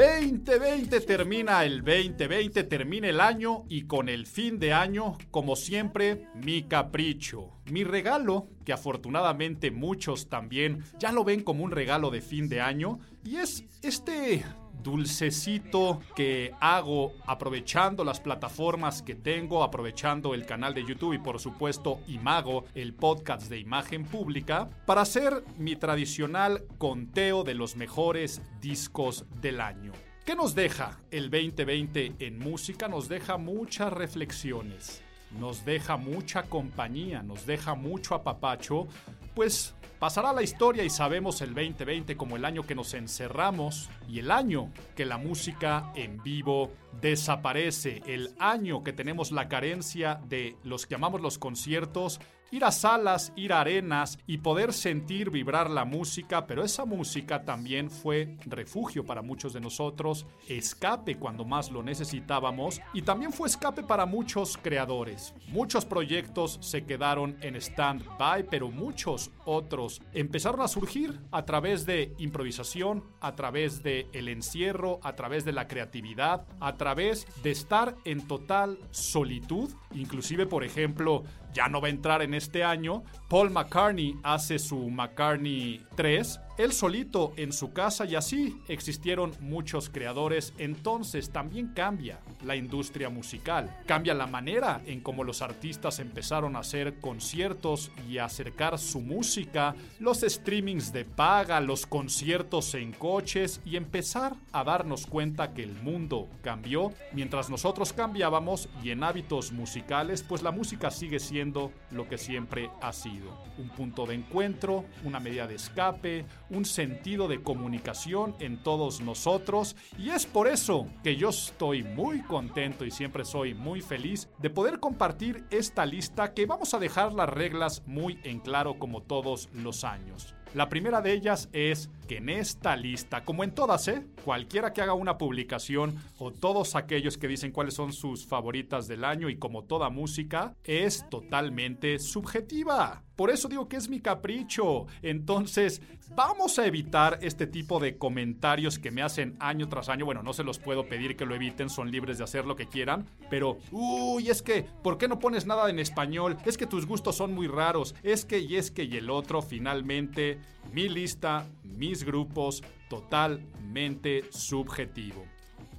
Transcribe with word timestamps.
2020 0.00 0.98
termina 1.02 1.62
el 1.62 1.84
2020, 1.84 2.64
termina 2.64 3.08
el 3.08 3.20
año 3.20 3.64
y 3.68 3.82
con 3.82 4.08
el 4.08 4.24
fin 4.24 4.58
de 4.58 4.72
año, 4.72 5.18
como 5.30 5.56
siempre, 5.56 6.26
mi 6.34 6.62
capricho, 6.62 7.50
mi 7.66 7.84
regalo, 7.84 8.48
que 8.64 8.72
afortunadamente 8.72 9.70
muchos 9.70 10.30
también 10.30 10.84
ya 10.98 11.12
lo 11.12 11.22
ven 11.22 11.42
como 11.42 11.64
un 11.64 11.70
regalo 11.70 12.10
de 12.10 12.22
fin 12.22 12.48
de 12.48 12.62
año, 12.62 12.98
y 13.26 13.36
es 13.36 13.66
este 13.82 14.42
dulcecito 14.82 16.00
que 16.14 16.52
hago 16.60 17.14
aprovechando 17.26 18.04
las 18.04 18.20
plataformas 18.20 19.02
que 19.02 19.14
tengo, 19.14 19.62
aprovechando 19.62 20.34
el 20.34 20.46
canal 20.46 20.74
de 20.74 20.84
YouTube 20.84 21.14
y 21.14 21.18
por 21.18 21.40
supuesto 21.40 22.00
Imago, 22.08 22.64
el 22.74 22.94
podcast 22.94 23.48
de 23.48 23.58
imagen 23.58 24.04
pública, 24.04 24.68
para 24.86 25.02
hacer 25.02 25.44
mi 25.58 25.76
tradicional 25.76 26.64
conteo 26.78 27.44
de 27.44 27.54
los 27.54 27.76
mejores 27.76 28.42
discos 28.60 29.24
del 29.40 29.60
año. 29.60 29.92
¿Qué 30.24 30.34
nos 30.34 30.54
deja 30.54 31.00
el 31.10 31.30
2020 31.30 32.14
en 32.18 32.38
música? 32.38 32.88
Nos 32.88 33.08
deja 33.08 33.36
muchas 33.36 33.92
reflexiones, 33.92 35.02
nos 35.38 35.64
deja 35.64 35.96
mucha 35.96 36.44
compañía, 36.44 37.22
nos 37.22 37.46
deja 37.46 37.74
mucho 37.74 38.14
apapacho, 38.14 38.86
pues 39.34 39.74
Pasará 40.00 40.32
la 40.32 40.42
historia 40.42 40.82
y 40.82 40.88
sabemos 40.88 41.42
el 41.42 41.52
2020 41.52 42.16
como 42.16 42.36
el 42.36 42.46
año 42.46 42.62
que 42.62 42.74
nos 42.74 42.94
encerramos 42.94 43.90
y 44.08 44.20
el 44.20 44.30
año 44.30 44.72
que 44.96 45.04
la 45.04 45.18
música 45.18 45.92
en 45.94 46.22
vivo 46.22 46.72
desaparece, 47.02 48.02
el 48.06 48.34
año 48.38 48.82
que 48.82 48.94
tenemos 48.94 49.30
la 49.30 49.50
carencia 49.50 50.18
de 50.26 50.56
los 50.64 50.86
que 50.86 50.94
llamamos 50.94 51.20
los 51.20 51.36
conciertos 51.36 52.18
ir 52.50 52.64
a 52.64 52.72
salas, 52.72 53.32
ir 53.36 53.52
a 53.52 53.60
arenas 53.60 54.18
y 54.26 54.38
poder 54.38 54.72
sentir 54.72 55.30
vibrar 55.30 55.70
la 55.70 55.84
música, 55.84 56.46
pero 56.46 56.64
esa 56.64 56.84
música 56.84 57.44
también 57.44 57.90
fue 57.90 58.36
refugio 58.46 59.04
para 59.04 59.22
muchos 59.22 59.52
de 59.52 59.60
nosotros, 59.60 60.26
escape 60.48 61.16
cuando 61.16 61.44
más 61.44 61.70
lo 61.70 61.82
necesitábamos 61.82 62.80
y 62.92 63.02
también 63.02 63.32
fue 63.32 63.48
escape 63.48 63.82
para 63.82 64.06
muchos 64.06 64.56
creadores. 64.56 65.34
Muchos 65.48 65.84
proyectos 65.84 66.58
se 66.60 66.84
quedaron 66.84 67.36
en 67.40 67.56
stand-by, 67.56 68.48
pero 68.48 68.70
muchos 68.70 69.30
otros 69.44 69.89
empezaron 70.12 70.60
a 70.60 70.68
surgir 70.68 71.20
a 71.30 71.44
través 71.44 71.86
de 71.86 72.14
improvisación, 72.18 73.04
a 73.20 73.34
través 73.34 73.82
de 73.82 74.08
el 74.12 74.28
encierro, 74.28 75.00
a 75.02 75.14
través 75.14 75.44
de 75.44 75.52
la 75.52 75.66
creatividad, 75.66 76.46
a 76.60 76.76
través 76.76 77.26
de 77.42 77.50
estar 77.50 77.96
en 78.04 78.26
total 78.26 78.78
solitud, 78.90 79.70
inclusive 79.92 80.46
por 80.46 80.64
ejemplo, 80.64 81.24
ya 81.52 81.68
no 81.68 81.80
va 81.80 81.88
a 81.88 81.90
entrar 81.90 82.22
en 82.22 82.34
este 82.34 82.62
año. 82.62 83.02
Paul 83.28 83.50
McCartney 83.50 84.16
hace 84.22 84.58
su 84.58 84.88
McCartney 84.90 85.84
3 85.96 86.40
él 86.60 86.72
solito 86.72 87.32
en 87.36 87.54
su 87.54 87.72
casa 87.72 88.04
y 88.04 88.16
así 88.16 88.60
existieron 88.68 89.32
muchos 89.40 89.88
creadores, 89.88 90.52
entonces 90.58 91.30
también 91.30 91.68
cambia 91.68 92.20
la 92.44 92.54
industria 92.54 93.08
musical, 93.08 93.74
cambia 93.86 94.12
la 94.12 94.26
manera 94.26 94.82
en 94.84 95.00
cómo 95.00 95.24
los 95.24 95.40
artistas 95.40 96.00
empezaron 96.00 96.56
a 96.56 96.58
hacer 96.60 97.00
conciertos 97.00 97.90
y 98.06 98.18
acercar 98.18 98.78
su 98.78 99.00
música, 99.00 99.74
los 99.98 100.20
streamings 100.20 100.92
de 100.92 101.06
paga, 101.06 101.60
los 101.60 101.86
conciertos 101.86 102.74
en 102.74 102.92
coches 102.92 103.62
y 103.64 103.76
empezar 103.76 104.34
a 104.52 104.62
darnos 104.62 105.06
cuenta 105.06 105.54
que 105.54 105.62
el 105.62 105.74
mundo 105.82 106.28
cambió. 106.42 106.92
Mientras 107.12 107.48
nosotros 107.48 107.94
cambiábamos 107.94 108.68
y 108.82 108.90
en 108.90 109.02
hábitos 109.02 109.52
musicales 109.52 110.22
pues 110.22 110.42
la 110.42 110.50
música 110.50 110.90
sigue 110.90 111.20
siendo 111.20 111.72
lo 111.90 112.06
que 112.06 112.18
siempre 112.18 112.70
ha 112.82 112.92
sido, 112.92 113.42
un 113.56 113.70
punto 113.70 114.04
de 114.04 114.14
encuentro, 114.14 114.84
una 115.04 115.20
medida 115.20 115.46
de 115.46 115.54
escape, 115.54 116.26
un 116.50 116.64
sentido 116.64 117.28
de 117.28 117.42
comunicación 117.42 118.34
en 118.40 118.62
todos 118.62 119.00
nosotros 119.00 119.76
y 119.98 120.10
es 120.10 120.26
por 120.26 120.48
eso 120.48 120.88
que 121.02 121.16
yo 121.16 121.30
estoy 121.30 121.82
muy 121.82 122.22
contento 122.22 122.84
y 122.84 122.90
siempre 122.90 123.24
soy 123.24 123.54
muy 123.54 123.80
feliz 123.80 124.28
de 124.38 124.50
poder 124.50 124.80
compartir 124.80 125.44
esta 125.50 125.86
lista 125.86 126.34
que 126.34 126.46
vamos 126.46 126.74
a 126.74 126.78
dejar 126.78 127.12
las 127.12 127.28
reglas 127.28 127.82
muy 127.86 128.18
en 128.24 128.40
claro 128.40 128.78
como 128.78 129.02
todos 129.02 129.48
los 129.52 129.84
años. 129.84 130.34
La 130.52 130.68
primera 130.68 131.00
de 131.00 131.12
ellas 131.12 131.48
es 131.52 131.90
que 132.10 132.16
en 132.16 132.28
esta 132.28 132.74
lista, 132.74 133.24
como 133.24 133.44
en 133.44 133.54
todas, 133.54 133.86
¿eh? 133.86 134.04
cualquiera 134.24 134.72
que 134.72 134.82
haga 134.82 134.94
una 134.94 135.16
publicación 135.16 135.96
o 136.18 136.32
todos 136.32 136.74
aquellos 136.74 137.16
que 137.16 137.28
dicen 137.28 137.52
cuáles 137.52 137.74
son 137.74 137.92
sus 137.92 138.26
favoritas 138.26 138.88
del 138.88 139.04
año 139.04 139.28
y 139.28 139.36
como 139.36 139.62
toda 139.62 139.90
música, 139.90 140.56
es 140.64 141.08
totalmente 141.08 142.00
subjetiva. 142.00 143.04
Por 143.14 143.30
eso 143.30 143.48
digo 143.48 143.68
que 143.68 143.76
es 143.76 143.90
mi 143.90 144.00
capricho. 144.00 144.86
Entonces, 145.02 145.82
vamos 146.16 146.58
a 146.58 146.66
evitar 146.66 147.18
este 147.20 147.46
tipo 147.46 147.78
de 147.78 147.98
comentarios 147.98 148.78
que 148.78 148.90
me 148.90 149.02
hacen 149.02 149.36
año 149.40 149.68
tras 149.68 149.90
año. 149.90 150.06
Bueno, 150.06 150.22
no 150.22 150.32
se 150.32 150.42
los 150.42 150.58
puedo 150.58 150.88
pedir 150.88 151.16
que 151.16 151.26
lo 151.26 151.34
eviten, 151.34 151.68
son 151.68 151.90
libres 151.90 152.16
de 152.16 152.24
hacer 152.24 152.46
lo 152.46 152.56
que 152.56 152.66
quieran. 152.66 153.06
Pero, 153.28 153.58
uy, 153.72 154.30
es 154.30 154.40
que, 154.40 154.66
¿por 154.82 154.96
qué 154.96 155.06
no 155.06 155.18
pones 155.18 155.44
nada 155.44 155.68
en 155.68 155.78
español? 155.78 156.38
Es 156.46 156.56
que 156.56 156.66
tus 156.66 156.86
gustos 156.86 157.14
son 157.14 157.34
muy 157.34 157.46
raros. 157.46 157.94
Es 158.02 158.24
que, 158.24 158.38
y 158.38 158.56
es 158.56 158.70
que, 158.70 158.84
y 158.84 158.96
el 158.96 159.10
otro, 159.10 159.42
finalmente, 159.42 160.40
mi 160.72 160.88
lista, 160.88 161.46
mis 161.64 162.04
grupos, 162.04 162.62
totalmente 162.88 164.24
subjetivo. 164.30 165.24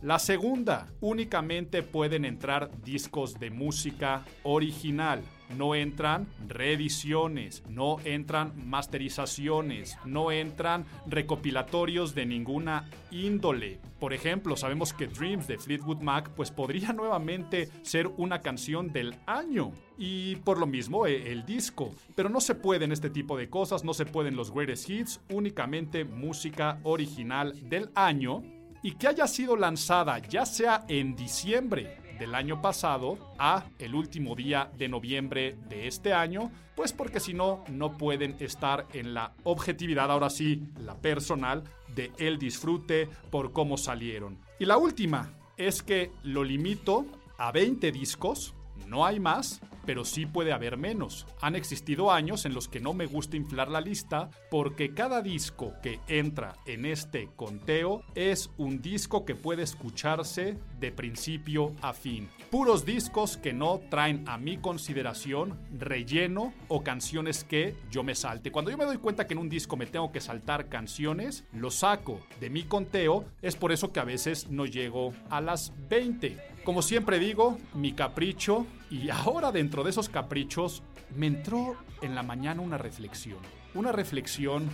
La 0.01 0.17
segunda, 0.17 0.87
únicamente 0.99 1.83
pueden 1.83 2.25
entrar 2.25 2.71
discos 2.81 3.39
de 3.39 3.51
música 3.51 4.25
original. 4.43 5.21
No 5.57 5.75
entran 5.75 6.27
reediciones, 6.47 7.63
no 7.69 7.97
entran 8.03 8.53
masterizaciones, 8.69 9.97
no 10.05 10.31
entran 10.31 10.85
recopilatorios 11.07 12.15
de 12.15 12.25
ninguna 12.25 12.89
índole. 13.11 13.79
Por 13.99 14.13
ejemplo, 14.13 14.55
sabemos 14.55 14.93
que 14.93 15.07
Dreams 15.07 15.47
de 15.47 15.57
Fleetwood 15.57 16.01
Mac 16.01 16.31
pues 16.35 16.51
podría 16.51 16.93
nuevamente 16.93 17.69
ser 17.83 18.07
una 18.07 18.41
canción 18.41 18.91
del 18.91 19.15
año 19.25 19.71
y 19.97 20.37
por 20.37 20.57
lo 20.57 20.65
mismo 20.65 21.05
eh, 21.05 21.31
el 21.31 21.45
disco. 21.45 21.93
Pero 22.15 22.29
no 22.29 22.41
se 22.41 22.55
pueden 22.55 22.91
este 22.91 23.09
tipo 23.09 23.37
de 23.37 23.49
cosas, 23.49 23.83
no 23.83 23.93
se 23.93 24.05
pueden 24.05 24.35
los 24.35 24.51
greatest 24.51 24.89
hits, 24.89 25.21
únicamente 25.29 26.05
música 26.05 26.79
original 26.83 27.53
del 27.69 27.89
año 27.95 28.43
y 28.83 28.93
que 28.93 29.07
haya 29.07 29.27
sido 29.27 29.55
lanzada 29.55 30.17
ya 30.19 30.45
sea 30.45 30.85
en 30.87 31.15
diciembre 31.15 32.00
del 32.21 32.35
año 32.35 32.61
pasado 32.61 33.17
a 33.39 33.65
el 33.79 33.95
último 33.95 34.35
día 34.35 34.69
de 34.77 34.87
noviembre 34.87 35.57
de 35.67 35.87
este 35.87 36.13
año, 36.13 36.51
pues 36.75 36.93
porque 36.93 37.19
si 37.19 37.33
no, 37.33 37.63
no 37.67 37.97
pueden 37.97 38.35
estar 38.39 38.85
en 38.93 39.15
la 39.15 39.33
objetividad, 39.41 40.11
ahora 40.11 40.29
sí, 40.29 40.61
la 40.77 40.95
personal, 41.01 41.63
de 41.95 42.11
el 42.19 42.37
disfrute 42.37 43.09
por 43.31 43.53
cómo 43.53 43.75
salieron. 43.75 44.37
Y 44.59 44.65
la 44.65 44.77
última 44.77 45.33
es 45.57 45.81
que 45.81 46.11
lo 46.21 46.43
limito 46.43 47.07
a 47.39 47.51
20 47.51 47.91
discos, 47.91 48.53
no 48.91 49.05
hay 49.05 49.21
más, 49.21 49.61
pero 49.85 50.05
sí 50.05 50.25
puede 50.25 50.51
haber 50.51 50.77
menos. 50.77 51.25
Han 51.41 51.55
existido 51.55 52.11
años 52.11 52.45
en 52.45 52.53
los 52.53 52.67
que 52.67 52.81
no 52.81 52.93
me 52.93 53.05
gusta 53.05 53.37
inflar 53.37 53.69
la 53.69 53.81
lista 53.81 54.29
porque 54.49 54.93
cada 54.93 55.21
disco 55.21 55.73
que 55.81 55.99
entra 56.07 56.53
en 56.65 56.85
este 56.85 57.29
conteo 57.35 58.03
es 58.13 58.51
un 58.57 58.81
disco 58.81 59.25
que 59.25 59.33
puede 59.33 59.63
escucharse 59.63 60.59
de 60.79 60.91
principio 60.91 61.73
a 61.81 61.93
fin. 61.93 62.29
Puros 62.49 62.85
discos 62.85 63.37
que 63.37 63.53
no 63.53 63.79
traen 63.89 64.27
a 64.27 64.37
mi 64.37 64.57
consideración 64.57 65.57
relleno 65.77 66.53
o 66.67 66.83
canciones 66.83 67.45
que 67.45 67.75
yo 67.89 68.03
me 68.03 68.13
salte. 68.13 68.51
Cuando 68.51 68.71
yo 68.71 68.77
me 68.77 68.85
doy 68.85 68.97
cuenta 68.97 69.25
que 69.25 69.33
en 69.33 69.39
un 69.39 69.49
disco 69.49 69.77
me 69.77 69.85
tengo 69.85 70.11
que 70.11 70.19
saltar 70.19 70.67
canciones, 70.67 71.45
lo 71.53 71.71
saco 71.71 72.19
de 72.41 72.49
mi 72.49 72.63
conteo. 72.63 73.25
Es 73.41 73.55
por 73.55 73.71
eso 73.71 73.91
que 73.93 74.01
a 74.01 74.05
veces 74.05 74.49
no 74.49 74.65
llego 74.65 75.13
a 75.29 75.39
las 75.39 75.71
20. 75.89 76.50
Como 76.63 76.83
siempre 76.83 77.17
digo, 77.17 77.57
mi 77.73 77.93
capricho 77.93 78.67
y 78.91 79.09
ahora 79.09 79.51
dentro 79.51 79.83
de 79.83 79.89
esos 79.89 80.09
caprichos 80.09 80.83
me 81.15 81.25
entró 81.25 81.75
en 82.03 82.13
la 82.13 82.21
mañana 82.21 82.61
una 82.61 82.77
reflexión. 82.77 83.39
Una 83.73 83.91
reflexión 83.91 84.69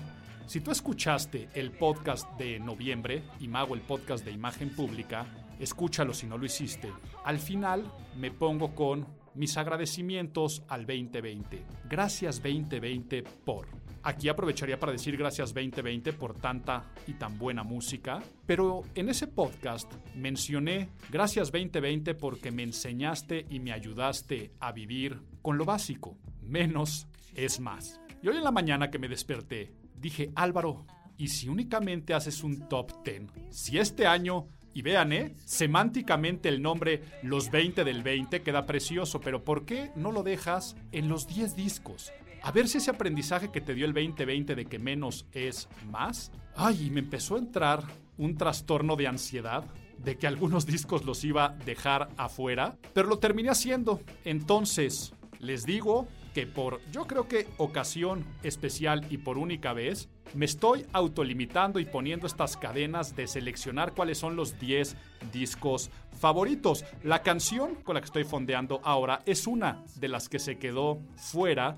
Si 0.48 0.62
tú 0.62 0.72
escuchaste 0.72 1.50
el 1.54 1.72
podcast 1.72 2.30
de 2.38 2.58
noviembre 2.60 3.24
y 3.40 3.50
me 3.50 3.60
hago 3.60 3.76
el 3.76 3.82
podcast 3.82 4.24
de 4.24 4.32
imagen 4.32 4.74
pública, 4.74 5.26
escúchalo 5.60 6.14
si 6.14 6.26
no 6.26 6.38
lo 6.38 6.46
hiciste. 6.46 6.90
Al 7.26 7.38
final 7.38 7.84
me 8.16 8.32
pongo 8.32 8.74
con 8.74 9.06
mis 9.36 9.58
agradecimientos 9.58 10.64
al 10.70 10.86
2020. 10.86 11.66
Gracias 11.90 12.42
2020 12.42 13.24
por. 13.44 13.87
Aquí 14.08 14.30
aprovecharía 14.30 14.80
para 14.80 14.94
decir 14.94 15.18
gracias 15.18 15.54
2020 15.54 16.14
por 16.14 16.34
tanta 16.34 16.86
y 17.08 17.16
tan 17.16 17.38
buena 17.38 17.64
música, 17.64 18.24
pero 18.46 18.84
en 18.96 19.10
ese 19.10 19.28
podcast 19.28 19.92
mencioné 20.16 20.88
gracias 21.10 21.52
2020 21.52 22.16
porque 22.16 22.50
me 22.50 22.64
enseñaste 22.64 23.46
y 23.50 23.60
me 23.60 23.74
ayudaste 23.74 24.54
a 24.62 24.72
vivir 24.72 25.20
con 25.42 25.58
lo 25.58 25.66
básico. 25.66 26.18
Menos 26.42 27.10
es 27.36 27.60
más. 27.60 28.00
Y 28.22 28.30
hoy 28.30 28.38
en 28.38 28.46
la 28.46 28.52
mañana 28.52 28.90
que 28.90 28.98
me 28.98 29.10
desperté, 29.10 29.74
dije, 30.00 30.32
Álvaro, 30.36 30.86
¿y 31.18 31.28
si 31.28 31.50
únicamente 31.50 32.14
haces 32.14 32.46
un 32.46 32.70
top 32.70 33.04
10? 33.04 33.24
Si 33.50 33.78
este 33.78 34.08
año 34.08 34.48
y 34.74 34.84
vean, 34.84 35.12
¿eh? 35.12 35.36
Semánticamente 35.44 36.48
el 36.48 36.62
nombre 36.62 37.02
Los 37.24 37.52
20 37.52 37.84
del 37.84 38.04
20 38.04 38.42
queda 38.42 38.66
precioso, 38.66 39.20
pero 39.20 39.44
¿por 39.44 39.66
qué 39.66 39.92
no 39.98 40.14
lo 40.14 40.24
dejas 40.24 40.78
en 40.94 41.10
los 41.10 41.28
10 41.28 41.58
discos? 41.58 42.14
A 42.44 42.52
ver 42.52 42.68
si 42.68 42.78
ese 42.78 42.92
aprendizaje 42.92 43.52
que 43.52 43.62
te 43.62 43.74
dio 43.74 43.86
el 43.86 43.94
2020 43.94 44.56
de 44.56 44.66
que 44.66 44.80
menos 44.80 45.26
es 45.32 45.68
más. 45.92 46.32
Ay, 46.56 46.90
me 46.90 47.02
empezó 47.02 47.36
a 47.36 47.40
entrar 47.40 47.84
un 48.18 48.38
trastorno 48.38 48.96
de 48.96 49.08
ansiedad 49.08 49.64
de 49.98 50.18
que 50.18 50.28
algunos 50.28 50.66
discos 50.66 51.06
los 51.06 51.24
iba 51.24 51.46
a 51.46 51.50
dejar 51.50 52.10
afuera, 52.18 52.78
pero 52.94 53.08
lo 53.08 53.20
terminé 53.20 53.50
haciendo. 53.50 54.02
Entonces, 54.26 55.14
les 55.40 55.66
digo 55.66 56.08
que 56.34 56.46
por, 56.46 56.82
yo 56.92 57.08
creo 57.08 57.28
que 57.28 57.48
ocasión 57.58 58.24
especial 58.44 59.06
y 59.10 59.18
por 59.18 59.38
única 59.38 59.74
vez, 59.74 60.10
me 60.34 60.46
estoy 60.46 60.86
autolimitando 60.94 61.80
y 61.80 61.86
poniendo 61.86 62.28
estas 62.28 62.58
cadenas 62.58 63.16
de 63.16 63.28
seleccionar 63.28 63.94
cuáles 63.94 64.20
son 64.20 64.36
los 64.36 64.60
10 64.60 64.96
discos 65.32 65.90
favoritos. 66.20 66.86
La 67.04 67.24
canción 67.24 67.76
con 67.76 67.96
la 67.96 68.02
que 68.02 68.06
estoy 68.06 68.24
fondeando 68.24 68.82
ahora 68.84 69.22
es 69.26 69.48
una 69.48 69.84
de 69.96 70.10
las 70.10 70.30
que 70.30 70.40
se 70.40 70.58
quedó 70.58 71.02
fuera 71.16 71.78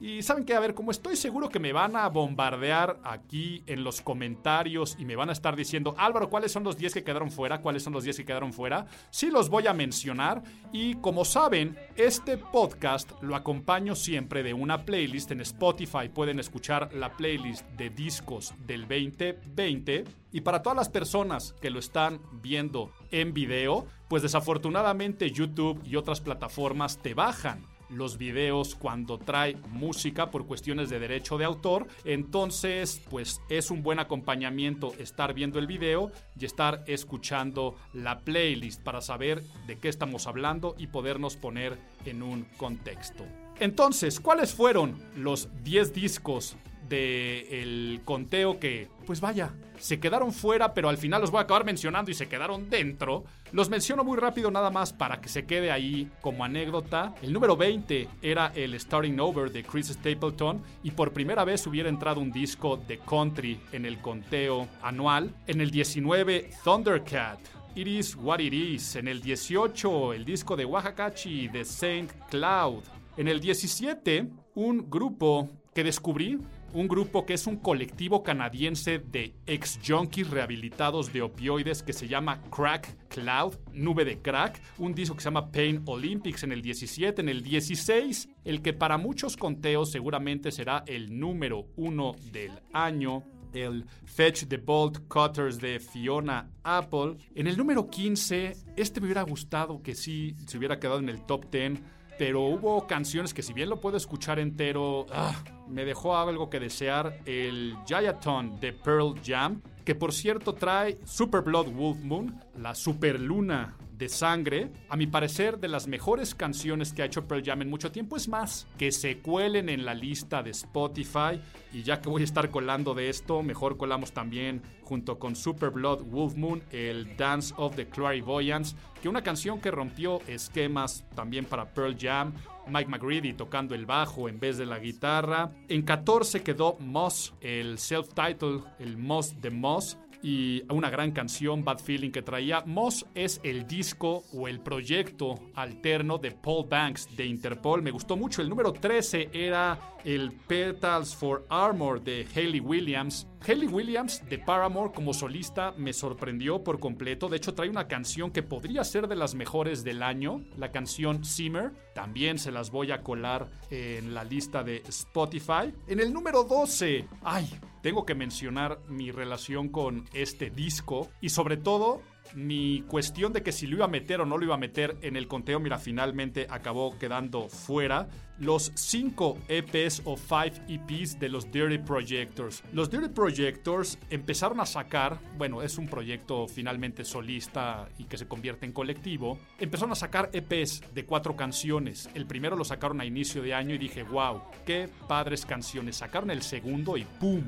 y 0.00 0.22
saben 0.22 0.46
que, 0.46 0.54
a 0.54 0.60
ver, 0.60 0.74
como 0.74 0.90
estoy 0.90 1.14
seguro 1.14 1.50
que 1.50 1.58
me 1.58 1.74
van 1.74 1.94
a 1.94 2.08
bombardear 2.08 2.98
aquí 3.04 3.62
en 3.66 3.84
los 3.84 4.00
comentarios 4.00 4.96
y 4.98 5.04
me 5.04 5.14
van 5.14 5.28
a 5.28 5.32
estar 5.32 5.54
diciendo, 5.54 5.94
Álvaro, 5.98 6.30
¿cuáles 6.30 6.52
son 6.52 6.64
los 6.64 6.78
10 6.78 6.94
que 6.94 7.04
quedaron 7.04 7.30
fuera? 7.30 7.60
¿Cuáles 7.60 7.82
son 7.82 7.92
los 7.92 8.04
10 8.04 8.16
que 8.16 8.24
quedaron 8.24 8.54
fuera? 8.54 8.86
Sí 9.10 9.30
los 9.30 9.50
voy 9.50 9.66
a 9.66 9.74
mencionar. 9.74 10.42
Y 10.72 10.94
como 10.96 11.26
saben, 11.26 11.78
este 11.96 12.38
podcast 12.38 13.12
lo 13.20 13.36
acompaño 13.36 13.94
siempre 13.94 14.42
de 14.42 14.54
una 14.54 14.86
playlist 14.86 15.32
en 15.32 15.42
Spotify. 15.42 16.08
Pueden 16.08 16.38
escuchar 16.38 16.94
la 16.94 17.14
playlist 17.14 17.66
de 17.76 17.90
discos 17.90 18.54
del 18.66 18.88
2020. 18.88 20.04
Y 20.32 20.40
para 20.40 20.62
todas 20.62 20.76
las 20.76 20.88
personas 20.88 21.54
que 21.60 21.68
lo 21.68 21.78
están 21.78 22.22
viendo 22.40 22.90
en 23.10 23.34
video, 23.34 23.86
pues 24.08 24.22
desafortunadamente 24.22 25.30
YouTube 25.30 25.82
y 25.84 25.96
otras 25.96 26.22
plataformas 26.22 26.96
te 27.02 27.12
bajan 27.12 27.66
los 27.90 28.18
videos 28.18 28.74
cuando 28.74 29.18
trae 29.18 29.56
música 29.70 30.30
por 30.30 30.46
cuestiones 30.46 30.90
de 30.90 30.98
derecho 30.98 31.38
de 31.38 31.44
autor. 31.44 31.86
Entonces, 32.04 33.02
pues 33.10 33.40
es 33.48 33.70
un 33.70 33.82
buen 33.82 33.98
acompañamiento 33.98 34.92
estar 34.98 35.34
viendo 35.34 35.58
el 35.58 35.66
video 35.66 36.10
y 36.38 36.44
estar 36.44 36.84
escuchando 36.86 37.76
la 37.92 38.20
playlist 38.20 38.82
para 38.82 39.00
saber 39.00 39.42
de 39.66 39.78
qué 39.78 39.88
estamos 39.88 40.26
hablando 40.26 40.74
y 40.78 40.88
podernos 40.88 41.36
poner 41.36 41.78
en 42.04 42.22
un 42.22 42.44
contexto. 42.56 43.24
Entonces, 43.60 44.18
¿cuáles 44.18 44.54
fueron 44.54 44.96
los 45.14 45.48
10 45.62 45.92
discos 45.92 46.56
del 46.88 48.00
conteo 48.04 48.58
que, 48.58 48.88
pues 49.06 49.20
vaya, 49.20 49.54
se 49.78 50.00
quedaron 50.00 50.32
fuera, 50.32 50.74
pero 50.74 50.88
al 50.88 50.98
final 50.98 51.20
los 51.20 51.30
voy 51.30 51.38
a 51.38 51.42
acabar 51.42 51.64
mencionando 51.64 52.10
y 52.10 52.14
se 52.14 52.28
quedaron 52.28 52.68
dentro. 52.68 53.24
Los 53.52 53.70
menciono 53.70 54.02
muy 54.04 54.18
rápido 54.18 54.50
nada 54.50 54.70
más 54.70 54.92
para 54.92 55.20
que 55.20 55.28
se 55.28 55.46
quede 55.46 55.70
ahí 55.70 56.10
como 56.20 56.44
anécdota. 56.44 57.14
El 57.22 57.32
número 57.32 57.56
20 57.56 58.08
era 58.22 58.52
el 58.54 58.78
Starting 58.78 59.18
Over 59.20 59.52
de 59.52 59.62
Chris 59.62 59.88
Stapleton 59.88 60.62
y 60.82 60.90
por 60.90 61.12
primera 61.12 61.44
vez 61.44 61.66
hubiera 61.66 61.88
entrado 61.88 62.20
un 62.20 62.32
disco 62.32 62.76
de 62.76 62.98
country 62.98 63.60
en 63.72 63.86
el 63.86 64.00
conteo 64.00 64.68
anual. 64.82 65.34
En 65.46 65.60
el 65.60 65.70
19, 65.70 66.50
Thundercat. 66.64 67.38
It 67.76 67.86
is 67.86 68.16
what 68.16 68.40
it 68.40 68.52
is. 68.52 68.96
En 68.96 69.06
el 69.06 69.22
18, 69.22 70.12
el 70.12 70.24
disco 70.24 70.56
de 70.56 70.64
Oaxacachi 70.64 71.46
de 71.48 71.64
Saint 71.64 72.10
Cloud. 72.28 72.82
En 73.16 73.28
el 73.28 73.40
17, 73.40 74.28
un 74.54 74.90
grupo 74.90 75.48
que 75.74 75.84
descubrí 75.84 76.38
un 76.72 76.88
grupo 76.88 77.26
que 77.26 77.34
es 77.34 77.46
un 77.46 77.56
colectivo 77.56 78.22
canadiense 78.22 78.98
de 78.98 79.34
ex-junkies 79.46 80.30
rehabilitados 80.30 81.12
de 81.12 81.22
opioides 81.22 81.82
que 81.82 81.92
se 81.92 82.06
llama 82.06 82.40
Crack 82.50 83.08
Cloud, 83.08 83.56
Nube 83.72 84.04
de 84.04 84.18
Crack, 84.20 84.60
un 84.78 84.94
disco 84.94 85.16
que 85.16 85.22
se 85.22 85.26
llama 85.26 85.50
Pain 85.50 85.82
Olympics 85.86 86.44
en 86.44 86.52
el 86.52 86.62
17, 86.62 87.20
en 87.20 87.28
el 87.28 87.42
16, 87.42 88.28
el 88.44 88.62
que 88.62 88.72
para 88.72 88.98
muchos 88.98 89.36
conteos 89.36 89.90
seguramente 89.90 90.52
será 90.52 90.84
el 90.86 91.18
número 91.18 91.66
uno 91.76 92.14
del 92.30 92.52
año, 92.72 93.24
el 93.52 93.84
Fetch 94.04 94.46
the 94.46 94.58
Bolt 94.58 95.08
Cutters 95.08 95.58
de 95.58 95.80
Fiona 95.80 96.48
Apple. 96.62 97.16
En 97.34 97.48
el 97.48 97.56
número 97.56 97.90
15, 97.90 98.52
este 98.76 99.00
me 99.00 99.06
hubiera 99.06 99.22
gustado 99.22 99.82
que 99.82 99.96
sí 99.96 100.36
se 100.46 100.56
hubiera 100.56 100.78
quedado 100.78 101.00
en 101.00 101.08
el 101.08 101.26
top 101.26 101.50
10 101.50 101.80
pero 102.20 102.42
hubo 102.42 102.86
canciones 102.86 103.32
que 103.32 103.42
si 103.42 103.54
bien 103.54 103.70
lo 103.70 103.80
puedo 103.80 103.96
escuchar 103.96 104.38
entero, 104.38 105.06
ah, 105.10 105.42
me 105.66 105.86
dejó 105.86 106.18
algo 106.18 106.50
que 106.50 106.60
desear. 106.60 107.18
El 107.24 107.78
Giaton 107.86 108.60
de 108.60 108.74
Pearl 108.74 109.18
Jam, 109.24 109.62
que 109.84 109.94
por 109.94 110.12
cierto 110.12 110.54
trae 110.54 110.98
Super 111.04 111.42
Blood 111.42 111.68
Wolf 111.68 111.98
Moon, 112.00 112.40
la 112.56 112.74
super 112.74 113.20
luna 113.20 113.76
de 114.00 114.08
sangre, 114.08 114.72
a 114.88 114.96
mi 114.96 115.06
parecer 115.06 115.58
de 115.58 115.68
las 115.68 115.86
mejores 115.86 116.34
canciones 116.34 116.94
que 116.94 117.02
ha 117.02 117.04
hecho 117.04 117.28
Pearl 117.28 117.44
Jam 117.44 117.60
en 117.60 117.68
mucho 117.68 117.92
tiempo. 117.92 118.16
Es 118.16 118.28
más, 118.28 118.66
que 118.78 118.92
se 118.92 119.18
cuelen 119.18 119.68
en 119.68 119.84
la 119.84 119.92
lista 119.92 120.42
de 120.42 120.50
Spotify. 120.50 121.38
Y 121.70 121.82
ya 121.82 122.00
que 122.00 122.08
voy 122.08 122.22
a 122.22 122.24
estar 122.24 122.50
colando 122.50 122.94
de 122.94 123.10
esto, 123.10 123.42
mejor 123.42 123.76
colamos 123.76 124.12
también 124.12 124.62
junto 124.84 125.18
con 125.18 125.36
Super 125.36 125.68
Blood 125.68 126.04
Wolf 126.04 126.34
Moon 126.34 126.62
el 126.72 127.14
Dance 127.18 127.54
of 127.58 127.76
the 127.76 127.88
Clairvoyants, 127.88 128.74
que 129.02 129.08
una 129.10 129.22
canción 129.22 129.60
que 129.60 129.70
rompió 129.70 130.20
esquemas 130.26 131.04
también 131.14 131.44
para 131.44 131.66
Pearl 131.74 131.94
Jam. 131.96 132.32
Mike 132.70 132.90
McGreedy 132.90 133.34
tocando 133.34 133.74
el 133.74 133.86
bajo 133.86 134.28
en 134.28 134.40
vez 134.40 134.58
de 134.58 134.66
la 134.66 134.78
guitarra. 134.78 135.52
En 135.68 135.82
14 135.82 136.42
quedó 136.42 136.76
Moss, 136.80 137.34
el 137.40 137.78
self-title, 137.78 138.62
el 138.78 138.96
Moss 138.96 139.40
de 139.40 139.50
Moss, 139.50 139.98
y 140.22 140.62
una 140.68 140.90
gran 140.90 141.12
canción, 141.12 141.64
Bad 141.64 141.78
Feeling, 141.78 142.10
que 142.10 142.22
traía. 142.22 142.62
Moss 142.66 143.06
es 143.14 143.40
el 143.42 143.66
disco 143.66 144.24
o 144.32 144.48
el 144.48 144.60
proyecto 144.60 145.36
alterno 145.54 146.18
de 146.18 146.32
Paul 146.32 146.66
Banks 146.68 147.08
de 147.16 147.26
Interpol. 147.26 147.82
Me 147.82 147.90
gustó 147.90 148.16
mucho. 148.16 148.42
El 148.42 148.48
número 148.48 148.72
13 148.72 149.30
era 149.32 149.78
el 150.04 150.32
Petals 150.32 151.14
for 151.14 151.46
Armor 151.48 152.02
de 152.02 152.26
Hayley 152.34 152.60
Williams. 152.60 153.26
Hayley 153.46 153.68
Williams 153.68 154.22
de 154.28 154.38
Paramore 154.38 154.92
como 154.92 155.14
solista 155.14 155.72
me 155.76 155.92
sorprendió 155.92 156.62
por 156.62 156.78
completo. 156.78 157.28
De 157.28 157.38
hecho, 157.38 157.54
trae 157.54 157.70
una 157.70 157.88
canción 157.88 158.30
que 158.30 158.42
podría 158.42 158.84
ser 158.84 159.08
de 159.08 159.16
las 159.16 159.34
mejores 159.34 159.82
del 159.82 160.02
año, 160.02 160.44
la 160.56 160.70
canción 160.70 161.24
Simmer. 161.24 161.72
También 161.94 162.38
se 162.38 162.52
las 162.52 162.70
voy 162.70 162.92
a 162.92 163.02
colar 163.02 163.48
en 163.70 164.14
la 164.14 164.24
lista 164.24 164.62
de 164.62 164.82
Spotify. 164.88 165.72
En 165.86 166.00
el 166.00 166.12
número 166.12 166.44
12, 166.44 167.06
ay, 167.22 167.48
tengo 167.82 168.04
que 168.04 168.14
mencionar 168.14 168.78
mi 168.88 169.10
relación 169.10 169.68
con 169.68 170.04
este 170.12 170.50
disco 170.50 171.08
y 171.20 171.30
sobre 171.30 171.56
todo 171.56 172.02
mi 172.34 172.82
cuestión 172.88 173.32
de 173.32 173.42
que 173.42 173.52
si 173.52 173.66
lo 173.66 173.76
iba 173.76 173.84
a 173.84 173.88
meter 173.88 174.20
o 174.20 174.26
no 174.26 174.38
lo 174.38 174.44
iba 174.44 174.54
a 174.54 174.58
meter 174.58 174.96
en 175.02 175.16
el 175.16 175.26
conteo, 175.26 175.60
mira, 175.60 175.78
finalmente 175.78 176.46
acabó 176.48 176.98
quedando 176.98 177.48
fuera. 177.48 178.08
Los 178.38 178.72
5 178.74 179.38
EPs 179.48 180.02
o 180.06 180.16
5 180.16 180.64
EPs 180.68 181.20
de 181.20 181.28
los 181.28 181.50
Dirty 181.50 181.78
Projectors. 181.78 182.62
Los 182.72 182.90
Dirty 182.90 183.08
Projectors 183.08 183.98
empezaron 184.08 184.60
a 184.60 184.66
sacar, 184.66 185.18
bueno, 185.36 185.62
es 185.62 185.76
un 185.76 185.88
proyecto 185.88 186.46
finalmente 186.48 187.04
solista 187.04 187.88
y 187.98 188.04
que 188.04 188.16
se 188.16 188.26
convierte 188.26 188.64
en 188.64 188.72
colectivo. 188.72 189.38
Empezaron 189.58 189.92
a 189.92 189.96
sacar 189.96 190.30
EPs 190.32 190.82
de 190.94 191.04
cuatro 191.04 191.36
canciones. 191.36 192.08
El 192.14 192.26
primero 192.26 192.56
lo 192.56 192.64
sacaron 192.64 193.00
a 193.00 193.04
inicio 193.04 193.42
de 193.42 193.52
año 193.52 193.74
y 193.74 193.78
dije, 193.78 194.04
wow, 194.04 194.40
qué 194.64 194.88
padres 195.06 195.44
canciones. 195.44 195.96
Sacaron 195.96 196.30
el 196.30 196.42
segundo 196.42 196.96
y 196.96 197.04
¡pum! 197.04 197.44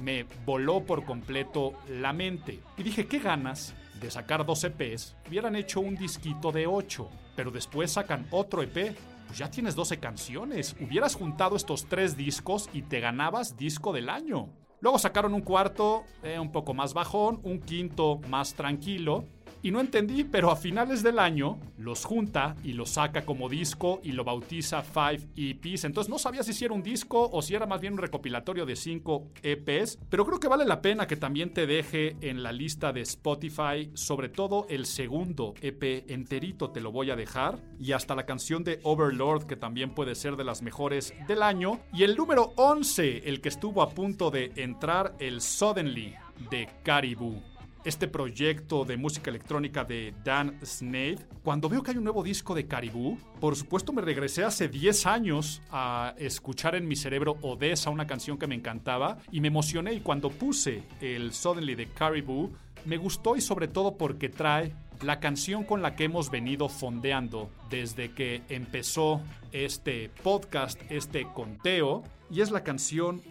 Me 0.00 0.26
voló 0.44 0.84
por 0.84 1.04
completo 1.04 1.72
la 1.88 2.12
mente. 2.12 2.60
Y 2.76 2.82
dije, 2.82 3.06
qué 3.06 3.18
ganas 3.18 3.74
de 4.00 4.10
sacar 4.10 4.44
dos 4.44 4.64
EPs, 4.64 5.16
hubieran 5.28 5.56
hecho 5.56 5.80
un 5.80 5.96
disquito 5.96 6.52
de 6.52 6.66
8, 6.66 7.08
pero 7.34 7.50
después 7.50 7.92
sacan 7.92 8.26
otro 8.30 8.62
EP, 8.62 8.96
pues 9.26 9.38
ya 9.38 9.50
tienes 9.50 9.74
12 9.74 9.98
canciones. 9.98 10.76
Hubieras 10.80 11.14
juntado 11.14 11.56
estos 11.56 11.86
tres 11.86 12.16
discos 12.16 12.68
y 12.72 12.82
te 12.82 13.00
ganabas 13.00 13.56
disco 13.56 13.92
del 13.92 14.08
año. 14.08 14.48
Luego 14.80 14.98
sacaron 14.98 15.34
un 15.34 15.40
cuarto 15.40 16.04
eh, 16.22 16.38
un 16.38 16.52
poco 16.52 16.74
más 16.74 16.94
bajón, 16.94 17.40
un 17.42 17.60
quinto 17.60 18.20
más 18.28 18.54
tranquilo. 18.54 19.24
Y 19.66 19.72
no 19.72 19.80
entendí, 19.80 20.22
pero 20.22 20.52
a 20.52 20.54
finales 20.54 21.02
del 21.02 21.18
año 21.18 21.58
los 21.76 22.04
junta 22.04 22.54
y 22.62 22.74
los 22.74 22.90
saca 22.90 23.24
como 23.24 23.48
disco 23.48 24.00
y 24.04 24.12
lo 24.12 24.22
bautiza 24.22 24.80
Five 24.80 25.26
EPs. 25.34 25.82
Entonces 25.82 26.08
no 26.08 26.20
sabía 26.20 26.44
si 26.44 26.64
era 26.64 26.72
un 26.72 26.84
disco 26.84 27.28
o 27.32 27.42
si 27.42 27.56
era 27.56 27.66
más 27.66 27.80
bien 27.80 27.94
un 27.94 27.98
recopilatorio 27.98 28.64
de 28.64 28.76
5 28.76 29.32
EPs, 29.42 29.98
pero 30.08 30.24
creo 30.24 30.38
que 30.38 30.46
vale 30.46 30.64
la 30.64 30.80
pena 30.80 31.08
que 31.08 31.16
también 31.16 31.52
te 31.52 31.66
deje 31.66 32.16
en 32.20 32.44
la 32.44 32.52
lista 32.52 32.92
de 32.92 33.00
Spotify, 33.00 33.90
sobre 33.94 34.28
todo 34.28 34.68
el 34.70 34.86
segundo 34.86 35.54
EP 35.60 36.08
enterito 36.12 36.70
te 36.70 36.80
lo 36.80 36.92
voy 36.92 37.10
a 37.10 37.16
dejar 37.16 37.58
y 37.80 37.90
hasta 37.90 38.14
la 38.14 38.24
canción 38.24 38.62
de 38.62 38.78
Overlord 38.84 39.48
que 39.48 39.56
también 39.56 39.96
puede 39.96 40.14
ser 40.14 40.36
de 40.36 40.44
las 40.44 40.62
mejores 40.62 41.12
del 41.26 41.42
año 41.42 41.80
y 41.92 42.04
el 42.04 42.14
número 42.14 42.52
11, 42.54 43.28
el 43.28 43.40
que 43.40 43.48
estuvo 43.48 43.82
a 43.82 43.90
punto 43.90 44.30
de 44.30 44.52
entrar, 44.54 45.16
el 45.18 45.40
Suddenly 45.40 46.14
de 46.50 46.68
Caribou 46.84 47.55
este 47.86 48.08
proyecto 48.08 48.84
de 48.84 48.96
música 48.96 49.30
electrónica 49.30 49.84
de 49.84 50.12
Dan 50.24 50.58
Snade, 50.64 51.20
cuando 51.44 51.68
veo 51.68 51.84
que 51.84 51.92
hay 51.92 51.96
un 51.96 52.02
nuevo 52.02 52.24
disco 52.24 52.52
de 52.52 52.66
Caribou, 52.66 53.16
por 53.40 53.54
supuesto 53.54 53.92
me 53.92 54.02
regresé 54.02 54.42
hace 54.42 54.66
10 54.66 55.06
años 55.06 55.62
a 55.70 56.12
escuchar 56.18 56.74
en 56.74 56.88
mi 56.88 56.96
cerebro 56.96 57.36
Odessa, 57.42 57.90
una 57.90 58.08
canción 58.08 58.38
que 58.38 58.48
me 58.48 58.56
encantaba, 58.56 59.18
y 59.30 59.40
me 59.40 59.48
emocioné. 59.48 59.92
Y 59.92 60.00
cuando 60.00 60.30
puse 60.30 60.82
el 61.00 61.32
Suddenly 61.32 61.76
de 61.76 61.86
Caribou, 61.86 62.50
me 62.84 62.96
gustó 62.96 63.36
y 63.36 63.40
sobre 63.40 63.68
todo 63.68 63.96
porque 63.96 64.28
trae 64.28 64.74
la 65.02 65.20
canción 65.20 65.62
con 65.62 65.80
la 65.80 65.94
que 65.94 66.04
hemos 66.04 66.28
venido 66.28 66.68
fondeando 66.68 67.52
desde 67.70 68.10
que 68.10 68.42
empezó 68.48 69.20
este 69.52 70.10
podcast, 70.24 70.80
este 70.90 71.28
conteo, 71.32 72.02
y 72.32 72.40
es 72.40 72.50
la 72.50 72.64
canción 72.64 73.22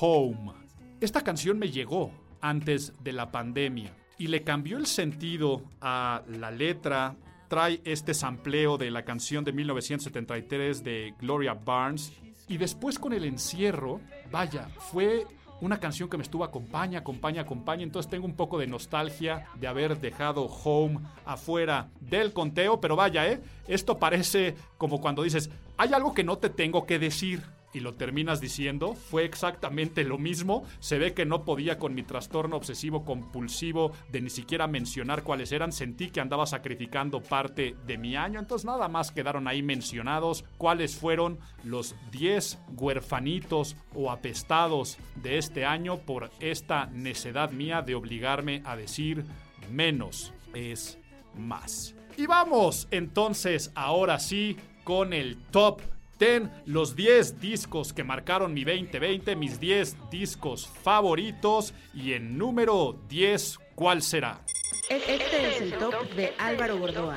Home. 0.00 0.52
Esta 1.00 1.22
canción 1.22 1.60
me 1.60 1.70
llegó 1.70 2.10
antes 2.40 2.92
de 3.04 3.12
la 3.12 3.30
pandemia 3.30 3.94
y 4.20 4.26
le 4.26 4.42
cambió 4.42 4.76
el 4.76 4.86
sentido 4.86 5.62
a 5.80 6.22
la 6.28 6.50
letra. 6.50 7.16
Trae 7.48 7.80
este 7.84 8.12
sampleo 8.12 8.76
de 8.76 8.90
la 8.90 9.02
canción 9.02 9.44
de 9.44 9.52
1973 9.52 10.84
de 10.84 11.14
Gloria 11.18 11.54
Barnes. 11.54 12.12
Y 12.46 12.58
después 12.58 12.98
con 12.98 13.14
el 13.14 13.24
encierro, 13.24 13.98
vaya, 14.30 14.68
fue 14.92 15.26
una 15.62 15.80
canción 15.80 16.10
que 16.10 16.18
me 16.18 16.22
estuvo 16.22 16.44
acompaña, 16.44 16.98
acompaña, 16.98 17.40
acompaña. 17.40 17.82
Entonces 17.82 18.10
tengo 18.10 18.26
un 18.26 18.36
poco 18.36 18.58
de 18.58 18.66
nostalgia 18.66 19.46
de 19.58 19.66
haber 19.66 19.98
dejado 19.98 20.44
Home 20.44 21.00
afuera 21.24 21.88
del 21.98 22.34
conteo. 22.34 22.78
Pero 22.78 22.96
vaya, 22.96 23.26
¿eh? 23.26 23.40
Esto 23.68 23.98
parece 23.98 24.54
como 24.76 25.00
cuando 25.00 25.22
dices, 25.22 25.48
hay 25.78 25.94
algo 25.94 26.12
que 26.12 26.24
no 26.24 26.36
te 26.36 26.50
tengo 26.50 26.84
que 26.84 26.98
decir 26.98 27.42
y 27.72 27.80
lo 27.80 27.94
terminas 27.94 28.40
diciendo, 28.40 28.94
fue 28.94 29.24
exactamente 29.24 30.04
lo 30.04 30.18
mismo. 30.18 30.64
Se 30.80 30.98
ve 30.98 31.14
que 31.14 31.26
no 31.26 31.44
podía 31.44 31.78
con 31.78 31.94
mi 31.94 32.02
trastorno 32.02 32.56
obsesivo 32.56 33.04
compulsivo 33.04 33.92
de 34.10 34.20
ni 34.20 34.30
siquiera 34.30 34.66
mencionar 34.66 35.22
cuáles 35.22 35.52
eran. 35.52 35.72
Sentí 35.72 36.10
que 36.10 36.20
andaba 36.20 36.46
sacrificando 36.46 37.22
parte 37.22 37.76
de 37.86 37.98
mi 37.98 38.16
año. 38.16 38.40
Entonces 38.40 38.64
nada 38.64 38.88
más 38.88 39.12
quedaron 39.12 39.46
ahí 39.46 39.62
mencionados 39.62 40.44
cuáles 40.58 40.96
fueron 40.96 41.38
los 41.62 41.94
10 42.10 42.58
huerfanitos 42.76 43.76
o 43.94 44.10
apestados 44.10 44.98
de 45.16 45.38
este 45.38 45.64
año 45.64 45.98
por 45.98 46.30
esta 46.40 46.86
necedad 46.86 47.52
mía 47.52 47.82
de 47.82 47.94
obligarme 47.94 48.62
a 48.64 48.76
decir 48.76 49.24
menos 49.70 50.32
es 50.54 50.98
más. 51.36 51.94
Y 52.16 52.26
vamos 52.26 52.88
entonces 52.90 53.70
ahora 53.74 54.18
sí 54.18 54.56
con 54.84 55.12
el 55.12 55.36
top 55.50 55.80
Ten 56.20 56.52
los 56.66 56.96
10 56.96 57.40
discos 57.40 57.94
que 57.94 58.04
marcaron 58.04 58.52
mi 58.52 58.62
2020, 58.62 59.36
mis 59.36 59.58
10 59.58 60.10
discos 60.10 60.68
favoritos 60.68 61.72
y 61.94 62.12
en 62.12 62.36
número 62.36 63.00
10, 63.08 63.58
¿cuál 63.74 64.02
será? 64.02 64.44
Este 64.90 65.48
es 65.48 65.62
el 65.62 65.72
top 65.78 66.10
de 66.10 66.34
Álvaro 66.36 66.76
Gordoa. 66.76 67.16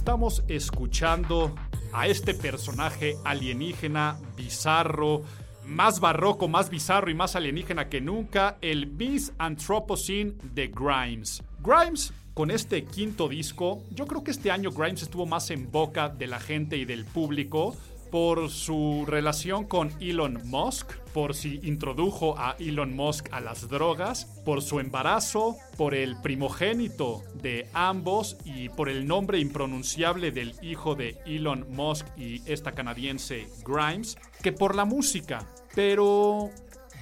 Estamos 0.00 0.42
escuchando 0.48 1.54
a 1.92 2.06
este 2.06 2.32
personaje 2.32 3.18
alienígena 3.22 4.18
bizarro, 4.34 5.24
más 5.66 6.00
barroco, 6.00 6.48
más 6.48 6.70
bizarro 6.70 7.10
y 7.10 7.14
más 7.14 7.36
alienígena 7.36 7.90
que 7.90 8.00
nunca, 8.00 8.56
el 8.62 8.86
Miss 8.86 9.30
Anthropocene 9.36 10.32
de 10.54 10.68
Grimes. 10.68 11.42
Grimes, 11.62 12.14
con 12.32 12.50
este 12.50 12.86
quinto 12.86 13.28
disco, 13.28 13.82
yo 13.90 14.06
creo 14.06 14.24
que 14.24 14.30
este 14.30 14.50
año 14.50 14.70
Grimes 14.70 15.02
estuvo 15.02 15.26
más 15.26 15.50
en 15.50 15.70
boca 15.70 16.08
de 16.08 16.28
la 16.28 16.40
gente 16.40 16.78
y 16.78 16.86
del 16.86 17.04
público 17.04 17.76
por 18.10 18.50
su 18.50 19.04
relación 19.06 19.64
con 19.64 19.90
Elon 20.00 20.40
Musk, 20.44 20.92
por 21.12 21.34
si 21.34 21.60
introdujo 21.62 22.38
a 22.38 22.56
Elon 22.58 22.94
Musk 22.94 23.28
a 23.32 23.40
las 23.40 23.68
drogas, 23.68 24.26
por 24.44 24.62
su 24.62 24.80
embarazo, 24.80 25.56
por 25.76 25.94
el 25.94 26.20
primogénito 26.20 27.22
de 27.34 27.68
ambos 27.72 28.36
y 28.44 28.68
por 28.68 28.88
el 28.88 29.06
nombre 29.06 29.38
impronunciable 29.38 30.30
del 30.30 30.54
hijo 30.62 30.94
de 30.94 31.18
Elon 31.26 31.66
Musk 31.70 32.06
y 32.16 32.42
esta 32.50 32.72
canadiense 32.72 33.48
Grimes, 33.64 34.16
que 34.42 34.52
por 34.52 34.74
la 34.74 34.84
música. 34.84 35.46
Pero 35.74 36.50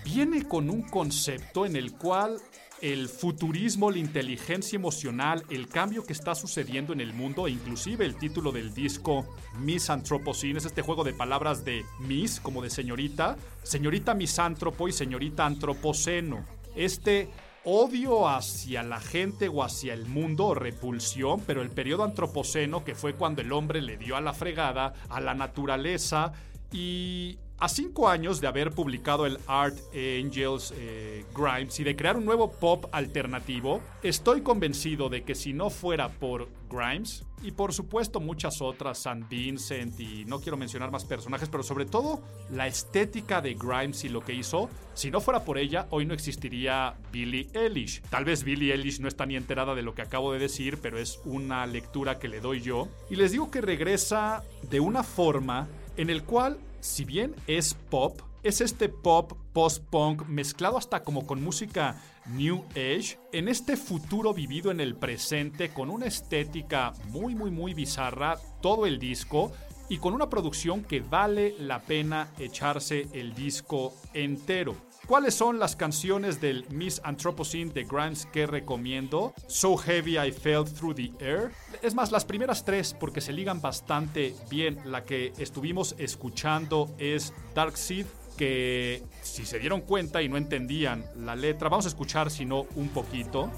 viene 0.05 0.47
con 0.47 0.71
un 0.71 0.83
concepto 0.83 1.67
en 1.67 1.77
el 1.77 1.93
cual 1.93 2.39
el 2.81 3.09
futurismo, 3.09 3.91
la 3.91 3.99
inteligencia 3.99 4.77
emocional, 4.77 5.45
el 5.51 5.69
cambio 5.69 6.05
que 6.05 6.13
está 6.13 6.35
sucediendo 6.35 6.93
en 6.93 7.01
el 7.01 7.13
mundo 7.13 7.47
e 7.47 7.51
inclusive 7.51 8.05
el 8.05 8.17
título 8.17 8.53
del 8.53 8.73
disco 8.73 9.27
Miss 9.59 9.91
Anthropocene 9.91 10.59
es 10.59 10.65
este 10.65 10.83
juego 10.83 11.05
de 11.05 11.13
palabras 11.13 11.65
de 11.65 11.85
Miss 12.01 12.41
como 12.41 12.63
de 12.63 12.71
señorita, 12.71 13.37
señorita 13.63 14.15
misántropo 14.15 14.89
y 14.89 14.93
señorita 14.93 15.45
antropoceno. 15.47 16.45
Este 16.77 17.29
odio 17.65 18.29
hacia 18.29 18.83
la 18.83 19.01
gente 19.01 19.49
o 19.49 19.63
hacia 19.63 19.93
el 19.95 20.07
mundo 20.07 20.55
repulsión, 20.55 21.43
pero 21.47 21.63
el 21.63 21.71
periodo 21.71 22.05
antropoceno 22.05 22.85
que 22.85 22.95
fue 22.95 23.15
cuando 23.15 23.43
el 23.43 23.53
hombre 23.53 23.83
le 23.83 23.97
dio 23.97 24.17
a 24.17 24.21
la 24.21 24.33
fregada, 24.33 24.95
a 25.09 25.21
la 25.21 25.35
naturaleza 25.35 26.33
y 26.73 27.39
a 27.61 27.69
cinco 27.69 28.09
años 28.09 28.41
de 28.41 28.47
haber 28.47 28.71
publicado 28.71 29.27
el 29.27 29.39
Art 29.47 29.77
Angels 29.93 30.73
eh, 30.77 31.25
Grimes 31.35 31.79
y 31.81 31.85
de 31.85 31.97
crear 31.97 32.17
un 32.17 32.25
nuevo 32.25 32.53
pop 32.53 32.87
alternativo, 32.93 33.81
estoy 34.03 34.43
convencido 34.43 35.09
de 35.09 35.23
que 35.23 35.35
si 35.35 35.53
no 35.53 35.71
fuera 35.71 36.09
por 36.09 36.49
Grimes, 36.71 37.25
y 37.43 37.53
por 37.53 37.73
supuesto 37.73 38.21
muchas 38.21 38.61
otras, 38.61 38.99
San 38.99 39.29
Vincent 39.29 39.99
y 40.01 40.25
no 40.25 40.41
quiero 40.41 40.57
mencionar 40.57 40.91
más 40.91 41.05
personajes, 41.05 41.49
pero 41.49 41.63
sobre 41.63 41.87
todo 41.87 42.21
la 42.51 42.67
estética 42.67 43.41
de 43.41 43.55
Grimes 43.55 44.05
y 44.05 44.09
lo 44.09 44.23
que 44.23 44.35
hizo, 44.35 44.69
si 44.95 45.11
no 45.11 45.21
fuera 45.21 45.45
por 45.45 45.59
ella, 45.59 45.87
hoy 45.91 46.05
no 46.05 46.15
existiría 46.15 46.97
Billie 47.13 47.49
Eilish. 47.53 48.03
Tal 48.03 48.25
vez 48.25 48.43
Billie 48.43 48.73
Eilish 48.73 49.01
no 49.01 49.09
está 49.09 49.27
ni 49.27 49.37
enterada 49.37 49.75
de 49.75 49.83
lo 49.83 49.95
que 49.95 50.03
acabo 50.03 50.33
de 50.33 50.41
decir, 50.41 50.79
pero 50.81 50.99
es 50.99 51.21
una 51.25 51.67
lectura 51.67 52.19
que 52.19 52.29
le 52.29 52.41
doy 52.41 52.61
yo. 52.61 52.89
Y 53.11 53.17
les 53.17 53.33
digo 53.33 53.51
que 53.51 53.61
regresa 53.61 54.43
de 54.69 54.81
una 54.81 55.03
forma 55.03 55.69
en 55.97 56.11
el 56.11 56.25
cual 56.25 56.59
si 56.81 57.05
bien 57.05 57.35
es 57.47 57.75
pop, 57.75 58.21
es 58.43 58.61
este 58.61 58.89
pop 58.89 59.33
post-punk 59.53 60.27
mezclado 60.27 60.79
hasta 60.79 61.03
como 61.03 61.27
con 61.27 61.43
música 61.43 62.01
New 62.27 62.65
Age, 62.71 63.19
en 63.33 63.49
este 63.49 63.77
futuro 63.77 64.35
vivido 64.35 64.71
en 64.71 64.81
el 64.81 64.95
presente 64.95 65.71
con 65.71 65.91
una 65.91 66.07
estética 66.07 66.93
muy 67.09 67.35
muy 67.35 67.51
muy 67.51 67.75
bizarra, 67.75 68.39
todo 68.61 68.87
el 68.87 68.99
disco 68.99 69.53
y 69.89 69.99
con 69.99 70.15
una 70.15 70.29
producción 70.29 70.85
que 70.85 71.01
vale 71.01 71.55
la 71.59 71.81
pena 71.81 72.29
echarse 72.39 73.09
el 73.13 73.35
disco 73.35 73.95
entero. 74.13 74.77
¿Cuáles 75.09 75.33
son 75.33 75.59
las 75.59 75.75
canciones 75.75 76.39
del 76.39 76.67
Miss 76.69 77.01
Anthropocene 77.03 77.73
de 77.73 77.85
Grimes 77.85 78.27
que 78.27 78.47
recomiendo? 78.47 79.33
So 79.47 79.75
Heavy 79.79 80.19
I 80.19 80.31
Felt 80.31 80.69
Through 80.75 80.97
the 80.97 81.13
Air. 81.25 81.51
Es 81.81 81.95
más, 81.95 82.13
las 82.13 82.27
primeras 82.27 82.63
tres 82.63 82.93
porque 82.93 83.23
se 83.23 83.33
ligan 83.33 83.63
bastante 83.63 84.35
bien. 84.51 84.79
La 84.85 85.05
que 85.05 85.33
estuvimos 85.39 85.95
escuchando 85.97 86.95
es 86.99 87.33
Dark 87.55 87.79
Seed 87.79 88.05
que 88.37 89.03
si 89.23 89.47
se 89.47 89.59
dieron 89.59 89.81
cuenta 89.81 90.21
y 90.21 90.29
no 90.29 90.37
entendían 90.37 91.03
la 91.17 91.35
letra, 91.35 91.71
vamos 91.71 91.87
a 91.87 91.89
escuchar 91.89 92.31
sino 92.31 92.67
un 92.77 92.91
poquito. 92.91 93.51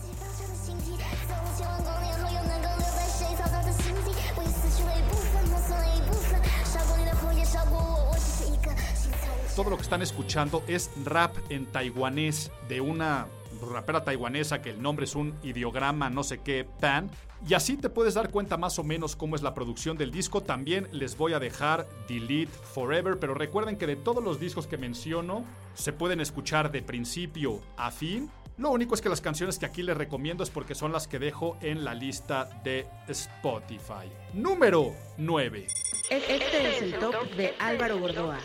Todo 9.54 9.71
lo 9.71 9.76
que 9.76 9.83
están 9.83 10.02
escuchando 10.02 10.62
es 10.66 10.90
rap 11.04 11.37
en 11.49 11.66
taiwanés 11.66 12.50
de 12.69 12.80
una 12.80 13.26
rapera 13.61 14.04
taiwanesa 14.04 14.62
que 14.62 14.71
el 14.71 14.80
nombre 14.80 15.04
es 15.04 15.14
un 15.14 15.35
ideograma 15.42 16.09
no 16.09 16.23
sé 16.23 16.40
qué 16.40 16.66
pan, 16.80 17.11
Y 17.49 17.54
así 17.54 17.76
te 17.76 17.88
puedes 17.88 18.14
dar 18.14 18.30
cuenta 18.30 18.57
más 18.57 18.78
o 18.78 18.85
menos 18.85 19.16
cómo 19.16 19.35
es 19.35 19.42
la 19.42 19.54
producción 19.54 19.97
del 19.97 20.11
disco. 20.11 20.42
También 20.42 20.88
les 20.92 21.16
voy 21.16 21.33
a 21.33 21.38
dejar 21.38 21.87
Delete 22.07 22.52
Forever, 22.75 23.19
pero 23.19 23.33
recuerden 23.35 23.76
que 23.76 23.87
de 23.87 23.97
todos 23.97 24.23
los 24.23 24.38
discos 24.38 24.66
que 24.66 24.76
menciono 24.76 25.45
se 25.75 25.95
pueden 25.95 26.21
escuchar 26.21 26.71
de 26.71 26.83
principio 26.83 27.61
a 27.78 27.90
fin. 27.90 28.30
Lo 28.59 28.71
único 28.71 28.95
es 28.95 29.00
que 29.00 29.09
las 29.09 29.23
canciones 29.23 29.59
que 29.59 29.64
aquí 29.64 29.83
les 29.83 29.97
recomiendo 29.97 30.45
es 30.45 30.50
porque 30.50 30.75
son 30.75 30.92
las 30.92 31.09
que 31.09 31.19
dejo 31.19 31.57
en 31.62 31.83
la 31.83 31.95
lista 31.95 32.45
de 32.62 32.87
Spotify. 33.09 34.07
Número 34.35 34.95
9. 35.16 35.66
Este 36.11 36.69
es 36.69 36.83
el 36.83 36.99
top 36.99 37.25
de 37.37 37.54
Álvaro 37.59 37.99
Gordoa. 37.99 38.38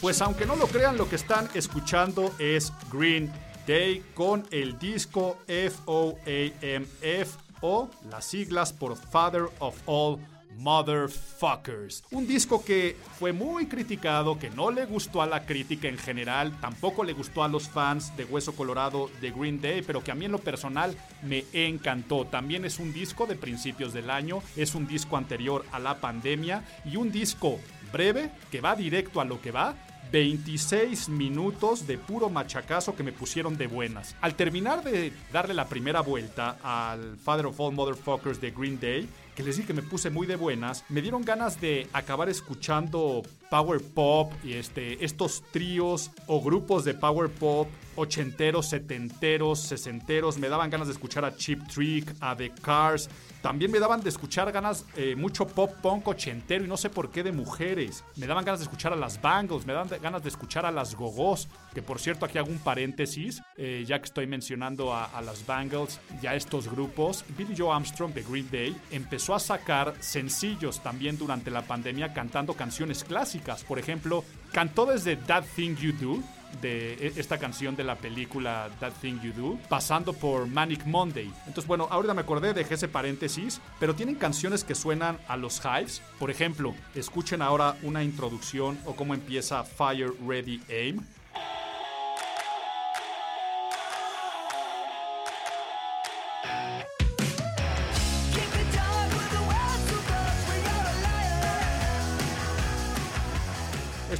Pues 0.00 0.20
aunque 0.20 0.46
no 0.46 0.56
lo 0.56 0.66
crean, 0.66 0.98
lo 0.98 1.08
que 1.08 1.16
están 1.16 1.48
escuchando 1.54 2.34
es 2.38 2.72
Green 2.92 3.32
Day 3.66 4.02
con 4.14 4.46
el 4.50 4.78
disco 4.78 5.38
FOAMF 5.46 7.51
o 7.62 7.88
las 8.10 8.26
siglas 8.26 8.72
por 8.72 8.96
Father 8.96 9.44
of 9.58 9.76
All 9.86 10.18
Motherfuckers. 10.58 12.04
Un 12.10 12.26
disco 12.26 12.64
que 12.64 12.96
fue 13.18 13.32
muy 13.32 13.66
criticado, 13.66 14.38
que 14.38 14.50
no 14.50 14.70
le 14.70 14.84
gustó 14.84 15.22
a 15.22 15.26
la 15.26 15.46
crítica 15.46 15.88
en 15.88 15.98
general, 15.98 16.52
tampoco 16.60 17.04
le 17.04 17.12
gustó 17.12 17.42
a 17.42 17.48
los 17.48 17.68
fans 17.68 18.14
de 18.16 18.24
Hueso 18.24 18.54
Colorado 18.54 19.10
de 19.20 19.30
Green 19.30 19.60
Day, 19.60 19.82
pero 19.82 20.02
que 20.04 20.12
a 20.12 20.14
mí 20.14 20.26
en 20.26 20.32
lo 20.32 20.38
personal 20.38 20.96
me 21.22 21.44
encantó. 21.52 22.26
También 22.26 22.64
es 22.64 22.78
un 22.78 22.92
disco 22.92 23.26
de 23.26 23.36
principios 23.36 23.92
del 23.92 24.10
año, 24.10 24.42
es 24.56 24.74
un 24.74 24.86
disco 24.86 25.16
anterior 25.16 25.64
a 25.72 25.78
la 25.78 26.00
pandemia 26.00 26.64
y 26.84 26.96
un 26.96 27.10
disco 27.10 27.58
breve 27.92 28.30
que 28.50 28.60
va 28.60 28.76
directo 28.76 29.20
a 29.20 29.24
lo 29.24 29.40
que 29.40 29.50
va 29.50 29.74
26 30.12 31.08
minutos 31.08 31.86
de 31.86 31.96
puro 31.96 32.28
machacazo 32.28 32.94
que 32.94 33.02
me 33.02 33.12
pusieron 33.12 33.56
de 33.56 33.66
buenas. 33.66 34.14
Al 34.20 34.34
terminar 34.34 34.84
de 34.84 35.10
darle 35.32 35.54
la 35.54 35.68
primera 35.68 36.02
vuelta 36.02 36.58
al 36.62 37.16
Father 37.16 37.46
of 37.46 37.58
All 37.58 37.72
Motherfuckers 37.72 38.38
de 38.38 38.50
Green 38.50 38.78
Day, 38.78 39.08
que 39.34 39.42
les 39.42 39.56
dije 39.56 39.68
que 39.68 39.72
me 39.72 39.82
puse 39.82 40.10
muy 40.10 40.26
de 40.26 40.36
buenas, 40.36 40.84
me 40.90 41.00
dieron 41.00 41.22
ganas 41.22 41.60
de 41.62 41.88
acabar 41.94 42.28
escuchando 42.28 43.22
power 43.50 43.80
pop 43.80 44.30
y 44.44 44.52
este, 44.52 45.02
estos 45.02 45.42
tríos 45.50 46.10
o 46.26 46.42
grupos 46.42 46.84
de 46.84 46.92
power 46.92 47.30
pop 47.30 47.66
ochenteros, 47.96 48.68
setenteros, 48.68 49.60
sesenteros. 49.60 50.38
Me 50.38 50.48
daban 50.48 50.70
ganas 50.70 50.88
de 50.88 50.92
escuchar 50.92 51.24
a 51.24 51.36
Chip 51.36 51.66
Trick, 51.68 52.14
a 52.20 52.36
The 52.36 52.50
Cars. 52.50 53.08
También 53.42 53.72
me 53.72 53.80
daban 53.80 54.00
de 54.02 54.08
escuchar 54.08 54.52
ganas 54.52 54.84
eh, 54.96 55.16
mucho 55.16 55.46
pop 55.46 55.72
punk 55.82 56.06
ochentero 56.06 56.64
y 56.64 56.68
no 56.68 56.76
sé 56.76 56.90
por 56.90 57.10
qué 57.10 57.22
de 57.22 57.32
mujeres. 57.32 58.04
Me 58.16 58.26
daban 58.26 58.44
ganas 58.44 58.60
de 58.60 58.64
escuchar 58.64 58.92
a 58.92 58.96
las 58.96 59.20
Bangles, 59.20 59.66
me 59.66 59.72
daban 59.72 59.88
ganas 60.00 60.22
de 60.22 60.28
escuchar 60.28 60.64
a 60.64 60.70
las 60.70 60.94
Gogos. 60.94 61.48
Que 61.74 61.82
por 61.82 61.98
cierto, 61.98 62.24
aquí 62.24 62.38
hago 62.38 62.50
un 62.50 62.58
paréntesis, 62.58 63.42
eh, 63.56 63.84
ya 63.86 63.98
que 63.98 64.04
estoy 64.04 64.26
mencionando 64.26 64.94
a, 64.94 65.06
a 65.06 65.22
las 65.22 65.44
Bangles, 65.44 65.98
ya 66.20 66.34
estos 66.34 66.70
grupos. 66.70 67.24
Billy 67.36 67.54
Joe 67.56 67.74
Armstrong 67.74 68.12
de 68.12 68.22
Green 68.22 68.48
Day 68.50 68.76
empezó 68.90 69.34
a 69.34 69.40
sacar 69.40 69.94
sencillos 70.00 70.80
también 70.82 71.18
durante 71.18 71.50
la 71.50 71.62
pandemia 71.62 72.12
cantando 72.12 72.54
canciones 72.54 73.02
clásicas. 73.02 73.64
Por 73.64 73.78
ejemplo, 73.78 74.24
cantó 74.52 74.86
desde 74.86 75.16
That 75.16 75.44
Thing 75.56 75.74
You 75.76 75.92
Do 75.92 76.22
de 76.60 76.94
e, 76.94 77.12
esta 77.16 77.38
canción 77.38 77.76
de 77.76 77.84
la 77.84 77.96
película 77.96 78.68
That 78.80 78.92
Thing 79.00 79.20
You 79.20 79.32
Do, 79.32 79.58
pasando 79.68 80.12
por 80.12 80.46
Manic 80.46 80.84
Monday. 80.84 81.30
Entonces, 81.46 81.66
bueno, 81.66 81.88
ahorita 81.90 82.14
me 82.14 82.20
acordé, 82.22 82.52
dejé 82.52 82.74
ese 82.74 82.88
paréntesis, 82.88 83.60
pero 83.80 83.94
tienen 83.94 84.16
canciones 84.16 84.64
que 84.64 84.74
suenan 84.74 85.18
a 85.28 85.36
los 85.36 85.60
Hives. 85.64 86.02
Por 86.18 86.30
ejemplo, 86.30 86.74
escuchen 86.94 87.42
ahora 87.42 87.76
una 87.82 88.02
introducción 88.02 88.78
o 88.84 88.94
cómo 88.94 89.14
empieza 89.14 89.64
Fire 89.64 90.12
Ready 90.26 90.62
Aim. 90.68 91.00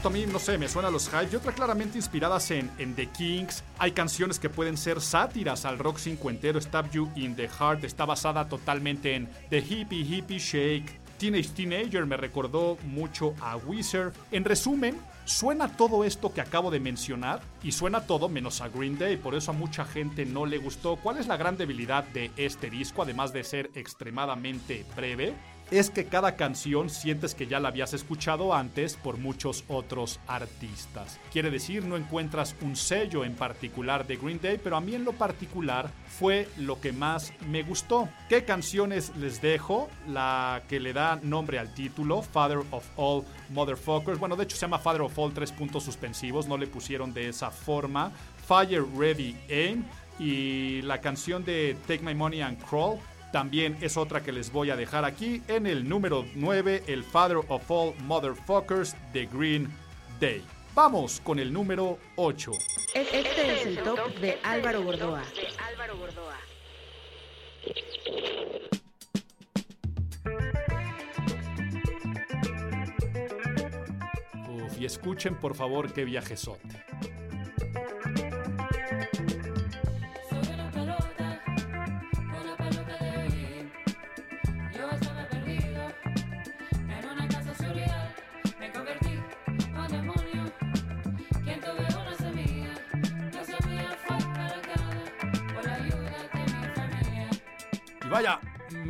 Esto 0.03 0.09
a 0.09 0.19
mí, 0.19 0.27
no 0.27 0.41
sé, 0.41 0.59
me 0.59 0.69
suena 0.69 0.89
a 0.89 0.91
los 0.91 1.07
Hives 1.07 1.33
y 1.33 1.37
otra 1.37 1.53
claramente 1.53 1.97
inspiradas 1.97 2.51
en, 2.51 2.69
en 2.79 2.97
The 2.97 3.07
Kings. 3.07 3.63
Hay 3.79 3.93
canciones 3.93 4.41
que 4.41 4.49
pueden 4.49 4.77
ser 4.77 5.01
sátiras 5.01 5.65
al 5.65 5.79
rock 5.79 5.99
cincuentero. 5.99 6.61
Stab 6.61 6.91
You 6.91 7.09
in 7.15 7.37
the 7.37 7.47
Heart 7.47 7.85
está 7.85 8.05
basada 8.05 8.49
totalmente 8.49 9.15
en 9.15 9.29
The 9.49 9.59
Hippie 9.61 10.01
Hippie 10.01 10.41
Shake. 10.41 10.99
Teenage 11.19 11.51
Teenager 11.51 12.05
me 12.05 12.17
recordó 12.17 12.79
mucho 12.83 13.37
a 13.41 13.57
Wizard. 13.59 14.13
En 14.33 14.45
resumen, 14.45 14.99
suena 15.25 15.77
todo 15.77 16.03
esto 16.03 16.35
que 16.35 16.41
acabo 16.41 16.73
de 16.73 16.81
mencionar 16.81 17.41
y 17.63 17.71
suena 17.71 18.05
todo 18.05 18.29
menos 18.29 18.61
a 18.61 18.69
Green 18.69 18.99
Day, 18.99 19.17
por 19.17 19.37
eso 19.37 19.53
a 19.53 19.55
mucha 19.55 19.85
gente 19.85 20.27
no 20.27 20.47
le 20.47 20.59
gustó. 20.59 20.97
¿Cuál 20.97 21.19
es 21.19 21.29
la 21.29 21.37
gran 21.37 21.57
debilidad 21.57 22.03
de 22.03 22.33
este 22.37 22.71
disco, 22.71 23.03
además 23.03 23.33
de 23.33 23.45
ser 23.45 23.71
extremadamente 23.77 24.85
breve? 24.97 25.37
Es 25.73 25.89
que 25.89 26.05
cada 26.05 26.37
canción 26.37 26.91
sientes 26.91 27.35
que 27.35 27.47
ya 27.47 27.59
la 27.59 27.69
habías 27.69 27.95
escuchado 27.95 28.53
antes 28.53 28.97
por 28.97 29.17
muchos 29.17 29.65
otros 29.69 30.21
artistas. 30.27 31.19
Quiere 31.33 31.51
decir, 31.51 31.85
no 31.85 31.97
encuentras 31.97 32.55
un 32.61 32.77
sello 32.77 33.25
en 33.25 33.35
particular 33.35 34.07
de 34.07 34.19
Green 34.19 34.39
Day, 34.39 34.61
pero 34.63 34.77
a 34.77 34.83
mí 34.83 34.95
en 34.95 35.05
lo 35.05 35.13
particular 35.13 35.91
fue 36.07 36.47
lo 36.59 36.79
que 36.79 36.93
más 36.93 37.33
me 37.49 37.63
gustó. 37.63 38.11
¿Qué 38.29 38.45
canciones 38.45 39.17
les 39.17 39.41
dejo? 39.41 39.89
La 40.07 40.63
que 40.69 40.79
le 40.79 40.93
da 40.93 41.19
nombre 41.23 41.59
al 41.59 41.73
título, 41.73 42.21
Father 42.21 42.59
of 42.71 42.85
All 42.97 43.25
Motherfuckers. 43.49 44.19
Bueno, 44.19 44.37
de 44.37 44.45
hecho 44.45 44.57
se 44.57 44.63
llama 44.63 44.79
Father 44.79 45.01
of 45.01 45.19
All, 45.19 45.33
tres 45.33 45.53
puntos 45.53 45.85
suspensivos, 45.85 46.47
no 46.47 46.59
le 46.59 46.67
pusieron 46.67 47.15
de 47.15 47.31
esa 47.31 47.51
forma. 47.51 48.13
Fire 48.47 48.85
Ready 48.95 49.37
Aim 49.49 49.85
y 50.19 50.83
la 50.83 51.01
canción 51.01 51.45
de 51.45 51.77
Take 51.87 52.03
My 52.03 52.15
Money 52.15 52.43
and 52.43 52.63
Crawl 52.63 52.99
también 53.33 53.79
es 53.81 53.97
otra 53.97 54.23
que 54.23 54.31
les 54.31 54.53
voy 54.53 54.71
a 54.71 54.77
dejar 54.77 55.05
aquí 55.05 55.43
en 55.49 55.67
el 55.67 55.89
número 55.89 56.27
9, 56.35 56.85
el 56.87 57.03
Father 57.03 57.39
of 57.49 57.69
All 57.71 57.95
Motherfuckers 58.03 58.95
de 59.13 59.27
Green 59.27 59.69
Day. 60.21 60.45
Vamos 60.75 61.21
con 61.25 61.39
el 61.39 61.53
número 61.53 61.99
8. 62.17 62.53
Este 62.95 63.55
es 63.55 63.67
el 63.67 63.79
top 63.79 64.15
de 64.21 64.39
Álvaro 64.43 64.83
Gordoa. 64.83 65.23
Uf, 74.49 74.79
y 74.79 74.85
escuchen 74.85 75.37
por 75.37 75.57
favor 75.57 75.93
qué 75.93 76.05
viajesote. 76.05 76.85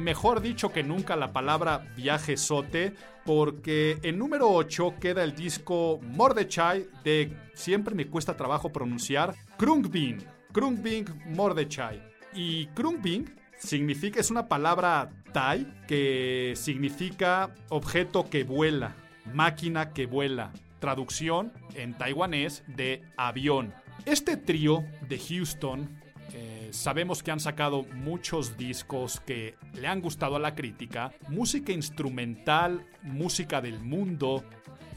Mejor 0.02 0.40
dicho 0.40 0.72
que 0.72 0.82
nunca 0.82 1.16
la 1.16 1.32
palabra 1.32 1.92
viajesote, 1.96 2.94
porque 3.24 3.98
en 4.02 4.18
número 4.18 4.50
8 4.50 4.94
queda 5.00 5.24
el 5.24 5.34
disco 5.34 6.00
Mordechai 6.02 6.86
de, 7.04 7.36
siempre 7.54 7.94
me 7.94 8.06
cuesta 8.06 8.36
trabajo 8.36 8.70
pronunciar, 8.70 9.34
Krungbing, 9.56 10.18
Krungbing 10.52 11.06
Mordechai. 11.26 12.02
Y 12.34 12.66
Krungbing 12.68 13.30
significa, 13.58 14.20
es 14.20 14.30
una 14.30 14.48
palabra 14.48 15.10
thai 15.32 15.66
que 15.86 16.54
significa 16.56 17.54
objeto 17.68 18.28
que 18.28 18.44
vuela, 18.44 18.94
máquina 19.32 19.92
que 19.92 20.06
vuela. 20.06 20.52
Traducción 20.80 21.52
en 21.74 21.94
taiwanés 21.94 22.64
de 22.66 23.02
avión. 23.16 23.72
Este 24.04 24.36
trío 24.36 24.84
de 25.08 25.18
Houston 25.18 26.01
sabemos 26.72 27.22
que 27.22 27.30
han 27.30 27.40
sacado 27.40 27.84
muchos 27.94 28.56
discos 28.56 29.20
que 29.20 29.54
le 29.74 29.86
han 29.86 30.00
gustado 30.00 30.36
a 30.36 30.40
la 30.40 30.54
crítica, 30.54 31.12
música 31.28 31.72
instrumental, 31.72 32.86
música 33.02 33.60
del 33.60 33.78
mundo, 33.78 34.44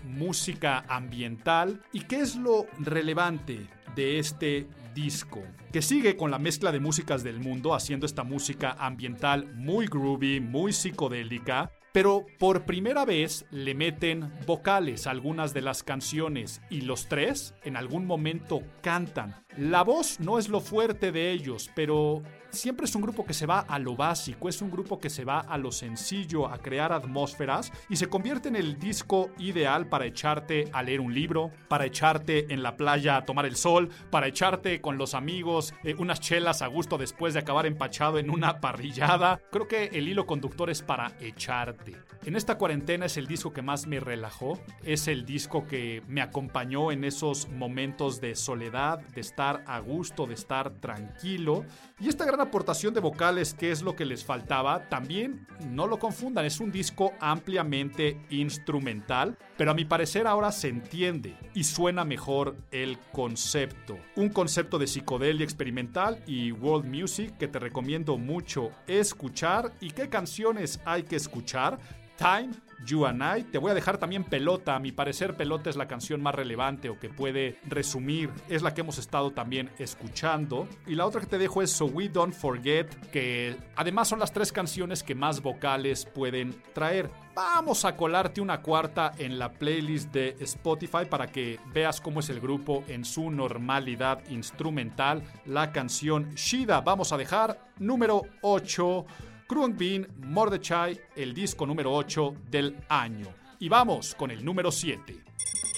música 0.04 0.86
ambiental. 0.88 1.82
¿Y 1.92 2.02
qué 2.02 2.22
es 2.22 2.36
lo 2.36 2.66
relevante 2.80 3.68
de 3.96 4.20
este 4.20 4.68
disco? 4.94 5.44
Que 5.72 5.82
sigue 5.82 6.16
con 6.16 6.32
la 6.32 6.40
mezcla 6.40 6.72
de 6.72 6.80
músicas 6.80 7.24
del 7.24 7.40
mundo, 7.40 7.76
haciendo 7.76 8.06
esta 8.06 8.24
música 8.24 8.76
ambiental 8.80 9.52
muy 9.54 9.88
groovy, 9.88 10.40
muy 10.40 10.74
psicodélica, 10.74 11.72
pero 11.96 12.26
por 12.40 12.66
primera 12.66 13.06
vez 13.06 13.46
le 13.52 13.74
meten 13.74 14.30
vocales 14.46 15.08
a 15.08 15.12
algunas 15.12 15.54
de 15.54 15.62
las 15.62 15.82
canciones 15.82 16.62
y 16.70 16.82
los 16.82 17.08
tres 17.08 17.56
en 17.64 17.78
algún 17.78 18.06
momento 18.06 18.64
cantan. 18.82 19.46
La 19.58 19.82
voz 19.82 20.20
no 20.20 20.38
es 20.38 20.50
lo 20.50 20.60
fuerte 20.60 21.14
de 21.14 21.32
ellos, 21.32 21.72
pero 21.74 22.22
siempre 22.56 22.86
es 22.86 22.96
un 22.96 23.02
grupo 23.02 23.26
que 23.26 23.34
se 23.34 23.46
va 23.46 23.60
a 23.60 23.78
lo 23.80 23.96
básico, 23.96 24.50
es 24.50 24.62
un 24.62 24.72
grupo 24.72 25.00
que 25.00 25.10
se 25.10 25.26
va 25.26 25.40
a 25.40 25.58
lo 25.58 25.72
sencillo, 25.72 26.48
a 26.48 26.58
crear 26.58 26.92
atmósferas 26.92 27.72
y 27.90 27.98
se 27.98 28.08
convierte 28.08 28.50
en 28.50 28.56
el 28.56 28.80
disco 28.80 29.30
ideal 29.38 29.88
para 29.88 30.06
echarte 30.06 30.70
a 30.72 30.82
leer 30.82 31.02
un 31.02 31.14
libro, 31.14 31.52
para 31.68 31.86
echarte 31.86 32.54
en 32.54 32.64
la 32.64 32.78
playa 32.78 33.18
a 33.18 33.26
tomar 33.26 33.46
el 33.46 33.56
sol, 33.56 33.90
para 34.10 34.28
echarte 34.28 34.82
con 34.82 34.98
los 34.98 35.14
amigos 35.14 35.74
eh, 35.84 35.96
unas 35.98 36.20
chelas 36.20 36.62
a 36.62 36.68
gusto 36.68 36.98
después 36.98 37.34
de 37.34 37.42
acabar 37.42 37.66
empachado 37.66 38.18
en 38.18 38.30
una 38.30 38.60
parrillada. 38.60 39.40
Creo 39.52 39.68
que 39.68 39.86
el 39.94 40.08
hilo 40.08 40.26
conductor 40.26 40.70
es 40.70 40.82
para 40.82 41.16
echarte. 41.20 41.96
En 42.26 42.36
esta 42.36 42.58
cuarentena 42.58 43.06
es 43.06 43.18
el 43.18 43.28
disco 43.28 43.54
que 43.54 43.62
más 43.62 43.86
me 43.86 44.00
relajó, 44.00 44.60
es 44.84 45.08
el 45.08 45.26
disco 45.26 45.68
que 45.68 46.02
me 46.08 46.22
acompañó 46.22 46.92
en 46.92 47.04
esos 47.04 47.50
momentos 47.50 48.22
de 48.22 48.36
soledad, 48.36 49.00
de 49.00 49.22
estar 49.22 49.64
a 49.68 49.80
gusto, 49.80 50.26
de 50.26 50.34
estar 50.34 50.72
tranquilo. 50.80 51.66
Y 51.98 52.10
esta 52.10 52.26
gran 52.26 52.42
aportación 52.42 52.94
de 52.94 53.00
vocales, 53.00 53.54
que 53.54 53.72
es 53.72 53.82
lo 53.82 53.96
que 53.96 54.04
les 54.04 54.26
faltaba, 54.26 54.90
también 54.90 55.48
no 55.70 55.88
lo 55.88 55.98
confundan, 55.98 56.44
es 56.44 56.60
un 56.60 56.70
disco 56.70 57.14
ampliamente 57.22 58.20
instrumental, 58.30 59.38
pero 59.56 59.72
a 59.72 59.74
mi 59.74 59.86
parecer 59.86 60.28
ahora 60.28 60.52
se 60.52 60.68
entiende 60.68 61.38
y 61.54 61.64
suena 61.64 62.04
mejor 62.04 62.58
el 62.72 63.00
concepto. 63.14 63.98
Un 64.18 64.28
concepto 64.28 64.78
de 64.78 64.88
psicodelia 64.88 65.46
experimental 65.46 66.22
y 66.28 66.52
world 66.52 66.86
music 66.86 67.38
que 67.38 67.48
te 67.48 67.60
recomiendo 67.60 68.18
mucho 68.18 68.72
escuchar 68.88 69.72
y 69.80 69.92
qué 69.92 70.10
canciones 70.10 70.82
hay 70.84 71.04
que 71.04 71.16
escuchar. 71.16 71.80
Time 72.18 72.52
You 72.86 73.06
and 73.06 73.22
I. 73.22 73.44
Te 73.44 73.58
voy 73.58 73.72
a 73.72 73.74
dejar 73.74 73.98
también 73.98 74.24
Pelota. 74.24 74.76
A 74.76 74.80
mi 74.80 74.92
parecer, 74.92 75.36
Pelota 75.36 75.70
es 75.70 75.76
la 75.76 75.88
canción 75.88 76.22
más 76.22 76.36
relevante 76.36 76.90
o 76.90 77.00
que 77.00 77.10
puede 77.10 77.58
resumir. 77.68 78.30
Es 78.50 78.62
la 78.62 78.74
que 78.74 78.82
hemos 78.82 78.98
estado 78.98 79.32
también 79.32 79.70
escuchando. 79.80 80.68
Y 80.88 80.96
la 80.96 81.06
otra 81.06 81.22
que 81.22 81.28
te 81.28 81.38
dejo 81.38 81.62
es 81.62 81.72
So 81.72 81.86
We 81.86 82.10
Don't 82.10 82.34
Forget, 82.34 82.88
que 83.12 83.58
además 83.76 84.08
son 84.08 84.20
las 84.20 84.32
tres 84.32 84.52
canciones 84.52 85.04
que 85.04 85.16
más 85.16 85.42
vocales 85.42 86.06
pueden 86.06 86.56
traer. 86.74 87.10
Vamos 87.36 87.84
a 87.84 87.98
colarte 87.98 88.40
una 88.40 88.62
cuarta 88.62 89.12
en 89.18 89.38
la 89.38 89.52
playlist 89.52 90.14
de 90.14 90.38
Spotify 90.40 91.06
para 91.10 91.28
que 91.28 91.60
veas 91.74 92.00
cómo 92.00 92.22
es 92.22 92.30
el 92.30 92.40
grupo 92.40 92.86
en 92.88 93.04
su 93.04 93.30
normalidad 93.30 94.24
instrumental. 94.30 95.22
La 95.46 95.74
canción 95.74 96.34
Shida. 96.36 96.80
Vamos 96.80 97.12
a 97.12 97.18
dejar 97.18 97.60
número 97.78 98.22
8. 98.42 99.06
Krung 99.48 99.78
Bin 99.78 100.08
Mordechai, 100.18 101.00
el 101.16 101.34
disco 101.34 101.68
número 101.68 101.94
8 101.94 102.36
del 102.50 102.76
año. 102.90 103.28
Y 103.60 103.70
vamos 103.70 104.16
con 104.16 104.32
el 104.32 104.44
número 104.44 104.72
7. 104.72 105.24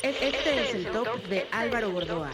Este 0.01 0.30
es 0.30 0.73
el 0.73 0.91
top 0.91 1.21
de 1.27 1.47
Álvaro 1.51 1.91
Gordoa. 1.91 2.32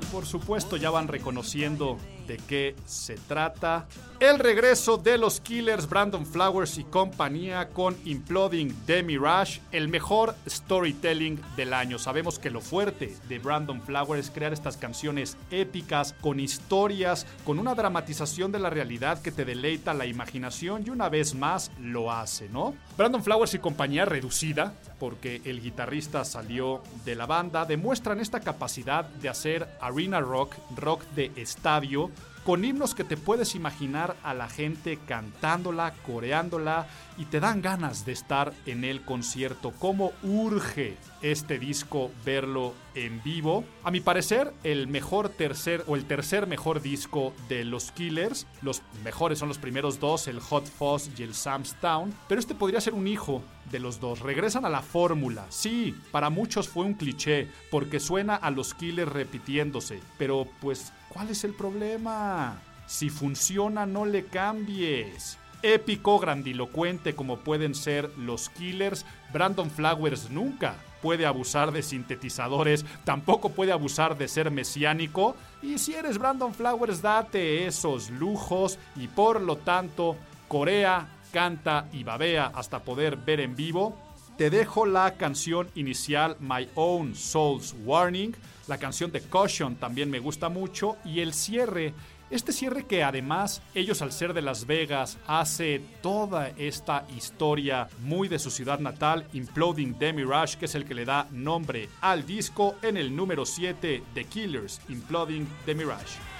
Y 0.00 0.04
por 0.06 0.26
supuesto 0.26 0.76
ya 0.76 0.90
van 0.90 1.08
reconociendo 1.08 1.98
de 2.26 2.36
qué 2.36 2.74
se 2.84 3.14
trata. 3.14 3.86
El 4.18 4.38
regreso 4.38 4.96
de 4.96 5.18
los 5.18 5.40
Killers, 5.40 5.88
Brandon 5.88 6.24
Flowers 6.24 6.78
y 6.78 6.84
compañía 6.84 7.68
con 7.68 7.96
Imploding 8.04 8.74
Demi 8.86 9.18
Rush, 9.18 9.58
el 9.72 9.88
mejor 9.88 10.34
storytelling 10.48 11.40
del 11.56 11.74
año. 11.74 11.98
Sabemos 11.98 12.38
que 12.38 12.50
lo 12.50 12.60
fuerte 12.60 13.14
de 13.28 13.38
Brandon 13.38 13.82
Flowers 13.82 14.26
es 14.26 14.30
crear 14.30 14.52
estas 14.52 14.76
canciones 14.76 15.36
épicas, 15.50 16.14
con 16.20 16.40
historias, 16.40 17.26
con 17.44 17.58
una 17.58 17.74
dramatización 17.74 18.52
de 18.52 18.58
la 18.58 18.70
realidad 18.70 19.20
que 19.20 19.32
te 19.32 19.44
deleita 19.44 19.94
la 19.94 20.06
imaginación 20.06 20.84
y 20.86 20.90
una 20.90 21.08
vez 21.08 21.34
más 21.34 21.70
lo 21.80 22.10
hace, 22.10 22.48
¿no? 22.48 22.74
Brandon 22.96 23.22
Flowers 23.22 23.54
y 23.54 23.58
compañía 23.58 24.04
reducida, 24.04 24.72
porque 24.98 25.42
el 25.44 25.60
guitarrista 25.60 26.24
salió 26.24 26.82
de 27.04 27.14
la 27.14 27.26
banda, 27.26 27.66
demuestran 27.66 28.20
esta 28.20 28.40
capacidad 28.40 29.04
de 29.04 29.28
hacer 29.28 29.68
arena 29.80 30.20
rock, 30.20 30.54
rock 30.74 31.02
de 31.14 31.30
estadio, 31.36 32.10
con 32.46 32.64
himnos 32.64 32.94
que 32.94 33.02
te 33.02 33.16
puedes 33.16 33.56
imaginar 33.56 34.14
a 34.22 34.32
la 34.32 34.48
gente 34.48 35.00
cantándola, 35.04 35.92
coreándola 36.06 36.86
y 37.18 37.24
te 37.24 37.40
dan 37.40 37.60
ganas 37.60 38.06
de 38.06 38.12
estar 38.12 38.52
en 38.66 38.84
el 38.84 39.02
concierto. 39.02 39.72
¿Cómo 39.80 40.12
urge 40.22 40.96
este 41.22 41.58
disco 41.58 42.12
verlo 42.24 42.72
en 42.94 43.20
vivo? 43.24 43.64
A 43.82 43.90
mi 43.90 44.00
parecer, 44.00 44.54
el 44.62 44.86
mejor 44.86 45.28
tercer 45.28 45.82
o 45.88 45.96
el 45.96 46.04
tercer 46.04 46.46
mejor 46.46 46.82
disco 46.82 47.34
de 47.48 47.64
los 47.64 47.90
Killers. 47.90 48.46
Los 48.62 48.80
mejores 49.02 49.40
son 49.40 49.48
los 49.48 49.58
primeros 49.58 49.98
dos, 49.98 50.28
el 50.28 50.38
Hot 50.38 50.66
Fuzz 50.66 51.10
y 51.18 51.24
el 51.24 51.34
Sam's 51.34 51.74
Town, 51.80 52.14
pero 52.28 52.38
este 52.38 52.54
podría 52.54 52.80
ser 52.80 52.94
un 52.94 53.08
hijo 53.08 53.42
de 53.72 53.80
los 53.80 53.98
dos. 53.98 54.20
Regresan 54.20 54.64
a 54.64 54.70
la 54.70 54.82
fórmula. 54.82 55.46
Sí, 55.48 55.96
para 56.12 56.30
muchos 56.30 56.68
fue 56.68 56.84
un 56.84 56.94
cliché, 56.94 57.48
porque 57.72 57.98
suena 57.98 58.36
a 58.36 58.52
los 58.52 58.72
Killers 58.72 59.10
repitiéndose, 59.10 60.00
pero 60.16 60.46
pues 60.60 60.92
¿Cuál 61.16 61.30
es 61.30 61.44
el 61.44 61.54
problema? 61.54 62.60
Si 62.86 63.08
funciona, 63.08 63.86
no 63.86 64.04
le 64.04 64.26
cambies. 64.26 65.38
Épico, 65.62 66.18
grandilocuente 66.18 67.14
como 67.14 67.38
pueden 67.38 67.74
ser 67.74 68.10
los 68.18 68.50
Killers, 68.50 69.06
Brandon 69.32 69.70
Flowers 69.70 70.28
nunca 70.28 70.74
puede 71.00 71.24
abusar 71.24 71.72
de 71.72 71.82
sintetizadores, 71.82 72.84
tampoco 73.04 73.48
puede 73.48 73.72
abusar 73.72 74.18
de 74.18 74.28
ser 74.28 74.50
mesiánico. 74.50 75.34
Y 75.62 75.78
si 75.78 75.94
eres 75.94 76.18
Brandon 76.18 76.52
Flowers, 76.52 77.00
date 77.00 77.66
esos 77.66 78.10
lujos 78.10 78.78
y 78.94 79.08
por 79.08 79.40
lo 79.40 79.56
tanto, 79.56 80.16
Corea 80.48 81.08
canta 81.32 81.88
y 81.94 82.04
babea 82.04 82.52
hasta 82.54 82.80
poder 82.80 83.16
ver 83.16 83.40
en 83.40 83.56
vivo. 83.56 83.96
Te 84.36 84.50
dejo 84.50 84.84
la 84.84 85.14
canción 85.16 85.70
inicial 85.76 86.36
My 86.40 86.68
Own 86.74 87.14
Soul's 87.14 87.74
Warning 87.86 88.36
la 88.68 88.78
canción 88.78 89.12
de 89.12 89.20
Caution 89.20 89.76
también 89.76 90.10
me 90.10 90.18
gusta 90.18 90.48
mucho. 90.48 90.96
Y 91.04 91.20
el 91.20 91.32
cierre, 91.32 91.94
este 92.30 92.52
cierre 92.52 92.86
que 92.86 93.04
además 93.04 93.62
ellos 93.74 94.02
al 94.02 94.12
ser 94.12 94.34
de 94.34 94.42
Las 94.42 94.66
Vegas 94.66 95.18
hace 95.26 95.80
toda 96.02 96.48
esta 96.56 97.06
historia 97.16 97.88
muy 98.00 98.28
de 98.28 98.38
su 98.38 98.50
ciudad 98.50 98.80
natal, 98.80 99.26
Imploding 99.32 99.98
Demi 99.98 100.24
Rush, 100.24 100.56
que 100.56 100.66
es 100.66 100.74
el 100.74 100.84
que 100.84 100.94
le 100.94 101.04
da 101.04 101.28
nombre 101.30 101.88
al 102.00 102.26
disco 102.26 102.76
en 102.82 102.96
el 102.96 103.14
número 103.14 103.46
7 103.46 104.02
de 104.14 104.24
Killers, 104.24 104.80
Imploding 104.88 105.46
Demi 105.64 105.84
Rush. 105.84 106.35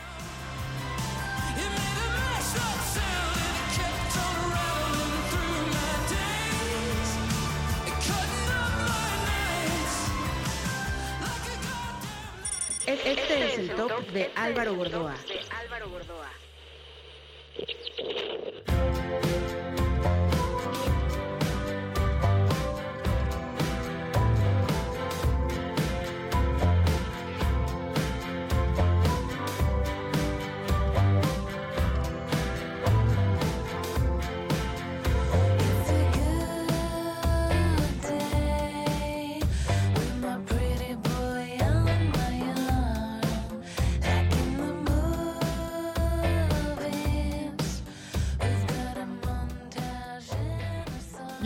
Este 13.07 13.47
es 13.47 13.59
el 13.59 13.71
top 13.71 14.05
de 14.09 14.33
Álvaro 14.35 14.75
Gordoa. 14.75 15.14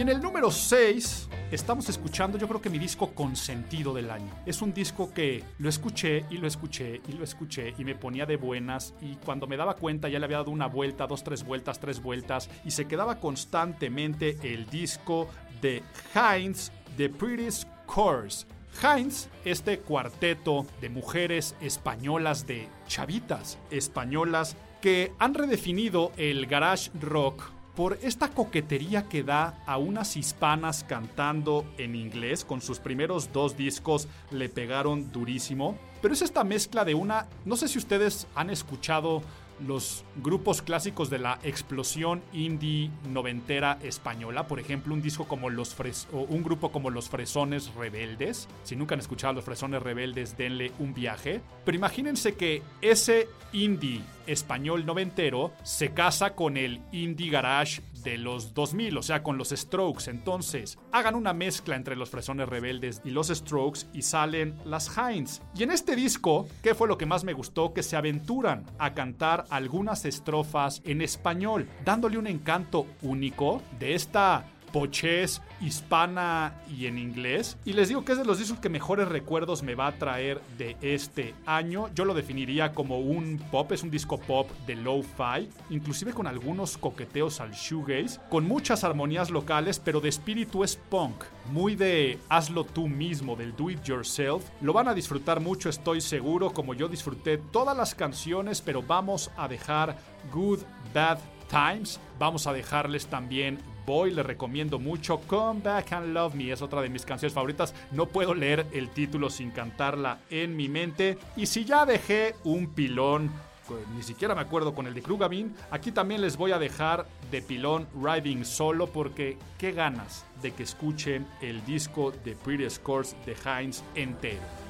Y 0.00 0.02
en 0.02 0.08
el 0.08 0.22
número 0.22 0.50
6 0.50 1.28
estamos 1.50 1.90
escuchando 1.90 2.38
yo 2.38 2.48
creo 2.48 2.62
que 2.62 2.70
mi 2.70 2.78
disco 2.78 3.12
consentido 3.12 3.92
del 3.92 4.10
año. 4.10 4.32
Es 4.46 4.62
un 4.62 4.72
disco 4.72 5.12
que 5.12 5.44
lo 5.58 5.68
escuché 5.68 6.24
y 6.30 6.38
lo 6.38 6.46
escuché 6.46 7.02
y 7.06 7.12
lo 7.12 7.22
escuché 7.22 7.74
y 7.76 7.84
me 7.84 7.94
ponía 7.94 8.24
de 8.24 8.38
buenas 8.38 8.94
y 9.02 9.16
cuando 9.16 9.46
me 9.46 9.58
daba 9.58 9.76
cuenta 9.76 10.08
ya 10.08 10.18
le 10.18 10.24
había 10.24 10.38
dado 10.38 10.52
una 10.52 10.68
vuelta, 10.68 11.06
dos, 11.06 11.22
tres 11.22 11.44
vueltas, 11.44 11.80
tres 11.80 12.00
vueltas 12.00 12.48
y 12.64 12.70
se 12.70 12.86
quedaba 12.86 13.20
constantemente 13.20 14.38
el 14.42 14.70
disco 14.70 15.28
de 15.60 15.82
Heinz, 16.14 16.72
The 16.96 17.10
Prettiest 17.10 17.68
Course. 17.84 18.46
Heinz, 18.82 19.28
este 19.44 19.80
cuarteto 19.80 20.64
de 20.80 20.88
mujeres 20.88 21.54
españolas, 21.60 22.46
de 22.46 22.70
chavitas 22.88 23.58
españolas, 23.70 24.56
que 24.80 25.12
han 25.18 25.34
redefinido 25.34 26.10
el 26.16 26.46
garage 26.46 26.90
rock 27.02 27.59
por 27.80 27.98
esta 28.02 28.28
coquetería 28.28 29.08
que 29.08 29.22
da 29.22 29.64
a 29.64 29.78
unas 29.78 30.18
hispanas 30.18 30.84
cantando 30.86 31.64
en 31.78 31.94
inglés. 31.94 32.44
Con 32.44 32.60
sus 32.60 32.78
primeros 32.78 33.32
dos 33.32 33.56
discos 33.56 34.06
le 34.30 34.50
pegaron 34.50 35.10
durísimo. 35.10 35.78
Pero 36.02 36.12
es 36.12 36.20
esta 36.20 36.44
mezcla 36.44 36.84
de 36.84 36.92
una... 36.92 37.26
No 37.46 37.56
sé 37.56 37.68
si 37.68 37.78
ustedes 37.78 38.26
han 38.34 38.50
escuchado 38.50 39.22
los 39.66 40.04
grupos 40.16 40.60
clásicos 40.60 41.08
de 41.08 41.20
la 41.20 41.38
explosión 41.42 42.22
indie 42.34 42.90
noventera 43.08 43.78
española, 43.82 44.46
por 44.46 44.60
ejemplo, 44.60 44.92
un 44.92 45.00
disco 45.00 45.26
como 45.26 45.48
los 45.48 45.74
o 46.12 46.18
un 46.20 46.42
grupo 46.42 46.72
como 46.72 46.90
los 46.90 47.08
Fresones 47.08 47.72
Rebeldes. 47.74 48.46
Si 48.62 48.76
nunca 48.76 48.94
han 48.94 49.00
escuchado 49.00 49.32
los 49.32 49.44
Fresones 49.44 49.82
Rebeldes, 49.82 50.36
denle 50.36 50.72
un 50.80 50.92
viaje. 50.92 51.40
Pero 51.64 51.76
imagínense 51.76 52.34
que 52.34 52.62
ese 52.82 53.28
indie 53.54 54.02
español 54.30 54.86
noventero 54.86 55.52
se 55.62 55.92
casa 55.92 56.34
con 56.34 56.56
el 56.56 56.80
indie 56.92 57.30
garage 57.30 57.82
de 58.02 58.18
los 58.18 58.54
2000, 58.54 58.98
o 58.98 59.02
sea, 59.02 59.22
con 59.22 59.36
los 59.38 59.50
Strokes. 59.50 60.10
Entonces, 60.10 60.78
hagan 60.92 61.14
una 61.14 61.32
mezcla 61.32 61.76
entre 61.76 61.96
los 61.96 62.10
Fresones 62.10 62.48
Rebeldes 62.48 63.02
y 63.04 63.10
los 63.10 63.28
Strokes 63.28 63.80
y 63.92 64.02
salen 64.02 64.56
las 64.64 64.96
Heinz. 64.96 65.40
Y 65.54 65.62
en 65.62 65.70
este 65.70 65.96
disco, 65.96 66.48
¿qué 66.62 66.74
fue 66.74 66.88
lo 66.88 66.98
que 66.98 67.06
más 67.06 67.24
me 67.24 67.32
gustó? 67.32 67.74
Que 67.74 67.82
se 67.82 67.96
aventuran 67.96 68.64
a 68.78 68.94
cantar 68.94 69.44
algunas 69.50 70.04
estrofas 70.04 70.82
en 70.84 71.02
español, 71.02 71.68
dándole 71.84 72.18
un 72.18 72.26
encanto 72.26 72.86
único 73.02 73.62
de 73.78 73.94
esta 73.94 74.46
pochez 74.72 75.40
hispana 75.60 76.54
y 76.68 76.86
en 76.86 76.98
inglés. 76.98 77.56
Y 77.64 77.72
les 77.72 77.88
digo 77.88 78.04
que 78.04 78.12
es 78.12 78.18
de 78.18 78.24
los 78.24 78.38
discos 78.38 78.60
que 78.60 78.68
mejores 78.68 79.08
recuerdos 79.08 79.62
me 79.62 79.74
va 79.74 79.88
a 79.88 79.92
traer 79.92 80.40
de 80.56 80.76
este 80.80 81.34
año. 81.46 81.88
Yo 81.94 82.04
lo 82.04 82.14
definiría 82.14 82.72
como 82.72 82.98
un 82.98 83.38
pop, 83.50 83.72
es 83.72 83.82
un 83.82 83.90
disco 83.90 84.18
pop 84.18 84.50
de 84.66 84.76
lo-fi, 84.76 85.48
inclusive 85.70 86.12
con 86.12 86.26
algunos 86.26 86.78
coqueteos 86.78 87.40
al 87.40 87.52
shoegaze, 87.52 88.20
con 88.30 88.46
muchas 88.46 88.84
armonías 88.84 89.30
locales, 89.30 89.78
pero 89.78 90.00
de 90.00 90.08
espíritu 90.08 90.64
es 90.64 90.76
punk, 90.76 91.24
muy 91.50 91.76
de 91.76 92.18
hazlo 92.28 92.64
tú 92.64 92.88
mismo, 92.88 93.36
del 93.36 93.54
do 93.56 93.70
it 93.70 93.82
yourself. 93.84 94.44
Lo 94.60 94.72
van 94.72 94.88
a 94.88 94.94
disfrutar 94.94 95.40
mucho, 95.40 95.68
estoy 95.68 96.00
seguro, 96.00 96.52
como 96.52 96.74
yo 96.74 96.88
disfruté 96.88 97.38
todas 97.38 97.76
las 97.76 97.94
canciones, 97.94 98.60
pero 98.60 98.82
vamos 98.82 99.30
a 99.36 99.48
dejar 99.48 99.96
Good, 100.32 100.60
Bad 100.94 101.18
Times. 101.50 102.00
Vamos 102.18 102.46
a 102.46 102.52
dejarles 102.52 103.06
también 103.06 103.58
Boy, 103.90 104.12
le 104.12 104.22
recomiendo 104.22 104.78
mucho. 104.78 105.18
Come 105.26 105.62
Back 105.62 105.94
and 105.94 106.14
Love 106.14 106.36
Me 106.36 106.52
es 106.52 106.62
otra 106.62 106.80
de 106.80 106.88
mis 106.88 107.04
canciones 107.04 107.34
favoritas. 107.34 107.74
No 107.90 108.06
puedo 108.06 108.34
leer 108.34 108.64
el 108.70 108.88
título 108.90 109.30
sin 109.30 109.50
cantarla 109.50 110.20
en 110.30 110.54
mi 110.54 110.68
mente. 110.68 111.18
Y 111.36 111.46
si 111.46 111.64
ya 111.64 111.84
dejé 111.84 112.36
un 112.44 112.68
pilón 112.68 113.32
pues, 113.66 113.80
ni 113.88 114.04
siquiera 114.04 114.36
me 114.36 114.42
acuerdo 114.42 114.76
con 114.76 114.86
el 114.86 114.94
de 114.94 115.02
Krugabin. 115.02 115.56
Aquí 115.72 115.90
también 115.90 116.20
les 116.20 116.36
voy 116.36 116.52
a 116.52 116.60
dejar 116.60 117.08
de 117.32 117.42
pilón 117.42 117.88
Riding 118.00 118.44
Solo 118.44 118.86
porque 118.86 119.38
qué 119.58 119.72
ganas 119.72 120.24
de 120.40 120.52
que 120.52 120.62
escuchen 120.62 121.26
el 121.40 121.64
disco 121.64 122.12
de 122.12 122.36
Pretty 122.36 122.70
Scores 122.70 123.16
de 123.26 123.34
Heinz 123.44 123.82
entero. 123.96 124.69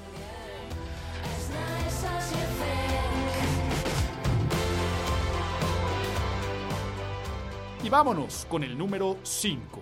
Y 7.83 7.89
vámonos 7.89 8.47
con 8.49 8.63
el 8.63 8.77
número 8.77 9.17
5. 9.23 9.81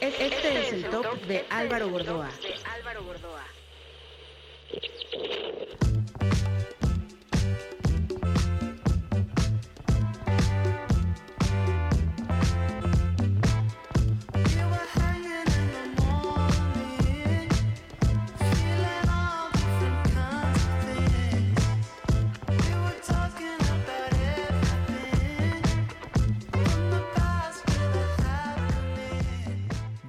Este 0.00 0.60
es 0.60 0.72
el 0.72 0.88
top 0.88 1.20
de 1.26 1.44
Álvaro 1.50 1.88
Gordoa. 1.88 2.28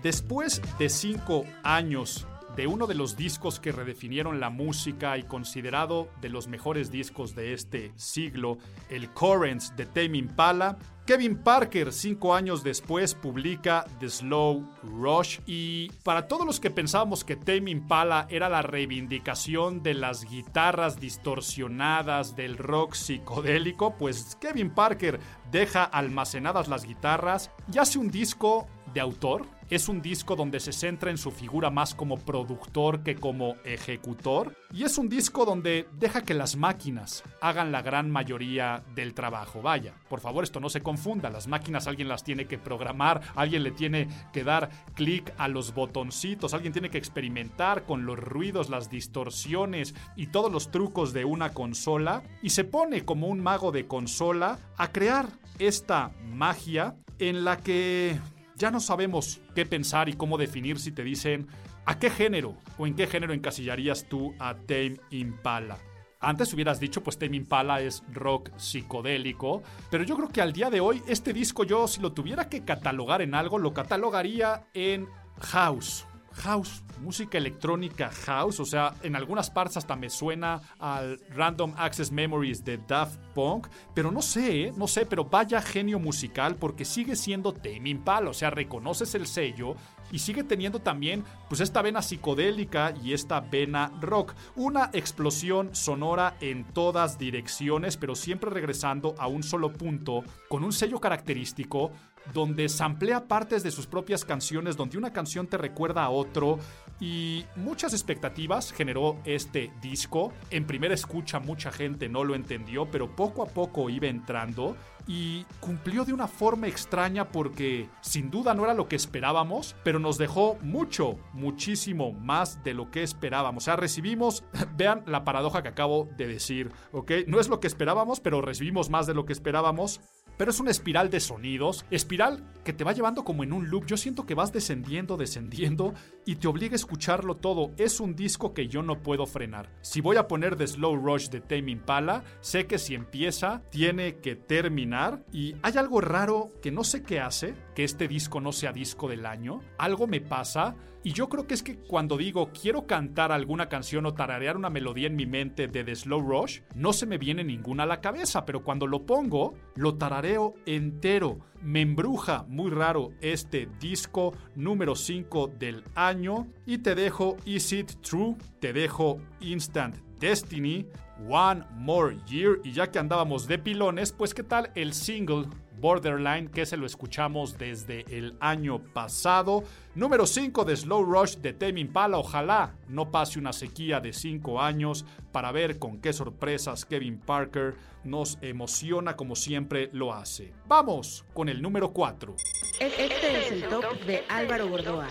Después 0.09 0.59
de 0.79 0.89
cinco 0.89 1.45
años 1.61 2.25
de 2.55 2.65
uno 2.65 2.87
de 2.87 2.95
los 2.95 3.15
discos 3.15 3.59
que 3.59 3.71
redefinieron 3.71 4.39
la 4.39 4.49
música 4.49 5.15
y 5.19 5.21
considerado 5.21 6.09
de 6.19 6.29
los 6.29 6.47
mejores 6.47 6.89
discos 6.89 7.35
de 7.35 7.53
este 7.53 7.91
siglo, 7.95 8.57
el 8.89 9.11
Currents 9.11 9.75
de 9.75 9.85
Tame 9.85 10.17
Impala, 10.17 10.79
Kevin 11.05 11.37
Parker, 11.37 11.93
cinco 11.93 12.33
años 12.33 12.63
después, 12.63 13.13
publica 13.13 13.85
The 13.99 14.09
Slow 14.09 14.67
Rush. 14.81 15.41
Y 15.45 15.91
para 16.01 16.27
todos 16.27 16.43
los 16.43 16.59
que 16.59 16.71
pensábamos 16.71 17.23
que 17.23 17.35
Tame 17.35 17.69
Impala 17.69 18.25
era 18.31 18.49
la 18.49 18.63
reivindicación 18.63 19.83
de 19.83 19.93
las 19.93 20.25
guitarras 20.25 20.99
distorsionadas 20.99 22.35
del 22.35 22.57
rock 22.57 22.95
psicodélico, 22.95 23.95
pues 23.95 24.35
Kevin 24.41 24.71
Parker 24.71 25.19
deja 25.51 25.83
almacenadas 25.83 26.67
las 26.67 26.83
guitarras 26.83 27.51
y 27.71 27.77
hace 27.77 27.99
un 27.99 28.09
disco 28.09 28.67
de 28.91 29.01
autor 29.01 29.58
es 29.69 29.87
un 29.87 30.01
disco 30.01 30.35
donde 30.35 30.59
se 30.59 30.73
centra 30.73 31.11
en 31.11 31.17
su 31.17 31.31
figura 31.31 31.69
más 31.69 31.93
como 31.93 32.17
productor 32.17 33.03
que 33.03 33.15
como 33.15 33.55
ejecutor. 33.63 34.55
Y 34.73 34.83
es 34.83 34.97
un 34.97 35.09
disco 35.09 35.45
donde 35.45 35.87
deja 35.99 36.23
que 36.23 36.33
las 36.33 36.55
máquinas 36.55 37.23
hagan 37.41 37.71
la 37.71 37.81
gran 37.81 38.09
mayoría 38.09 38.83
del 38.95 39.13
trabajo. 39.13 39.61
Vaya, 39.61 39.93
por 40.09 40.19
favor 40.19 40.43
esto 40.43 40.59
no 40.59 40.69
se 40.69 40.81
confunda. 40.81 41.29
Las 41.29 41.47
máquinas 41.47 41.87
alguien 41.87 42.07
las 42.07 42.23
tiene 42.23 42.45
que 42.45 42.57
programar, 42.57 43.21
alguien 43.35 43.63
le 43.63 43.71
tiene 43.71 44.07
que 44.33 44.43
dar 44.43 44.69
clic 44.95 45.33
a 45.37 45.47
los 45.47 45.73
botoncitos, 45.73 46.53
alguien 46.53 46.73
tiene 46.73 46.89
que 46.89 46.97
experimentar 46.97 47.83
con 47.83 48.05
los 48.05 48.17
ruidos, 48.17 48.69
las 48.69 48.89
distorsiones 48.89 49.93
y 50.15 50.27
todos 50.27 50.51
los 50.51 50.71
trucos 50.71 51.13
de 51.13 51.25
una 51.25 51.53
consola. 51.53 52.23
Y 52.41 52.49
se 52.51 52.63
pone 52.63 53.05
como 53.05 53.27
un 53.27 53.39
mago 53.39 53.71
de 53.71 53.87
consola 53.87 54.59
a 54.77 54.91
crear 54.91 55.27
esta 55.59 56.11
magia 56.25 56.95
en 57.19 57.43
la 57.43 57.57
que 57.57 58.17
ya 58.59 58.69
no 58.69 58.79
sabemos 58.79 59.41
qué 59.55 59.65
pensar 59.65 60.09
y 60.09 60.13
cómo 60.13 60.37
definir 60.37 60.79
si 60.79 60.91
te 60.91 61.03
dicen 61.03 61.47
a 61.85 61.97
qué 61.97 62.09
género 62.09 62.55
o 62.77 62.85
en 62.85 62.93
qué 62.93 63.07
género 63.07 63.33
encasillarías 63.33 64.07
tú 64.07 64.35
a 64.37 64.53
Tame 64.53 64.99
Impala. 65.09 65.79
Antes 66.19 66.53
hubieras 66.53 66.81
dicho, 66.81 67.01
pues 67.01 67.17
Tame 67.17 67.37
Impala 67.37 67.79
es 67.81 68.03
rock 68.11 68.51
psicodélico, 68.57 69.63
pero 69.89 70.03
yo 70.03 70.17
creo 70.17 70.27
que 70.27 70.41
al 70.41 70.51
día 70.51 70.69
de 70.69 70.81
hoy 70.81 71.01
este 71.07 71.31
disco 71.31 71.63
yo 71.63 71.87
si 71.87 72.01
lo 72.01 72.11
tuviera 72.11 72.49
que 72.49 72.65
catalogar 72.65 73.21
en 73.21 73.33
algo, 73.33 73.57
lo 73.57 73.73
catalogaría 73.73 74.67
en 74.73 75.07
house 75.39 76.05
house, 76.33 76.83
música 76.99 77.37
electrónica 77.37 78.09
house, 78.09 78.59
o 78.59 78.65
sea, 78.65 78.93
en 79.03 79.15
algunas 79.15 79.49
partes 79.49 79.77
hasta 79.77 79.95
me 79.95 80.09
suena 80.09 80.61
al 80.79 81.19
Random 81.29 81.73
Access 81.77 82.11
Memories 82.11 82.63
de 82.63 82.77
Daft 82.77 83.19
Punk, 83.33 83.67
pero 83.93 84.11
no 84.11 84.21
sé, 84.21 84.63
¿eh? 84.63 84.73
no 84.75 84.87
sé, 84.87 85.05
pero 85.05 85.25
vaya 85.25 85.61
genio 85.61 85.99
musical 85.99 86.55
porque 86.55 86.85
sigue 86.85 87.15
siendo 87.15 87.53
Tame 87.53 87.89
Impala, 87.89 88.29
o 88.29 88.33
sea, 88.33 88.49
reconoces 88.49 89.15
el 89.15 89.27
sello 89.27 89.75
y 90.11 90.19
sigue 90.19 90.43
teniendo 90.43 90.79
también 90.79 91.23
pues 91.47 91.61
esta 91.61 91.81
vena 91.81 92.01
psicodélica 92.01 92.93
y 93.03 93.13
esta 93.13 93.39
vena 93.39 93.91
rock, 94.01 94.33
una 94.55 94.89
explosión 94.93 95.75
sonora 95.75 96.35
en 96.41 96.65
todas 96.65 97.17
direcciones, 97.17 97.97
pero 97.97 98.15
siempre 98.15 98.49
regresando 98.49 99.15
a 99.17 99.27
un 99.27 99.43
solo 99.43 99.73
punto 99.73 100.23
con 100.47 100.63
un 100.63 100.73
sello 100.73 100.99
característico 100.99 101.91
donde 102.33 102.69
samplea 102.69 103.27
partes 103.27 103.63
de 103.63 103.71
sus 103.71 103.87
propias 103.87 104.25
canciones, 104.25 104.77
donde 104.77 104.97
una 104.97 105.13
canción 105.13 105.47
te 105.47 105.57
recuerda 105.57 106.03
a 106.03 106.09
otro 106.09 106.59
y 106.99 107.45
muchas 107.55 107.93
expectativas 107.93 108.71
generó 108.71 109.17
este 109.25 109.71
disco. 109.81 110.33
En 110.49 110.65
primera 110.65 110.93
escucha 110.93 111.39
mucha 111.39 111.71
gente 111.71 112.09
no 112.09 112.23
lo 112.23 112.35
entendió, 112.35 112.89
pero 112.91 113.15
poco 113.15 113.43
a 113.43 113.47
poco 113.47 113.89
iba 113.89 114.07
entrando 114.07 114.75
y 115.07 115.43
cumplió 115.59 116.05
de 116.05 116.13
una 116.13 116.27
forma 116.27 116.67
extraña 116.67 117.29
porque 117.31 117.89
sin 118.01 118.29
duda 118.29 118.53
no 118.53 118.63
era 118.63 118.73
lo 118.73 118.87
que 118.87 118.95
esperábamos, 118.95 119.75
pero 119.83 119.97
nos 119.97 120.17
dejó 120.17 120.57
mucho, 120.61 121.17
muchísimo 121.33 122.11
más 122.11 122.63
de 122.63 122.73
lo 122.73 122.91
que 122.91 123.01
esperábamos. 123.01 123.63
O 123.63 123.65
sea, 123.65 123.75
recibimos, 123.75 124.43
vean 124.77 125.03
la 125.07 125.23
paradoja 125.23 125.63
que 125.63 125.69
acabo 125.69 126.07
de 126.17 126.27
decir, 126.27 126.71
¿ok? 126.91 127.11
No 127.27 127.39
es 127.39 127.49
lo 127.49 127.59
que 127.59 127.67
esperábamos, 127.67 128.19
pero 128.19 128.41
recibimos 128.41 128.89
más 128.89 129.07
de 129.07 129.13
lo 129.13 129.25
que 129.25 129.33
esperábamos 129.33 130.01
pero 130.39 130.51
es 130.51 130.61
una 130.61 130.71
espiral 130.71 131.09
de 131.09 131.19
sonidos, 131.19 131.85
espiral 131.91 132.45
que 132.63 132.71
te 132.71 132.85
va 132.85 132.93
llevando 132.93 133.25
como 133.25 133.43
en 133.43 133.51
un 133.51 133.69
loop. 133.69 133.85
Yo 133.85 133.97
siento 133.97 134.25
que 134.25 134.35
vas 134.35 134.53
descendiendo, 134.53 135.17
descendiendo 135.17 135.93
y 136.25 136.37
te 136.37 136.47
obliga 136.47 136.75
a 136.75 136.75
escucharlo 136.77 137.35
todo. 137.35 137.73
Es 137.75 137.99
un 137.99 138.15
disco 138.15 138.53
que 138.53 138.69
yo 138.69 138.81
no 138.81 139.03
puedo 139.03 139.25
frenar. 139.25 139.69
Si 139.81 139.99
voy 139.99 140.15
a 140.15 140.29
poner 140.29 140.55
The 140.55 140.65
Slow 140.65 140.95
Rush 140.95 141.27
de 141.27 141.41
Tame 141.41 141.71
Impala, 141.71 142.23
sé 142.39 142.67
que 142.67 142.77
si 142.77 142.95
empieza, 142.95 143.63
tiene 143.69 144.19
que 144.19 144.37
terminar. 144.37 145.25
Y 145.33 145.55
hay 145.61 145.73
algo 145.75 145.99
raro 145.99 146.53
que 146.61 146.71
no 146.71 146.85
sé 146.85 147.03
qué 147.03 147.19
hace, 147.19 147.53
que 147.75 147.83
este 147.83 148.07
disco 148.07 148.39
no 148.39 148.53
sea 148.53 148.71
disco 148.71 149.09
del 149.09 149.25
año. 149.25 149.59
Algo 149.77 150.07
me 150.07 150.21
pasa 150.21 150.73
Y 151.03 151.13
yo 151.13 151.29
creo 151.29 151.47
que 151.47 151.53
es 151.53 151.63
que 151.63 151.77
cuando 151.77 152.17
digo 152.17 152.49
quiero 152.51 152.85
cantar 152.85 153.31
alguna 153.31 153.69
canción 153.69 154.05
o 154.05 154.13
tararear 154.13 154.57
una 154.57 154.69
melodía 154.69 155.07
en 155.07 155.15
mi 155.15 155.25
mente 155.25 155.67
de 155.67 155.83
The 155.83 155.95
Slow 155.95 156.21
Rush, 156.21 156.59
no 156.75 156.91
se 156.91 157.05
me 157.05 157.17
viene 157.17 157.43
ninguna 157.43 157.83
a 157.83 157.85
la 157.85 158.01
cabeza, 158.01 158.45
pero 158.45 158.63
cuando 158.63 158.85
lo 158.85 159.05
pongo, 159.05 159.53
lo 159.75 159.95
tarareo 159.95 160.55
entero. 160.65 161.39
Me 161.61 161.81
embruja 161.81 162.45
muy 162.47 162.69
raro 162.69 163.11
este 163.21 163.69
disco 163.79 164.33
número 164.55 164.95
5 164.95 165.51
del 165.59 165.83
año. 165.95 166.47
Y 166.65 166.79
te 166.79 166.95
dejo 166.95 167.37
Is 167.45 167.71
It 167.71 168.01
True, 168.01 168.35
te 168.59 168.73
dejo 168.73 169.19
Instant 169.39 169.97
Destiny, 170.19 170.85
One 171.29 171.65
More 171.75 172.17
Year. 172.27 172.59
Y 172.63 172.73
ya 172.73 172.91
que 172.91 172.99
andábamos 172.99 173.47
de 173.47 173.57
pilones, 173.57 174.11
pues 174.11 174.33
qué 174.33 174.43
tal 174.43 174.71
el 174.75 174.93
single 174.93 175.47
Borderline, 175.79 176.49
que 176.49 176.65
se 176.65 176.77
lo 176.77 176.85
escuchamos 176.85 177.57
desde 177.57 178.05
el 178.09 178.35
año 178.39 178.79
pasado. 178.93 179.63
Número 179.95 180.25
5 180.25 180.65
de 180.65 180.75
Slow 180.75 181.03
Rush 181.03 181.37
de 181.37 181.53
Tame 181.53 181.79
Impala. 181.81 182.17
Ojalá 182.17 182.75
no 182.87 183.11
pase 183.11 183.39
una 183.39 183.53
sequía 183.53 183.99
de 183.99 184.13
5 184.13 184.61
años 184.61 185.05
para 185.31 185.51
ver 185.51 185.79
con 185.79 185.99
qué 185.99 186.13
sorpresas 186.13 186.85
Kevin 186.85 187.19
Parker 187.19 187.75
nos 188.03 188.37
emociona 188.41 189.15
como 189.15 189.35
siempre 189.35 189.89
lo 189.93 190.13
hace. 190.13 190.53
Vamos 190.67 191.25
con 191.33 191.49
el 191.49 191.61
número 191.61 191.91
4. 191.91 192.35
Este 192.79 193.37
es 193.39 193.51
el 193.51 193.63
top 193.69 193.99
de 194.05 194.23
Álvaro 194.29 194.67
Gordoa. 194.67 195.09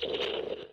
So, 0.00 0.69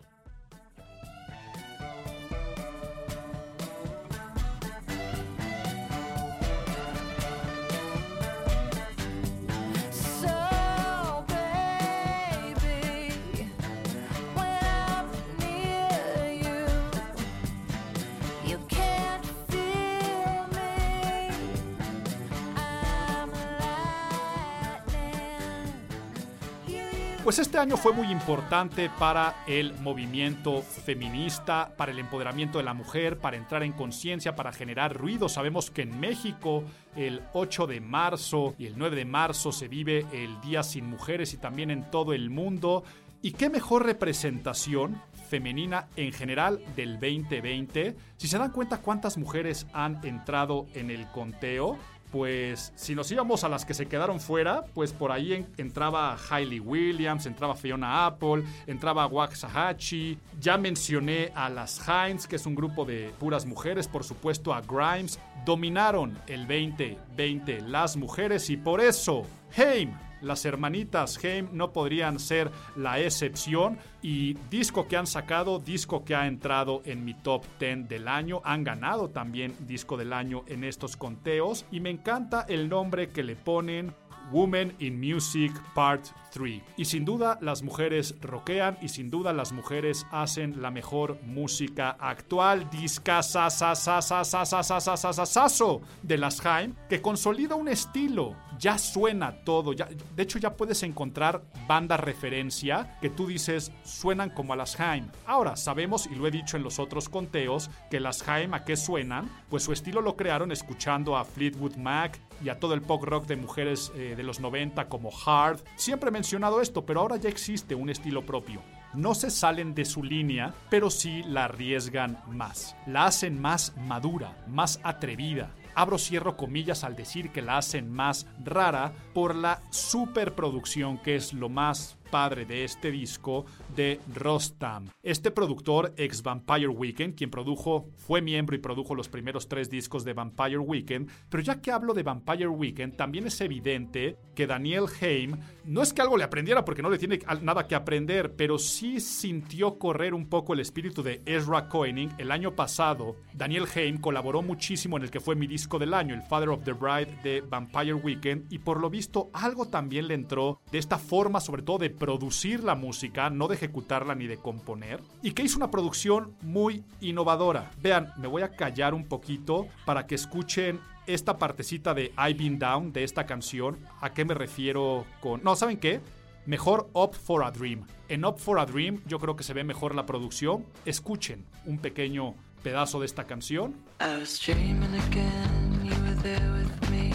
Pues 27.28 27.40
este 27.40 27.58
año 27.58 27.76
fue 27.76 27.92
muy 27.92 28.10
importante 28.10 28.90
para 28.98 29.44
el 29.46 29.74
movimiento 29.80 30.62
feminista, 30.62 31.74
para 31.76 31.92
el 31.92 31.98
empoderamiento 31.98 32.56
de 32.56 32.64
la 32.64 32.72
mujer, 32.72 33.18
para 33.18 33.36
entrar 33.36 33.62
en 33.62 33.72
conciencia, 33.72 34.34
para 34.34 34.50
generar 34.50 34.96
ruido. 34.96 35.28
Sabemos 35.28 35.70
que 35.70 35.82
en 35.82 36.00
México 36.00 36.64
el 36.96 37.20
8 37.34 37.66
de 37.66 37.82
marzo 37.82 38.54
y 38.56 38.64
el 38.64 38.78
9 38.78 38.96
de 38.96 39.04
marzo 39.04 39.52
se 39.52 39.68
vive 39.68 40.06
el 40.10 40.40
Día 40.40 40.62
sin 40.62 40.86
Mujeres 40.86 41.34
y 41.34 41.36
también 41.36 41.70
en 41.70 41.90
todo 41.90 42.14
el 42.14 42.30
mundo. 42.30 42.82
¿Y 43.20 43.32
qué 43.32 43.50
mejor 43.50 43.84
representación 43.84 44.98
femenina 45.28 45.88
en 45.96 46.14
general 46.14 46.62
del 46.76 46.94
2020? 46.94 47.94
Si 48.16 48.26
se 48.26 48.38
dan 48.38 48.52
cuenta 48.52 48.78
cuántas 48.78 49.18
mujeres 49.18 49.66
han 49.74 50.02
entrado 50.02 50.66
en 50.72 50.90
el 50.90 51.06
conteo, 51.08 51.76
pues 52.10 52.72
si 52.76 52.94
nos 52.94 53.10
íbamos 53.12 53.44
a 53.44 53.48
las 53.48 53.64
que 53.64 53.74
se 53.74 53.86
quedaron 53.86 54.20
fuera, 54.20 54.64
pues 54.74 54.92
por 54.92 55.12
ahí 55.12 55.34
en- 55.34 55.46
entraba 55.56 56.16
Hailey 56.30 56.60
Williams, 56.60 57.26
entraba 57.26 57.54
Fiona 57.54 58.06
Apple, 58.06 58.44
entraba 58.66 59.06
Waxahachie, 59.06 60.18
ya 60.40 60.56
mencioné 60.58 61.32
a 61.34 61.48
las 61.48 61.80
Heinz, 61.88 62.26
que 62.26 62.36
es 62.36 62.46
un 62.46 62.54
grupo 62.54 62.84
de 62.84 63.12
puras 63.18 63.46
mujeres, 63.46 63.86
por 63.88 64.04
supuesto 64.04 64.52
a 64.54 64.60
Grimes, 64.62 65.18
dominaron 65.44 66.18
el 66.26 66.46
2020 66.46 67.60
las 67.62 67.96
mujeres 67.96 68.48
y 68.50 68.56
por 68.56 68.80
eso, 68.80 69.24
Haim, 69.56 69.92
las 70.20 70.44
hermanitas 70.44 71.22
Haim 71.24 71.48
no 71.52 71.72
podrían 71.72 72.18
ser 72.18 72.50
la 72.76 73.00
excepción 73.00 73.78
y 74.02 74.34
disco 74.50 74.88
que 74.88 74.96
han 74.96 75.06
sacado, 75.06 75.58
disco 75.58 76.04
que 76.04 76.14
ha 76.14 76.26
entrado 76.26 76.82
en 76.84 77.04
mi 77.04 77.14
top 77.14 77.44
10 77.58 77.88
del 77.88 78.08
año, 78.08 78.40
han 78.44 78.64
ganado 78.64 79.10
también 79.10 79.54
disco 79.60 79.96
del 79.96 80.12
año 80.12 80.44
en 80.46 80.64
estos 80.64 80.96
conteos 80.96 81.64
y 81.70 81.80
me 81.80 81.90
encanta 81.90 82.44
el 82.48 82.68
nombre 82.68 83.10
que 83.10 83.22
le 83.22 83.36
ponen 83.36 83.94
Women 84.32 84.74
in 84.78 84.98
Music 84.98 85.52
Part 85.74 86.06
3. 86.30 86.62
Y 86.76 86.84
sin 86.84 87.04
duda 87.04 87.38
las 87.40 87.62
mujeres 87.62 88.14
rockean 88.20 88.78
y 88.80 88.88
sin 88.88 89.10
duda 89.10 89.32
las 89.32 89.52
mujeres 89.52 90.06
hacen 90.10 90.62
la 90.62 90.70
mejor 90.70 91.18
música 91.22 91.96
actual. 91.98 92.68
Disca 92.70 93.22
sa 93.22 93.50
sa 93.50 93.74
sa 93.74 94.02
sa 94.02 94.24
sa 94.24 94.44
sa 94.44 94.62
sa 94.62 94.80
sa 94.80 94.96
sa 94.96 95.12
sa 95.12 95.26
saso 95.26 95.80
de 96.02 96.18
las 96.18 96.44
Haim 96.44 96.74
que 96.88 97.00
consolida 97.00 97.54
un 97.54 97.68
estilo. 97.68 98.34
Ya 98.58 98.76
suena 98.76 99.44
todo. 99.44 99.72
Ya, 99.72 99.88
de 100.16 100.22
hecho 100.22 100.38
ya 100.38 100.56
puedes 100.56 100.82
encontrar 100.82 101.42
banda 101.66 101.96
referencia 101.96 102.98
que 103.00 103.10
tú 103.10 103.28
dices 103.28 103.72
suenan 103.84 104.30
como 104.30 104.52
a 104.52 104.56
las 104.56 104.78
Haim. 104.80 105.08
Ahora 105.26 105.56
sabemos 105.56 106.08
y 106.10 106.14
lo 106.14 106.26
he 106.26 106.30
dicho 106.30 106.56
en 106.56 106.62
los 106.64 106.78
otros 106.78 107.08
conteos 107.08 107.70
que 107.90 108.00
las 108.00 108.26
Haim 108.28 108.54
a 108.54 108.64
qué 108.64 108.76
suenan. 108.76 109.30
Pues 109.48 109.62
su 109.62 109.72
estilo 109.72 110.00
lo 110.00 110.16
crearon 110.16 110.52
escuchando 110.52 111.16
a 111.16 111.24
Fleetwood 111.24 111.76
Mac 111.76 112.20
y 112.42 112.48
a 112.48 112.58
todo 112.58 112.74
el 112.74 112.82
pop 112.82 113.02
rock 113.04 113.26
de 113.26 113.36
mujeres 113.36 113.92
eh, 113.94 114.14
de 114.16 114.22
los 114.22 114.40
90 114.40 114.88
como 114.88 115.10
Hard. 115.10 115.60
Siempre 115.76 116.08
he 116.08 116.12
mencionado 116.12 116.60
esto, 116.60 116.84
pero 116.86 117.00
ahora 117.00 117.16
ya 117.16 117.28
existe 117.28 117.74
un 117.74 117.90
estilo 117.90 118.24
propio. 118.24 118.62
No 118.94 119.14
se 119.14 119.30
salen 119.30 119.74
de 119.74 119.84
su 119.84 120.02
línea, 120.02 120.54
pero 120.70 120.88
sí 120.88 121.22
la 121.24 121.44
arriesgan 121.44 122.18
más. 122.28 122.74
La 122.86 123.04
hacen 123.04 123.40
más 123.40 123.76
madura, 123.76 124.44
más 124.46 124.80
atrevida. 124.82 125.50
Abro 125.74 125.98
cierro 125.98 126.36
comillas 126.36 126.84
al 126.84 126.96
decir 126.96 127.30
que 127.30 127.42
la 127.42 127.58
hacen 127.58 127.92
más 127.92 128.26
rara 128.42 128.92
por 129.12 129.34
la 129.34 129.62
superproducción 129.70 130.98
que 130.98 131.16
es 131.16 131.32
lo 131.32 131.48
más 131.48 131.97
padre 132.10 132.44
de 132.44 132.64
este 132.64 132.90
disco 132.90 133.46
de 133.74 134.00
Rostam. 134.14 134.88
Este 135.02 135.30
productor, 135.30 135.92
ex 135.96 136.22
Vampire 136.22 136.68
Weekend, 136.68 137.14
quien 137.14 137.30
produjo, 137.30 137.88
fue 137.96 138.20
miembro 138.20 138.56
y 138.56 138.58
produjo 138.58 138.94
los 138.94 139.08
primeros 139.08 139.48
tres 139.48 139.70
discos 139.70 140.04
de 140.04 140.12
Vampire 140.12 140.58
Weekend, 140.58 141.10
pero 141.28 141.42
ya 141.42 141.60
que 141.60 141.70
hablo 141.70 141.94
de 141.94 142.02
Vampire 142.02 142.48
Weekend, 142.48 142.96
también 142.96 143.26
es 143.26 143.40
evidente 143.40 144.16
que 144.34 144.46
Daniel 144.46 144.84
Haim, 145.00 145.36
no 145.64 145.82
es 145.82 145.92
que 145.92 146.02
algo 146.02 146.16
le 146.16 146.24
aprendiera 146.24 146.64
porque 146.64 146.82
no 146.82 146.90
le 146.90 146.98
tiene 146.98 147.18
nada 147.42 147.66
que 147.66 147.74
aprender, 147.74 148.34
pero 148.36 148.58
sí 148.58 149.00
sintió 149.00 149.78
correr 149.78 150.14
un 150.14 150.28
poco 150.28 150.54
el 150.54 150.60
espíritu 150.60 151.02
de 151.02 151.22
Ezra 151.26 151.68
Koenig. 151.68 152.10
El 152.18 152.30
año 152.30 152.54
pasado, 152.54 153.16
Daniel 153.34 153.66
Haim 153.74 153.98
colaboró 153.98 154.42
muchísimo 154.42 154.96
en 154.96 155.02
el 155.02 155.10
que 155.10 155.20
fue 155.20 155.36
mi 155.36 155.46
disco 155.46 155.78
del 155.78 155.94
año, 155.94 156.14
el 156.14 156.22
Father 156.22 156.48
of 156.50 156.64
the 156.64 156.72
Bride 156.72 157.18
de 157.22 157.40
Vampire 157.42 157.94
Weekend, 157.94 158.52
y 158.52 158.58
por 158.58 158.80
lo 158.80 158.90
visto 158.90 159.30
algo 159.32 159.66
también 159.66 160.08
le 160.08 160.14
entró 160.14 160.60
de 160.70 160.78
esta 160.78 160.98
forma, 160.98 161.40
sobre 161.40 161.62
todo 161.62 161.78
de 161.78 161.90
producir 161.98 162.64
la 162.64 162.74
música, 162.74 163.30
no 163.30 163.48
de 163.48 163.56
ejecutarla 163.56 164.14
ni 164.14 164.26
de 164.26 164.38
componer, 164.38 165.00
y 165.22 165.32
que 165.32 165.42
hizo 165.42 165.56
una 165.56 165.70
producción 165.70 166.34
muy 166.42 166.84
innovadora. 167.00 167.70
Vean, 167.80 168.12
me 168.16 168.28
voy 168.28 168.42
a 168.42 168.50
callar 168.50 168.94
un 168.94 169.06
poquito 169.06 169.66
para 169.84 170.06
que 170.06 170.14
escuchen 170.14 170.80
esta 171.06 171.38
partecita 171.38 171.94
de 171.94 172.12
I've 172.18 172.34
Been 172.34 172.58
Down 172.58 172.92
de 172.92 173.04
esta 173.04 173.26
canción. 173.26 173.78
¿A 174.00 174.12
qué 174.12 174.24
me 174.24 174.34
refiero 174.34 175.06
con.? 175.20 175.42
No, 175.42 175.56
¿saben 175.56 175.78
qué? 175.78 176.00
Mejor 176.46 176.88
Up 176.94 177.14
for 177.14 177.44
a 177.44 177.50
Dream. 177.50 177.86
En 178.08 178.24
Up 178.24 178.38
for 178.38 178.58
a 178.58 178.64
Dream 178.64 179.02
yo 179.06 179.18
creo 179.18 179.36
que 179.36 179.44
se 179.44 179.52
ve 179.52 179.64
mejor 179.64 179.94
la 179.94 180.06
producción. 180.06 180.64
Escuchen 180.84 181.44
un 181.66 181.78
pequeño 181.78 182.34
pedazo 182.62 183.00
de 183.00 183.06
esta 183.06 183.24
canción. 183.24 183.74
I 184.00 184.18
was 184.18 184.40
dreaming 184.40 184.94
again, 185.08 185.84
you 185.84 185.94
were 186.02 186.16
there 186.22 186.50
with 186.52 186.90
me. 186.90 187.12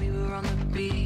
We 0.00 0.10
were 0.10 0.34
on 0.34 0.42
the 0.44 0.64
beach, 0.72 1.03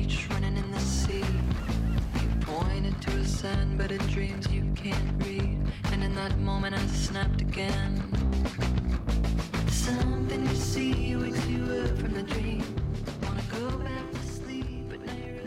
but 3.77 3.92
in 3.92 3.98
dreams 4.09 4.48
you 4.51 4.64
can't 4.74 5.24
read. 5.24 5.59
And 5.92 6.03
in 6.03 6.14
that 6.16 6.38
moment 6.38 6.74
I 6.74 6.85
snapped 6.88 7.40
again. 7.40 8.03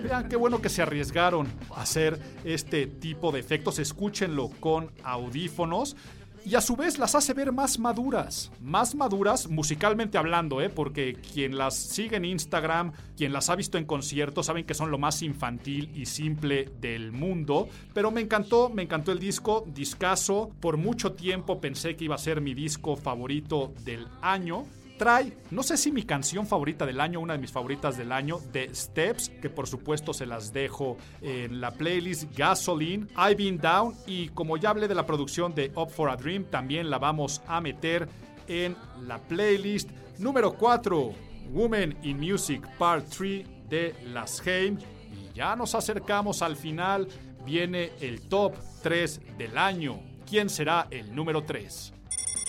Vean 0.04 0.28
qué 0.28 0.36
bueno 0.36 0.62
que 0.62 0.70
se 0.70 0.82
arriesgaron 0.82 1.48
a 1.70 1.82
hacer 1.82 2.20
este 2.44 2.88
tipo 2.88 3.32
de 3.32 3.40
efectos. 3.40 3.78
Escúchenlo 3.78 4.50
con 4.60 4.92
audífonos. 5.04 5.96
Y 6.44 6.56
a 6.56 6.62
su 6.62 6.76
vez 6.76 6.98
las 6.98 7.14
hace 7.14 7.34
ver 7.34 7.52
más 7.52 7.78
maduras. 7.78 8.52
Más 8.60 8.96
maduras 8.96 9.48
musicalmente 9.48 10.18
hablando, 10.18 10.60
¿eh? 10.60 10.70
Porque 10.70 11.14
quien 11.14 11.58
las 11.58 11.76
sigue 11.76 12.18
en 12.18 12.26
Instagram, 12.26 12.94
quien 13.16 13.32
las 13.32 13.50
ha 13.50 13.56
visto 13.56 13.78
en 13.78 13.86
conciertos, 13.86 14.48
saben 14.48 14.66
que 14.66 14.74
son 14.74 14.90
lo 14.90 14.98
más 14.98 15.22
infantil 15.22 15.92
y 15.94 16.08
simple 16.08 16.70
del 16.82 17.12
mundo. 17.12 17.70
Pero 17.94 18.10
me 18.10 18.22
encantó, 18.22 18.70
me 18.70 18.82
encantó 18.82 19.12
el 19.12 19.20
disco, 19.20 19.66
discaso. 19.74 20.52
Por 20.60 20.78
mucho 20.78 21.14
tiempo 21.14 21.62
pensé 21.62 21.96
que 21.96 22.06
iba 22.06 22.16
a 22.16 22.20
ser 22.20 22.42
mi 22.42 22.56
disco 22.56 22.96
favorito 22.96 23.74
del 23.84 24.08
año 24.22 24.66
trae, 25.02 25.36
no 25.50 25.64
sé 25.64 25.78
si 25.78 25.92
mi 25.92 26.04
canción 26.04 26.46
favorita 26.46 26.86
del 26.86 27.02
año, 27.02 27.22
una 27.22 27.34
de 27.34 27.40
mis 27.40 27.52
favoritas 27.52 27.98
del 27.98 28.12
año, 28.12 28.40
The 28.52 28.70
Steps, 28.72 29.30
que 29.30 29.50
por 29.50 29.66
supuesto 29.66 30.14
se 30.14 30.28
las 30.28 30.54
dejo 30.54 30.96
en 31.24 31.60
la 31.60 31.72
playlist 31.72 32.26
Gasoline, 32.38 33.08
I've 33.18 33.34
Been 33.34 33.58
Down 33.58 33.96
y 34.06 34.28
como 34.28 34.58
ya 34.58 34.70
hablé 34.70 34.88
de 34.88 34.94
la 34.94 35.08
producción 35.08 35.56
de 35.56 35.72
Up 35.76 35.90
for 35.90 36.08
a 36.12 36.16
Dream, 36.16 36.44
también 36.44 36.92
la 36.92 37.00
vamos 37.00 37.42
a 37.48 37.60
meter 37.62 38.08
en 38.48 38.76
la 39.08 39.18
playlist 39.18 39.90
número 40.20 40.54
4, 40.54 41.14
Women 41.52 41.98
in 42.04 42.20
Music 42.20 42.62
Part 42.78 43.08
3 43.10 43.44
de 43.70 43.96
Las 44.14 44.40
Haim. 44.46 44.78
Y 45.12 45.34
ya 45.36 45.56
nos 45.56 45.74
acercamos 45.74 46.44
al 46.44 46.56
final, 46.56 47.08
viene 47.44 47.90
el 48.02 48.22
top 48.22 48.54
3 48.84 49.20
del 49.36 49.58
año. 49.58 50.00
¿Quién 50.30 50.48
será 50.48 50.86
el 50.92 51.16
número 51.16 51.44
3? 51.44 52.01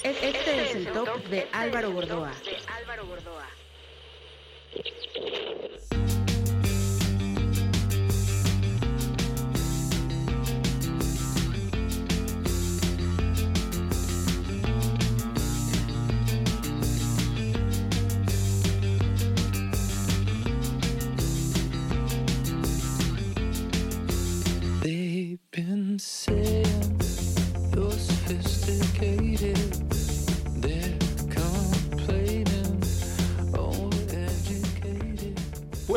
Este 0.02 0.62
es 0.62 0.74
el 0.74 0.92
top 0.92 1.24
de 1.28 1.46
Álvaro 1.52 1.92
Gordoa. 1.92 2.32
They've 4.74 5.51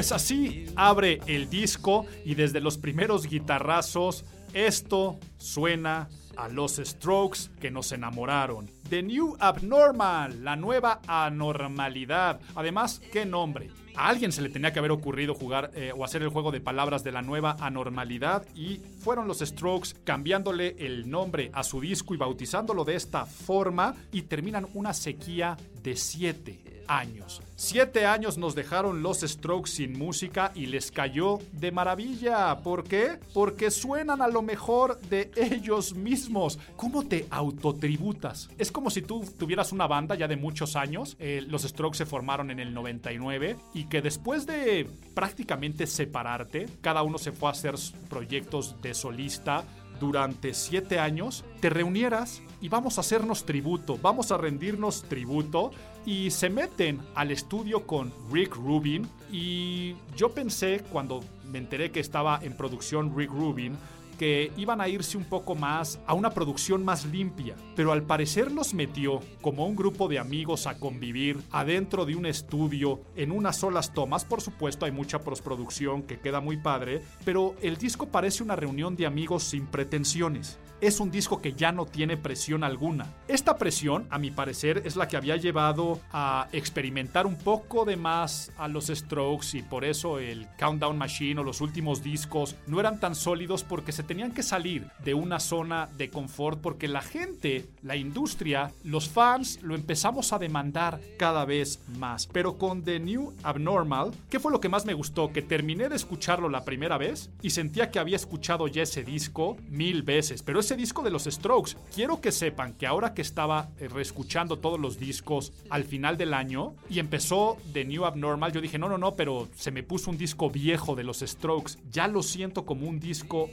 Pues 0.05 0.11
así 0.11 0.67
abre 0.75 1.19
el 1.25 1.49
disco 1.49 2.05
y 2.23 2.35
desde 2.35 2.59
los 2.59 2.77
primeros 2.77 3.25
guitarrazos 3.25 4.23
esto 4.53 5.19
suena 5.39 6.09
a 6.37 6.47
los 6.47 6.75
Strokes 6.75 7.49
que 7.59 7.71
nos 7.71 7.91
enamoraron. 7.91 8.69
The 8.89 9.01
New 9.01 9.35
Abnormal, 9.39 10.43
la 10.43 10.55
nueva 10.55 11.01
anormalidad. 11.07 12.39
Además, 12.55 13.01
¿qué 13.11 13.25
nombre? 13.25 13.71
A 13.95 14.09
alguien 14.09 14.31
se 14.31 14.41
le 14.41 14.49
tenía 14.49 14.73
que 14.73 14.79
haber 14.79 14.91
ocurrido 14.91 15.33
jugar 15.33 15.71
eh, 15.73 15.91
o 15.95 16.03
hacer 16.03 16.21
el 16.21 16.29
juego 16.29 16.51
de 16.51 16.61
palabras 16.61 17.03
de 17.03 17.11
la 17.11 17.21
nueva 17.21 17.55
anormalidad 17.59 18.45
y 18.53 18.81
fueron 18.99 19.27
los 19.27 19.39
Strokes 19.39 19.95
cambiándole 20.03 20.75
el 20.77 21.09
nombre 21.09 21.49
a 21.53 21.63
su 21.63 21.79
disco 21.81 22.13
y 22.13 22.17
bautizándolo 22.17 22.83
de 22.83 22.95
esta 22.95 23.25
forma 23.25 23.95
y 24.11 24.23
terminan 24.23 24.67
una 24.73 24.93
sequía 24.93 25.57
de 25.81 25.95
siete 25.95 26.75
años. 26.87 27.41
Siete 27.55 28.05
años 28.05 28.37
nos 28.37 28.55
dejaron 28.55 29.01
los 29.01 29.21
Strokes 29.21 29.71
sin 29.71 29.97
música 29.97 30.51
y 30.55 30.65
les 30.65 30.91
cayó 30.91 31.39
de 31.53 31.71
maravilla. 31.71 32.59
¿Por 32.59 32.83
qué? 32.83 33.17
Porque 33.33 33.71
suenan 33.71 34.21
a 34.21 34.27
lo 34.27 34.41
mejor 34.41 34.99
de 35.01 35.31
ellos 35.35 35.95
mismos. 35.95 36.59
¿Cómo 36.75 37.05
te 37.05 37.27
autotributas? 37.29 38.49
Como 38.75 38.89
si 38.89 39.01
tú 39.01 39.23
tuvieras 39.39 39.71
una 39.71 39.87
banda 39.87 40.15
ya 40.15 40.27
de 40.27 40.35
muchos 40.35 40.75
años. 40.75 41.15
eh, 41.17 41.41
los 41.47 41.63
Strokes 41.63 41.97
se 41.97 42.05
formaron 42.05 42.51
en 42.51 42.59
el 42.59 42.73
99 42.73 43.55
y 43.73 43.85
que 43.85 44.01
después 44.01 44.45
de 44.45 44.85
prácticamente 45.13 45.87
separarte, 45.87 46.65
cada 46.81 47.01
uno 47.01 47.17
se 47.17 47.31
fue 47.31 47.47
a 47.47 47.53
hacer 47.53 47.75
proyectos 48.09 48.81
de 48.81 48.93
solista 48.93 49.63
durante 50.01 50.53
siete 50.53 50.99
años, 50.99 51.45
te 51.61 51.69
reunieras 51.69 52.41
y 52.59 52.67
vamos 52.67 52.97
a 52.97 53.01
hacernos 53.01 53.45
tributo, 53.45 53.97
vamos 54.01 54.33
a 54.33 54.37
rendirnos 54.37 55.03
tributo 55.03 55.71
y 56.05 56.31
se 56.31 56.49
meten 56.49 56.99
al 57.15 57.31
estudio 57.31 57.87
con 57.87 58.11
Rick 58.29 58.57
Rubin 58.57 59.07
y 59.31 59.95
yo 60.17 60.33
pensé 60.33 60.83
cuando 60.91 61.23
me 61.49 61.59
enteré 61.59 61.91
que 61.91 62.01
estaba 62.01 62.41
en 62.43 62.57
producción 62.57 63.17
Rick 63.17 63.31
Rubin 63.31 63.77
que 64.15 64.51
iban 64.57 64.81
a 64.81 64.87
irse 64.87 65.17
un 65.17 65.25
poco 65.25 65.55
más 65.55 65.99
a 66.07 66.13
una 66.13 66.31
producción 66.31 66.83
más 66.83 67.05
limpia, 67.05 67.55
pero 67.75 67.91
al 67.91 68.03
parecer 68.03 68.51
los 68.51 68.73
metió 68.73 69.19
como 69.41 69.65
un 69.65 69.75
grupo 69.75 70.07
de 70.07 70.19
amigos 70.19 70.67
a 70.67 70.79
convivir 70.79 71.37
adentro 71.51 72.05
de 72.05 72.15
un 72.15 72.25
estudio 72.25 73.01
en 73.15 73.31
unas 73.31 73.57
solas 73.57 73.93
tomas. 73.93 74.25
Por 74.25 74.41
supuesto, 74.41 74.85
hay 74.85 74.91
mucha 74.91 75.19
postproducción 75.19 76.03
que 76.03 76.19
queda 76.19 76.41
muy 76.41 76.57
padre, 76.57 77.01
pero 77.23 77.55
el 77.61 77.77
disco 77.77 78.07
parece 78.07 78.43
una 78.43 78.55
reunión 78.55 78.95
de 78.95 79.05
amigos 79.05 79.43
sin 79.43 79.67
pretensiones. 79.67 80.57
Es 80.81 80.99
un 80.99 81.09
disco 81.09 81.41
que 81.41 81.53
ya 81.53 81.71
no 81.71 81.85
tiene 81.85 82.17
presión 82.17 82.63
alguna. 82.63 83.07
Esta 83.29 83.57
presión, 83.57 84.07
a 84.09 84.19
mi 84.19 84.29
parecer, 84.29 84.81
es 84.85 84.97
la 84.97 85.07
que 85.07 85.15
había 85.15 85.37
llevado 85.37 86.01
a 86.11 86.49
experimentar 86.51 87.25
un 87.25 87.37
poco 87.37 87.85
de 87.85 87.95
más 87.95 88.51
a 88.57 88.67
los 88.67 88.87
Strokes 88.87 89.57
y 89.57 89.61
por 89.63 89.85
eso 89.85 90.19
el 90.19 90.47
Countdown 90.59 90.97
Machine 90.97 91.39
o 91.39 91.43
los 91.43 91.61
últimos 91.61 92.03
discos 92.03 92.55
no 92.67 92.79
eran 92.79 92.99
tan 92.99 93.15
sólidos 93.15 93.63
porque 93.63 93.93
se 93.93 94.03
tenían 94.05 94.31
que 94.31 94.43
salir 94.43 94.87
de 95.03 95.13
una 95.13 95.39
zona 95.39 95.89
de 95.97 96.09
confort 96.09 96.59
porque 96.61 96.87
la 96.87 97.01
gente, 97.01 97.65
la 97.83 97.95
industria, 97.95 98.71
los 98.83 99.09
fans 99.09 99.61
lo 99.61 99.75
empezamos 99.75 100.33
a 100.33 100.39
demandar 100.39 100.99
cada 101.17 101.45
vez 101.45 101.79
más. 101.97 102.27
Pero 102.27 102.57
con 102.57 102.83
The 102.83 102.99
New 102.99 103.33
Abnormal, 103.43 104.11
¿qué 104.29 104.39
fue 104.39 104.51
lo 104.51 104.59
que 104.59 104.69
más 104.69 104.85
me 104.85 104.93
gustó? 104.93 105.31
Que 105.31 105.41
terminé 105.41 105.89
de 105.89 105.95
escucharlo 105.95 106.49
la 106.49 106.65
primera 106.65 106.97
vez 106.97 107.29
y 107.41 107.49
sentía 107.49 107.91
que 107.91 107.99
había 107.99 108.15
escuchado 108.15 108.67
ya 108.67 108.83
ese 108.83 109.03
disco 109.03 109.57
mil 109.69 110.03
veces. 110.03 110.43
Pero 110.43 110.59
ese 110.59 110.75
disco 110.75 111.01
de 111.01 111.11
los 111.11 111.25
Strokes, 111.25 111.75
quiero 111.93 112.21
que 112.21 112.31
sepan 112.31 112.73
que 112.73 112.87
ahora 112.87 113.13
que 113.13 113.21
estaba 113.21 113.69
eh, 113.79 113.87
reescuchando 113.87 114.59
todos 114.59 114.79
los 114.79 114.99
discos 114.99 115.53
al 115.69 115.83
final 115.83 116.17
del 116.17 116.33
año 116.33 116.75
y 116.89 116.99
empezó 116.99 117.57
The 117.73 117.85
New 117.85 118.05
Abnormal, 118.05 118.51
yo 118.51 118.61
dije, 118.61 118.77
no, 118.77 118.89
no, 118.89 118.97
no, 118.97 119.15
pero 119.15 119.47
se 119.55 119.71
me 119.71 119.83
puso 119.83 120.11
un 120.11 120.17
disco 120.17 120.49
viejo 120.49 120.95
de 120.95 121.03
los 121.03 121.19
Strokes. 121.19 121.77
Ya 121.91 122.07
lo 122.07 122.23
siento 122.23 122.65
como 122.65 122.87
un 122.87 122.99
disco 122.99 123.49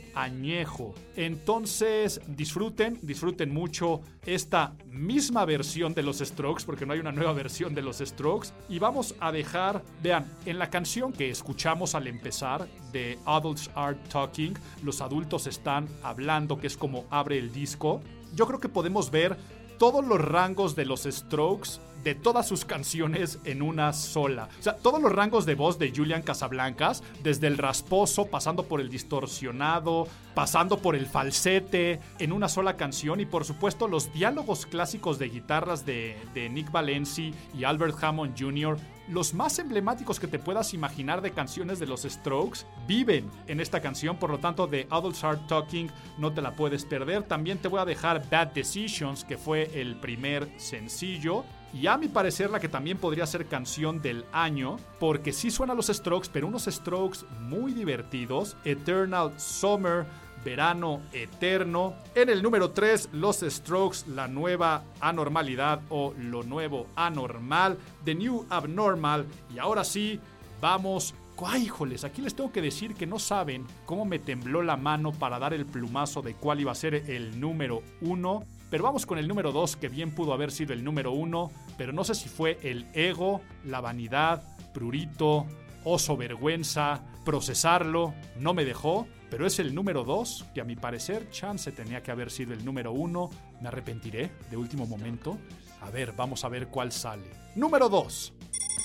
Entonces, 1.17 2.21
disfruten, 2.27 2.99
disfruten 3.03 3.53
mucho 3.53 4.01
esta 4.25 4.75
misma 4.91 5.45
versión 5.45 5.95
de 5.95 6.03
los 6.03 6.19
Strokes, 6.19 6.65
porque 6.65 6.87
no 6.87 6.93
hay 6.93 7.01
una 7.01 7.13
nueva 7.13 7.33
versión 7.33 7.75
de 7.75 7.83
los 7.83 7.99
Strokes. 7.99 8.49
Y 8.69 8.79
vamos 8.79 9.15
a 9.21 9.33
dejar, 9.33 9.83
vean, 10.03 10.27
en 10.47 10.59
la 10.59 10.71
canción 10.71 11.13
que 11.13 11.31
escuchamos 11.31 11.95
al 11.95 12.07
empezar 12.07 12.67
de 12.93 13.19
Adults 13.25 13.71
Are 13.75 13.97
Talking, 14.11 14.55
los 14.83 15.01
adultos 15.01 15.47
están 15.47 15.89
hablando, 16.03 16.59
que 16.59 16.67
es 16.67 16.77
como 16.77 17.05
abre 17.11 17.39
el 17.39 17.53
disco. 17.53 18.01
Yo 18.35 18.47
creo 18.47 18.61
que 18.61 18.69
podemos 18.69 19.11
ver 19.11 19.37
todos 19.83 20.05
los 20.05 20.21
rangos 20.21 20.77
de 20.77 20.85
los 20.85 21.09
Strokes 21.11 21.81
de 22.05 22.15
todas 22.15 22.47
sus 22.47 22.65
canciones 22.65 23.41
en 23.45 23.63
una 23.63 23.93
sola. 23.93 24.49
O 24.61 24.63
sea, 24.63 24.77
todos 24.77 25.03
los 25.03 25.11
rangos 25.11 25.45
de 25.45 25.57
voz 25.57 25.77
de 25.81 25.93
Julian 25.95 26.23
Casablancas, 26.23 27.03
desde 27.25 27.49
el 27.49 27.59
rasposo, 27.59 28.27
pasando 28.27 28.63
por 28.63 28.81
el 28.81 28.89
distorsionado, 28.89 30.07
pasando 30.37 30.79
por 30.79 30.95
el 30.95 31.07
falsete, 31.07 31.99
en 32.21 32.31
una 32.31 32.49
sola 32.49 32.77
canción. 32.77 33.19
Y 33.19 33.27
por 33.27 33.45
supuesto, 33.45 33.89
los 33.89 34.13
diálogos 34.13 34.67
clásicos 34.67 35.19
de 35.19 35.31
guitarras 35.31 35.85
de, 35.85 36.17
Nick 36.49 36.71
Valenci 36.71 37.35
y 37.53 37.65
Albert 37.65 38.03
Hammond 38.05 38.39
Jr., 38.39 38.77
los 39.09 39.35
más 39.35 39.59
emblemáticos 39.59 40.21
que 40.21 40.27
te 40.27 40.39
puedas 40.39 40.75
imaginar 40.75 41.21
de 41.21 41.33
canciones 41.33 41.79
de 41.79 41.87
los 41.87 42.03
Strokes 42.03 42.61
viven 42.87 43.31
en 43.47 43.61
esta 43.61 43.81
canción, 43.81 44.17
por 44.17 44.31
lo 44.31 44.39
tanto 44.39 44.67
de 44.67 44.87
Adults 44.91 45.25
Are 45.25 45.41
Talking 45.49 45.91
no 46.19 46.33
te 46.33 46.43
la 46.43 46.55
puedes 46.55 46.85
perder. 46.85 47.25
También 47.25 47.59
te 47.59 47.69
voy 47.69 47.81
a 47.81 47.85
dejar 47.85 48.29
Bad 48.31 48.49
Decisions, 48.49 49.25
que 49.25 49.39
fue 49.39 49.71
el 49.81 49.97
primer 49.97 50.49
sencillo. 50.59 51.45
Y 51.75 51.87
a 51.87 51.97
mi 51.97 52.09
parecer 52.09 52.51
la 52.51 52.61
que 52.61 52.69
también 52.69 52.99
podría 52.99 53.27
ser 53.27 53.47
canción 53.47 54.03
del 54.03 54.27
año, 54.31 54.77
porque 55.01 55.33
sí 55.33 55.51
suena 55.51 55.73
a 55.73 55.77
los 55.77 55.87
Strokes, 55.87 56.29
pero 56.31 56.47
unos 56.47 56.65
Strokes 56.65 57.21
muy 57.41 57.73
divertidos. 57.73 58.57
Eternal 58.65 59.33
Summer, 59.41 60.05
Verano 60.45 61.01
Eterno. 61.13 61.95
En 62.15 62.29
el 62.29 62.43
número 62.43 62.71
3, 62.71 63.11
Los 63.13 63.41
Strokes, 63.41 64.07
la 64.09 64.29
nueva 64.29 64.85
anormalidad 65.01 65.81
o 65.89 66.15
lo 66.19 66.43
nuevo 66.43 66.87
anormal, 66.97 67.79
The 68.05 68.15
New 68.15 68.47
Abnormal. 68.51 69.27
Y 69.55 69.59
ahora 69.59 69.85
sí, 69.85 70.21
vamos. 70.61 71.15
¡Ay, 71.45 71.65
híjoles! 71.65 72.05
Aquí 72.05 72.23
les 72.23 72.37
tengo 72.37 72.53
que 72.53 72.63
decir 72.63 72.95
que 72.95 73.07
no 73.07 73.19
saben 73.19 73.67
cómo 73.85 74.05
me 74.05 74.21
tembló 74.21 74.63
la 74.63 74.77
mano 74.77 75.11
para 75.11 75.41
dar 75.41 75.53
el 75.53 75.67
plumazo 75.67 76.23
de 76.23 76.35
cuál 76.35 76.61
iba 76.61 76.71
a 76.71 76.77
ser 76.77 76.95
el 76.95 77.41
número 77.41 77.83
1. 78.01 78.45
Pero 78.71 78.85
vamos 78.85 79.07
con 79.07 79.19
el 79.19 79.27
número 79.27 79.51
2, 79.51 79.77
que 79.77 79.89
bien 79.89 80.15
pudo 80.15 80.33
haber 80.33 80.53
sido 80.53 80.73
el 80.73 80.85
número 80.85 81.13
1, 81.13 81.51
pero 81.77 81.93
no 81.93 82.05
sé 82.05 82.15
si 82.15 82.29
fue 82.29 82.59
el 82.63 82.87
ego, 82.95 83.41
la 83.65 83.81
vanidad, 83.81 84.43
prurito, 84.73 85.47
oso 85.85 86.17
vergüenza, 86.17 87.03
procesarlo, 87.25 88.15
no 88.37 88.55
me 88.55 88.65
dejó, 88.65 89.07
pero 89.31 89.47
es 89.47 89.59
el 89.59 89.75
número 89.75 90.05
2, 90.05 90.47
que 90.55 90.61
a 90.61 90.65
mi 90.65 90.77
parecer 90.77 91.31
chance 91.31 91.73
tenía 91.73 92.03
que 92.03 92.11
haber 92.11 92.31
sido 92.31 92.53
el 92.53 92.65
número 92.65 92.93
1. 92.93 93.31
Me 93.61 93.69
arrepentiré 93.69 94.33
de 94.51 94.57
último 94.57 94.87
momento. 94.87 95.39
A 95.81 95.91
ver, 95.91 96.13
vamos 96.13 96.45
a 96.45 96.49
ver 96.49 96.69
cuál 96.69 96.93
sale. 96.93 97.25
Número 97.55 97.89
2. 97.89 98.33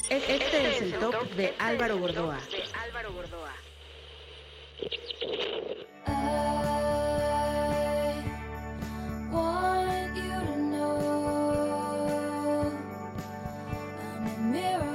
Este 0.10 0.70
es 0.70 0.82
el 0.82 0.94
top 1.00 1.30
de 1.36 1.54
Álvaro 1.60 2.00
Gordoa. 2.00 2.40
I 6.08 6.12
want 9.32 10.16
you 10.16 10.32
to 10.46 10.56
know 10.56 12.72
I'm 14.14 14.28
a 14.28 14.38
mirror 14.40 14.87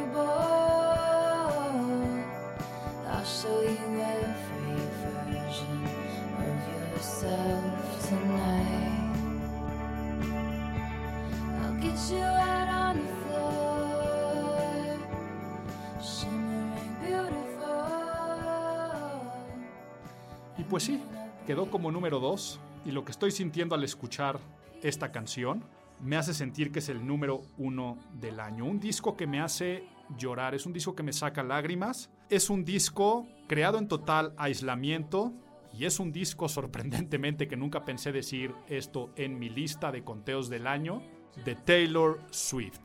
pues 20.72 20.84
sí, 20.84 20.98
quedó 21.46 21.70
como 21.70 21.92
número 21.92 22.18
2 22.18 22.58
y 22.86 22.92
lo 22.92 23.04
que 23.04 23.12
estoy 23.12 23.30
sintiendo 23.30 23.74
al 23.74 23.84
escuchar 23.84 24.40
esta 24.82 25.12
canción 25.12 25.62
me 26.00 26.16
hace 26.16 26.32
sentir 26.32 26.72
que 26.72 26.78
es 26.78 26.88
el 26.88 27.06
número 27.06 27.42
uno 27.58 27.98
del 28.14 28.40
año. 28.40 28.64
Un 28.64 28.80
disco 28.80 29.14
que 29.14 29.26
me 29.26 29.42
hace 29.42 29.84
llorar, 30.16 30.54
es 30.54 30.64
un 30.64 30.72
disco 30.72 30.94
que 30.94 31.02
me 31.02 31.12
saca 31.12 31.42
lágrimas, 31.42 32.08
es 32.30 32.48
un 32.48 32.64
disco 32.64 33.28
creado 33.48 33.76
en 33.76 33.86
total 33.86 34.32
aislamiento 34.38 35.34
y 35.74 35.84
es 35.84 36.00
un 36.00 36.10
disco 36.10 36.48
sorprendentemente 36.48 37.48
que 37.48 37.56
nunca 37.58 37.84
pensé 37.84 38.10
decir 38.10 38.54
esto 38.66 39.10
en 39.16 39.38
mi 39.38 39.50
lista 39.50 39.92
de 39.92 40.04
conteos 40.04 40.48
del 40.48 40.66
año, 40.66 41.02
de 41.44 41.54
Taylor 41.54 42.18
Swift. 42.30 42.80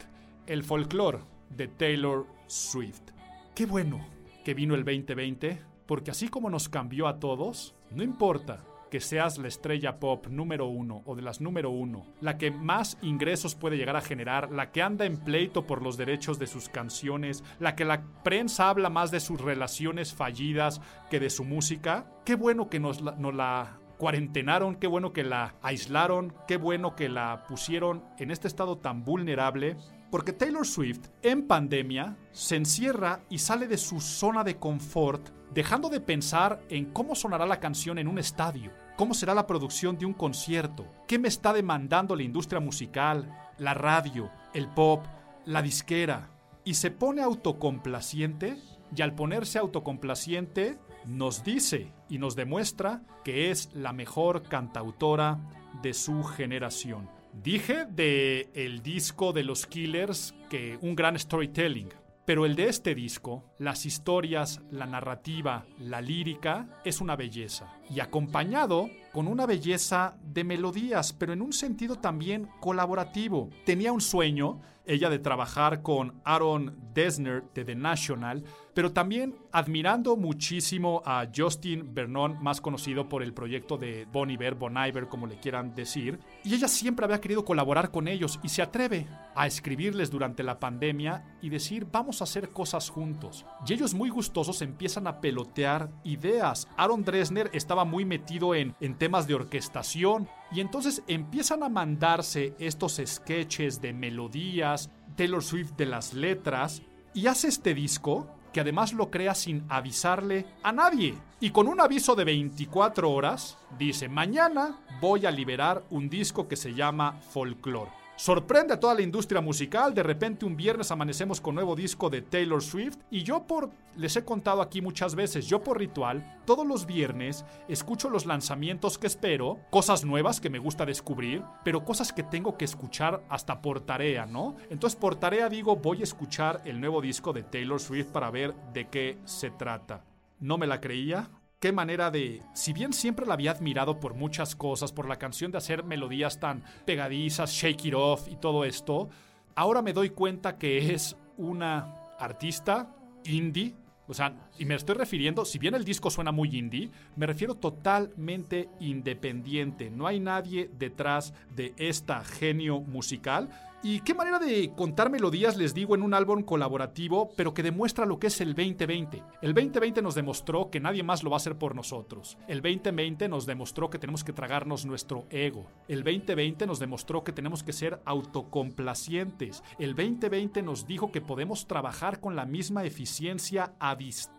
El 0.45 0.65
folclore 0.65 1.19
de 1.55 1.69
Taylor 1.69 2.27
Swift. 2.47 3.13
Qué 3.55 3.65
bueno 3.65 4.05
que 4.43 4.53
vino 4.53 4.75
el 4.75 4.83
2020, 4.83 5.61
porque 5.85 6.11
así 6.11 6.27
como 6.27 6.49
nos 6.49 6.67
cambió 6.67 7.07
a 7.07 7.21
todos, 7.21 7.76
no 7.91 8.03
importa 8.03 8.63
que 8.89 8.99
seas 8.99 9.38
la 9.38 9.47
estrella 9.47 9.99
pop 9.99 10.27
número 10.27 10.67
uno 10.67 11.01
o 11.05 11.15
de 11.15 11.21
las 11.21 11.41
número 11.41 11.69
uno, 11.69 12.05
la 12.21 12.38
que 12.38 12.51
más 12.51 12.97
ingresos 13.01 13.55
puede 13.55 13.77
llegar 13.77 13.95
a 13.95 14.01
generar, 14.01 14.51
la 14.51 14.71
que 14.71 14.81
anda 14.81 15.05
en 15.05 15.17
pleito 15.17 15.65
por 15.65 15.81
los 15.81 15.97
derechos 15.97 16.39
de 16.39 16.47
sus 16.47 16.69
canciones, 16.69 17.43
la 17.59 17.75
que 17.75 17.85
la 17.85 18.03
prensa 18.23 18.69
habla 18.69 18.89
más 18.89 19.11
de 19.11 19.19
sus 19.19 19.41
relaciones 19.41 20.13
fallidas 20.13 20.81
que 21.09 21.19
de 21.19 21.29
su 21.29 21.43
música, 21.43 22.05
qué 22.25 22.35
bueno 22.35 22.69
que 22.69 22.79
nos 22.79 23.01
la, 23.01 23.79
cuarentenaron, 23.97 24.75
qué 24.75 24.88
bueno 24.88 25.11
que 25.11 25.23
la 25.23 25.55
aislaron, 25.61 26.33
qué 26.47 26.57
bueno 26.57 26.95
que 26.95 27.09
la 27.09 27.45
pusieron 27.47 28.03
en 28.19 28.31
este 28.31 28.47
estado 28.47 28.77
tan 28.77 29.03
vulnerable. 29.03 29.75
Porque 30.11 30.31
Taylor 30.31 30.65
Swift 30.65 31.09
en 31.21 31.47
pandemia 31.47 32.15
se 32.31 32.55
encierra 32.55 33.19
y 33.29 33.39
sale 33.39 33.67
de 33.67 33.77
su 33.77 33.99
zona 33.99 34.45
de 34.45 34.57
confort, 34.57 35.31
dejando 35.53 35.89
de 35.89 35.99
pensar 35.99 36.61
en 36.69 36.85
cómo 36.85 37.15
sonará 37.15 37.45
la 37.45 37.59
canción 37.59 37.97
en 37.97 38.07
un 38.07 38.19
estadio, 38.19 38.71
cómo 38.95 39.13
será 39.13 39.33
la 39.33 39.47
producción 39.47 39.97
de 39.97 40.05
un 40.05 40.13
concierto, 40.13 40.85
qué 41.07 41.19
me 41.19 41.27
está 41.27 41.53
demandando 41.53 42.15
la 42.15 42.23
industria 42.23 42.59
musical, 42.59 43.33
la 43.57 43.73
radio, 43.73 44.29
el 44.53 44.67
pop, 44.67 45.05
la 45.45 45.61
disquera, 45.61 46.29
y 46.63 46.73
se 46.73 46.91
pone 46.91 47.21
autocomplaciente, 47.21 48.57
y 48.95 49.01
al 49.01 49.15
ponerse 49.15 49.59
autocomplaciente 49.59 50.77
nos 51.05 51.43
dice 51.43 51.91
y 52.09 52.17
nos 52.17 52.35
demuestra 52.35 53.01
que 53.23 53.51
es 53.51 53.69
la 53.73 53.93
mejor 53.93 54.43
cantautora 54.43 55.39
de 55.81 55.93
su 55.93 56.23
generación. 56.23 57.09
Dije 57.33 57.85
de 57.85 58.49
el 58.53 58.81
disco 58.81 59.33
de 59.33 59.43
los 59.43 59.67
Killers 59.67 60.33
que 60.49 60.77
un 60.81 60.95
gran 60.95 61.17
storytelling, 61.19 61.89
pero 62.28 62.45
el 62.45 62.57
de 62.57 62.67
este 62.67 62.93
disco, 62.93 63.45
las 63.57 63.86
historias, 63.86 64.59
la 64.69 64.86
narrativa, 64.86 65.65
la 65.80 66.01
lírica, 66.01 66.67
es 66.84 66.99
una 66.99 67.15
belleza. 67.15 67.71
Y 67.89 68.01
acompañado 68.01 68.89
con 69.13 69.30
una 69.30 69.45
belleza 69.45 70.17
de 70.21 70.43
melodías, 70.43 71.13
pero 71.13 71.32
en 71.32 71.41
un 71.41 71.53
sentido 71.53 71.95
también 71.95 72.49
colaborativo. 72.59 73.49
Tenía 73.65 73.93
un 73.93 74.01
sueño, 74.01 74.59
ella 74.86 75.09
de 75.09 75.19
trabajar 75.19 75.82
con 75.82 76.19
Aaron 76.25 76.78
Dessner 76.93 77.45
de 77.53 77.63
The 77.63 77.75
National, 77.75 78.43
pero 78.78 78.91
también 78.91 79.34
admirando 79.51 80.15
muchísimo 80.15 81.01
a 81.03 81.28
Justin 81.36 81.95
Vernon, 81.95 82.38
más 82.43 82.61
conocido 82.61 83.09
por 83.09 83.23
el 83.23 83.34
proyecto 83.34 83.75
de 83.75 84.05
Bon 84.05 84.30
Iver, 84.30 84.53
Bon 84.53 84.78
Iver, 84.78 85.07
como 85.07 85.25
le 85.25 85.39
quieran 85.39 85.73
decir. 85.73 86.19
Y 86.43 86.53
ella 86.53 86.67
siempre 86.67 87.03
había 87.03 87.19
querido 87.19 87.43
colaborar 87.43 87.89
con 87.89 88.07
ellos 88.07 88.39
y 88.43 88.49
se 88.49 88.61
atreve 88.61 89.07
a 89.34 89.47
escribirles 89.47 90.11
durante 90.11 90.43
la 90.43 90.59
pandemia 90.59 91.25
y 91.41 91.49
decir, 91.49 91.88
vamos 91.91 92.21
a 92.21 92.25
hacer 92.25 92.49
cosas 92.49 92.91
juntos. 92.91 93.47
Y 93.65 93.73
ellos 93.73 93.95
muy 93.95 94.11
gustosos 94.11 94.61
empiezan 94.61 95.07
a 95.07 95.21
pelotear 95.21 95.89
ideas. 96.03 96.67
Aaron 96.78 97.03
Dresner 97.03 97.49
estaba 97.53 97.84
muy 97.84 98.05
metido 98.05 98.53
en, 98.53 98.75
en 98.80 98.95
temas 98.95 99.25
de 99.25 99.34
orquestación 99.34 100.30
y 100.51 100.59
entonces 100.59 101.01
empiezan 101.07 101.63
a 101.63 101.69
mandarse 101.69 102.53
estos 102.59 103.01
sketches 103.03 103.82
de 103.82 103.93
melodías, 103.93 104.91
Taylor 105.15 105.43
Swift 105.43 105.71
de 105.78 105.88
las 105.88 106.13
letras, 106.13 106.84
y 107.17 107.25
hace 107.25 107.47
este 107.47 107.73
disco 107.73 108.36
que 108.53 108.61
además 108.61 108.93
lo 108.93 109.11
crea 109.11 109.35
sin 109.35 109.65
avisarle 109.69 110.45
a 110.63 110.71
nadie. 110.71 111.15
Y 111.39 111.51
con 111.51 111.67
un 111.67 111.79
aviso 111.79 112.15
de 112.15 112.23
24 112.23 113.11
horas, 113.11 113.57
dice, 113.77 114.09
mañana 114.09 114.79
voy 115.01 115.25
a 115.25 115.31
liberar 115.31 115.83
un 115.89 116.09
disco 116.09 116.47
que 116.47 116.55
se 116.55 116.73
llama 116.73 117.19
Folklore. 117.31 118.07
Sorprende 118.18 118.74
a 118.74 118.80
toda 118.80 118.95
la 118.95 119.03
industria 119.03 119.41
musical, 119.41 119.93
de 119.93 120.01
repente 120.01 120.43
un 120.43 120.57
viernes 120.57 120.89
amanecemos 120.89 121.39
con 121.39 121.53
nuevo 121.53 121.76
disco 121.76 122.09
de 122.09 122.24
Taylor 122.24 122.63
Swift 122.63 122.97
y 123.11 123.22
yo 123.22 123.45
por, 123.45 123.70
les 123.95 124.15
he 124.15 124.26
contado 124.26 124.63
aquí 124.63 124.82
muchas 124.82 125.13
veces, 125.13 125.45
yo 125.45 125.61
por 125.61 125.78
ritual, 125.78 126.41
todos 126.43 126.65
los 126.65 126.88
viernes 126.88 127.45
escucho 127.68 128.09
los 128.09 128.26
lanzamientos 128.26 128.97
que 128.97 129.05
espero, 129.05 129.59
cosas 129.70 130.03
nuevas 130.03 130.41
que 130.41 130.49
me 130.49 130.57
gusta 130.57 130.84
descubrir, 130.84 131.43
pero 131.63 131.86
cosas 131.86 132.11
que 132.11 132.24
tengo 132.24 132.57
que 132.57 132.65
escuchar 132.65 133.24
hasta 133.30 133.61
por 133.61 133.82
tarea, 133.82 134.26
¿no? 134.26 134.55
Entonces 134.72 134.99
por 134.99 135.13
tarea 135.13 135.47
digo, 135.47 135.76
voy 135.76 136.01
a 136.01 136.05
escuchar 136.05 136.63
el 136.65 136.82
nuevo 136.82 137.01
disco 137.01 137.34
de 137.34 137.43
Taylor 137.43 137.80
Swift 137.80 138.07
para 138.07 138.32
ver 138.32 138.55
de 138.74 138.88
qué 138.88 139.20
se 139.26 139.51
trata. 139.51 140.03
No 140.39 140.57
me 140.57 140.65
la 140.65 140.82
creía, 140.82 141.30
qué 141.60 141.72
manera 141.72 142.12
de, 142.12 142.43
si 142.53 142.72
bien 142.74 142.93
siempre 142.93 143.26
la 143.26 143.34
había 143.34 143.51
admirado 143.51 143.99
por 143.99 144.14
muchas 144.14 144.55
cosas, 144.55 144.91
por 144.91 145.08
la 145.08 145.18
canción 145.18 145.51
de 145.51 145.58
hacer 145.58 145.84
melodías 145.84 146.39
tan 146.39 146.64
pegadizas, 146.86 147.51
shake 147.51 147.86
it 147.86 147.93
off 147.95 148.28
y 148.28 148.36
todo 148.36 148.64
esto, 148.64 149.10
ahora 149.55 149.82
me 149.82 149.93
doy 149.93 150.12
cuenta 150.12 150.58
que 150.58 150.93
es 150.93 151.16
una 151.38 151.95
artista 152.20 152.95
indie. 153.26 153.76
O 154.10 154.14
sea, 154.14 154.49
y 154.58 154.64
me 154.64 154.76
estoy 154.76 154.95
refiriendo, 154.95 155.43
si 155.43 155.60
bien 155.60 155.76
el 155.76 155.84
disco 155.84 156.10
suena 156.10 156.32
muy 156.32 156.58
indie, 156.58 156.89
me 157.18 157.26
refiero 157.26 157.55
totalmente 157.55 158.70
independiente. 158.80 159.89
No 159.89 160.08
hay 160.08 160.22
nadie 160.22 160.70
detrás 160.80 161.34
de 161.53 161.74
esta 161.76 162.24
genio 162.24 162.80
musical. 162.80 163.49
Y 163.84 163.99
qué 163.99 164.15
manera 164.15 164.39
de 164.39 164.73
contar 164.75 165.11
melodías, 165.11 165.55
les 165.55 165.75
digo, 165.75 165.93
en 165.93 166.01
un 166.01 166.15
álbum 166.15 166.41
colaborativo, 166.41 167.30
pero 167.38 167.53
que 167.53 167.61
demuestra 167.61 168.07
lo 168.07 168.17
que 168.17 168.28
es 168.28 168.41
el 168.41 168.55
2020. 168.55 169.23
El 169.41 169.53
2020 169.53 170.01
nos 170.01 170.15
demostró 170.15 170.71
que 170.71 170.80
nadie 170.80 171.03
más 171.03 171.23
lo 171.23 171.30
va 171.30 171.36
a 171.36 171.38
hacer 171.38 171.57
por 171.57 171.75
nosotros. 171.75 172.39
El 172.47 172.61
2020 172.61 173.30
nos 173.30 173.45
demostró 173.45 173.91
que 173.91 173.99
tenemos 173.99 174.23
que 174.23 174.34
tragarnos 174.34 174.86
nuestro 174.86 175.28
ego. 175.30 175.67
El 175.88 176.03
2020 176.03 176.65
nos 176.65 176.80
demostró 176.80 177.23
que 177.23 177.34
tenemos 177.34 177.63
que 177.63 177.73
ser 177.73 178.01
autocomplacientes. 178.05 179.63
El 179.78 179.95
2020 179.95 180.63
nos 180.63 180.88
dijo 180.88 181.11
que 181.11 181.21
podemos 181.21 181.67
trabajar 181.67 182.19
con 182.19 182.36
la 182.36 182.45
misma 182.45 182.84
eficiencia 182.84 183.73
a 183.80 183.95
distancia. 183.95 184.36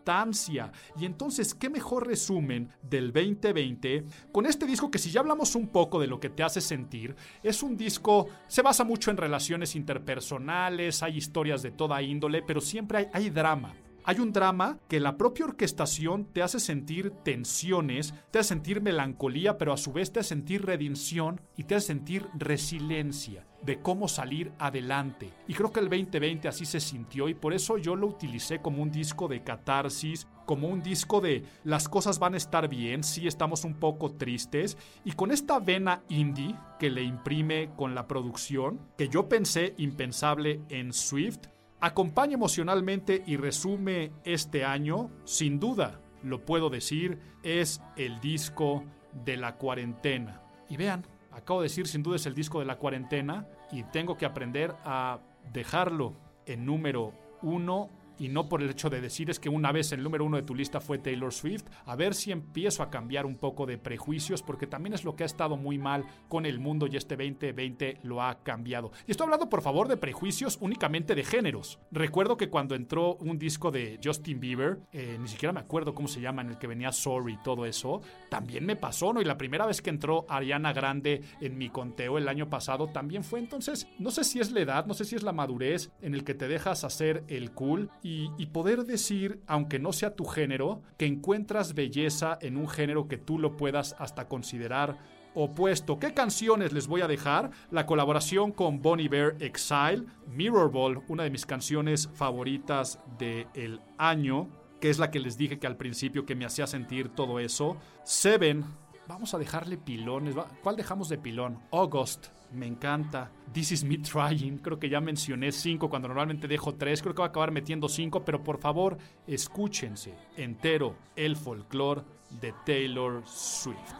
Y 0.99 1.05
entonces, 1.05 1.55
¿qué 1.55 1.69
mejor 1.69 2.07
resumen 2.07 2.71
del 2.83 3.13
2020 3.13 4.05
con 4.33 4.47
este 4.47 4.67
disco 4.67 4.91
que 4.91 4.99
si 4.99 5.11
ya 5.11 5.21
hablamos 5.21 5.55
un 5.55 5.69
poco 5.69 6.01
de 6.01 6.07
lo 6.07 6.19
que 6.21 6.31
te 6.31 6.43
hace 6.43 6.61
sentir, 6.61 7.15
es 7.43 7.63
un 7.63 7.77
disco, 7.77 8.27
se 8.47 8.63
basa 8.63 8.85
mucho 8.85 9.11
en 9.11 9.17
relaciones 9.17 9.77
interpersonales, 9.77 11.03
hay 11.03 11.17
historias 11.17 11.63
de 11.63 11.71
toda 11.71 12.01
índole, 12.03 12.43
pero 12.43 12.61
siempre 12.61 12.99
hay, 12.99 13.07
hay 13.13 13.31
drama. 13.31 13.75
Hay 14.09 14.21
un 14.21 14.33
drama 14.33 14.79
que 14.89 15.01
la 15.01 15.19
propia 15.19 15.45
orquestación 15.45 16.25
te 16.33 16.43
hace 16.43 16.61
sentir 16.61 17.11
tensiones, 17.25 18.15
te 18.31 18.39
hace 18.39 18.49
sentir 18.49 18.81
melancolía, 18.81 19.59
pero 19.59 19.71
a 19.71 19.77
su 19.77 19.93
vez 19.93 20.11
te 20.11 20.21
hace 20.21 20.31
sentir 20.31 20.65
redención 20.65 21.43
y 21.59 21.65
te 21.65 21.75
hace 21.75 21.89
sentir 21.89 22.25
resiliencia 22.33 23.47
de 23.61 23.83
cómo 23.83 24.09
salir 24.09 24.51
adelante. 24.59 25.31
Y 25.47 25.53
creo 25.53 25.73
que 25.73 25.81
el 25.81 25.91
2020 25.91 26.49
así 26.49 26.65
se 26.65 26.81
sintió 26.81 27.29
y 27.29 27.35
por 27.35 27.53
eso 27.53 27.77
yo 27.77 27.97
lo 27.97 28.07
utilicé 28.07 28.63
como 28.63 28.83
un 28.83 28.91
disco 28.91 29.29
de 29.29 29.43
catarsis, 29.43 30.27
como 30.47 30.69
un 30.69 30.83
disco 30.83 31.21
de 31.21 31.45
las 31.65 31.87
cosas 31.87 32.19
van 32.19 32.33
a 32.33 32.39
estar 32.39 32.67
bien, 32.67 33.05
sí 33.05 33.27
estamos 33.27 33.65
un 33.65 33.75
poco 33.75 34.13
tristes 34.13 34.79
y 35.05 35.13
con 35.13 35.33
esta 35.33 35.59
vena 35.59 36.01
indie 36.09 36.55
que 36.79 36.89
le 36.89 37.03
imprime 37.03 37.73
con 37.77 37.95
la 37.95 38.09
producción, 38.09 38.81
que 38.97 39.11
yo 39.11 39.29
pensé 39.29 39.75
impensable 39.77 40.63
en 40.71 40.95
Swift, 40.95 41.41
acompaña 41.81 42.35
emocionalmente 42.35 43.23
y 43.27 43.37
resume 43.37 44.13
este 44.25 44.65
año, 44.65 45.11
sin 45.25 45.61
duda, 45.61 46.01
lo 46.23 46.45
puedo 46.45 46.71
decir, 46.71 47.19
es 47.43 47.81
el 47.97 48.21
disco 48.21 48.85
de 49.25 49.37
la 49.37 49.57
cuarentena. 49.57 50.43
Y 50.69 50.77
vean, 50.77 51.07
acabo 51.31 51.61
de 51.61 51.67
decir 51.67 51.87
sin 51.87 52.03
duda 52.03 52.17
es 52.17 52.27
el 52.27 52.35
disco 52.35 52.61
de 52.61 52.67
la 52.67 52.79
cuarentena 52.79 53.47
y 53.71 53.85
tengo 53.85 54.17
que 54.17 54.27
aprender 54.27 54.75
a 54.85 55.21
dejarlo 55.53 56.15
en 56.47 56.65
número 56.65 57.15
uno 57.43 57.91
y 58.19 58.29
no 58.29 58.49
por 58.49 58.63
el 58.63 58.71
hecho 58.71 58.91
de 58.91 59.01
decir 59.01 59.31
es 59.31 59.39
que 59.39 59.49
una 59.49 59.73
vez 59.73 59.93
el 59.93 60.03
número 60.03 60.25
uno 60.25 60.37
de 60.37 60.43
tu 60.43 60.55
lista 60.55 60.81
fue 60.81 60.99
Taylor 60.99 61.33
Swift, 61.33 61.65
a 61.87 61.97
ver 61.97 62.15
si 62.15 62.33
empiezo 62.33 62.83
a 62.83 62.91
cambiar 62.91 63.27
un 63.27 63.37
poco 63.37 63.67
de 63.67 63.79
prejuicios, 63.79 64.43
porque 64.43 64.67
también 64.67 64.95
es 64.95 65.05
lo 65.05 65.17
que 65.17 65.23
ha 65.23 65.27
estado 65.27 65.57
muy 65.57 65.79
mal 65.79 66.05
con 66.29 66.47
el 66.47 66.59
mundo 66.59 66.87
y 66.87 66.97
este 66.97 67.17
2020 67.17 68.01
lo 68.03 68.23
ha 68.23 68.43
cambiado. 68.43 68.93
Y 69.07 69.13
estoy 69.13 69.25
hablando, 69.25 69.49
por 69.49 69.63
favor, 69.63 69.89
de 69.89 69.97
prejuicios 69.97 70.59
únicamente 70.61 71.15
de 71.15 71.25
géneros. 71.25 71.79
Recuerdo 71.91 72.37
que 72.37 72.51
cuando 72.51 72.75
entró 72.75 73.17
un 73.17 73.39
disco 73.39 73.71
de 73.71 73.99
Justin 74.03 74.41
Bieber, 74.41 74.81
eh, 74.93 75.17
ni 75.21 75.29
siquiera 75.29 75.53
me 75.53 75.61
acuerdo 75.61 75.95
cómo 75.95 76.09
se 76.09 76.21
llama, 76.21 76.43
en 76.43 76.51
el 76.51 76.59
que 76.59 76.67
venía 76.67 76.93
Sorry 76.93 77.35
y 77.35 77.43
todo 77.43 77.67
eso, 77.67 78.01
también 78.29 78.65
me 78.65 78.77
pasó, 78.77 79.13
¿no? 79.13 79.21
Y 79.21 79.25
la 79.25 79.39
primera 79.39 79.67
vez 79.67 79.83
que 79.83 79.91
entró 79.91 80.27
Ariana 80.29 80.73
Grande 80.73 81.23
en 81.41 81.59
mi 81.59 81.69
conteo 81.69 82.19
el 82.19 82.29
año 82.29 82.49
pasado 82.49 82.89
también 82.89 83.25
fue 83.25 83.39
entonces, 83.39 83.89
no 83.99 84.11
sé 84.11 84.25
si 84.25 84.41
es 84.41 84.51
la 84.51 84.61
edad, 84.61 84.87
no 84.87 84.95
sé 84.95 85.05
si 85.05 85.17
es 85.17 85.23
la 85.23 85.33
madurez 85.33 85.91
en 86.01 86.15
el 86.15 86.25
que 86.25 86.35
te 86.35 86.49
dejas 86.49 86.85
hacer 86.85 87.25
el 87.29 87.53
cool 87.53 87.91
y 88.39 88.47
poder 88.47 88.85
decir, 88.85 89.43
aunque 89.47 89.79
no 89.79 89.93
sea 89.93 90.17
tu 90.17 90.25
género, 90.25 90.83
que 90.97 91.07
encuentras 91.07 91.75
belleza 91.75 92.39
en 92.41 92.57
un 92.57 92.69
género 92.69 93.09
que 93.09 93.19
tú 93.19 93.39
lo 93.39 93.57
puedas 93.57 93.95
hasta 93.99 94.29
considerar 94.29 94.99
opuesto. 95.35 95.99
¿Qué 95.99 96.15
canciones 96.15 96.73
les 96.73 96.87
voy 96.87 97.01
a 97.01 97.07
dejar? 97.07 97.51
La 97.71 97.87
colaboración 97.87 98.53
con 98.53 98.83
Bonnie 98.83 99.09
Bear 99.09 99.37
Exile, 99.41 100.05
Mirror 100.27 100.71
Ball, 100.71 101.03
una 101.09 101.23
de 101.23 101.31
mis 101.31 101.47
canciones 101.47 102.09
favoritas 102.15 102.99
del 103.19 103.81
año, 103.99 104.49
que 104.81 104.91
es 104.91 104.99
la 104.99 105.11
que 105.11 105.21
les 105.21 105.37
dije 105.37 105.59
que 105.59 105.67
al 105.67 105.77
principio 105.77 106.25
que 106.25 106.35
me 106.35 106.45
hacía 106.45 106.67
sentir 106.67 107.11
todo 107.11 107.39
eso. 107.41 107.77
Seven, 108.05 108.65
vamos 109.07 109.35
a 109.35 109.39
dejarle 109.39 109.77
pilones. 109.77 110.35
¿Cuál 110.63 110.77
dejamos 110.77 111.09
de 111.09 111.19
pilón? 111.19 111.61
August, 111.73 112.29
me 112.53 112.67
encanta. 112.67 113.31
This 113.53 113.73
is 113.73 113.85
me 113.85 113.99
trying, 113.99 114.59
creo 114.59 114.79
que 114.79 114.89
ya 114.89 115.01
mencioné 115.01 115.53
cinco 115.53 115.89
cuando 115.89 116.09
normalmente 116.09 116.49
dejo 116.49 116.75
tres. 116.75 117.03
Creo 117.03 117.15
que 117.15 117.21
va 117.21 117.27
a 117.27 117.29
acabar 117.29 117.51
metiendo 117.51 117.89
cinco, 117.89 118.25
pero 118.25 118.43
por 118.43 118.59
favor, 118.59 118.99
escúchense 119.27 120.15
entero 120.37 120.97
el 121.17 121.37
folclore 121.37 122.03
de 122.41 122.55
Taylor 122.65 123.23
Swift. 123.27 123.95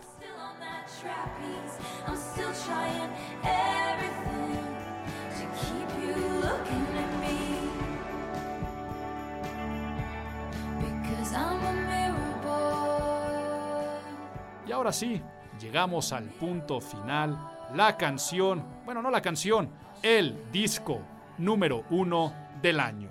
Y 14.67 14.73
ahora 14.73 14.93
sí, 14.93 15.23
llegamos 15.59 16.13
al 16.13 16.25
punto 16.25 16.79
final. 16.81 17.58
La 17.75 17.97
canción, 17.97 18.65
bueno, 18.85 19.03
no 19.03 19.11
la 19.11 19.21
canción, 19.21 19.71
el 20.03 20.51
disco 20.51 21.03
número 21.37 21.85
uno 21.91 22.35
del 22.63 22.81
año. 22.81 23.11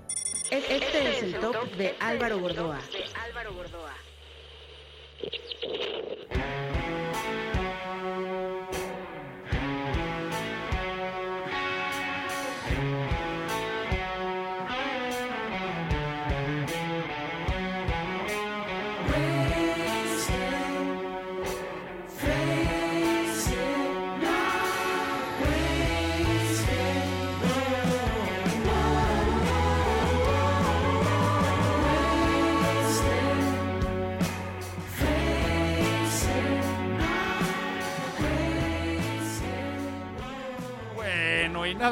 Este 0.49 1.09
es 1.11 1.23
el 1.23 1.39
top 1.39 1.69
de 1.75 1.95
Álvaro 1.99 2.39
Gordoa. 2.39 2.79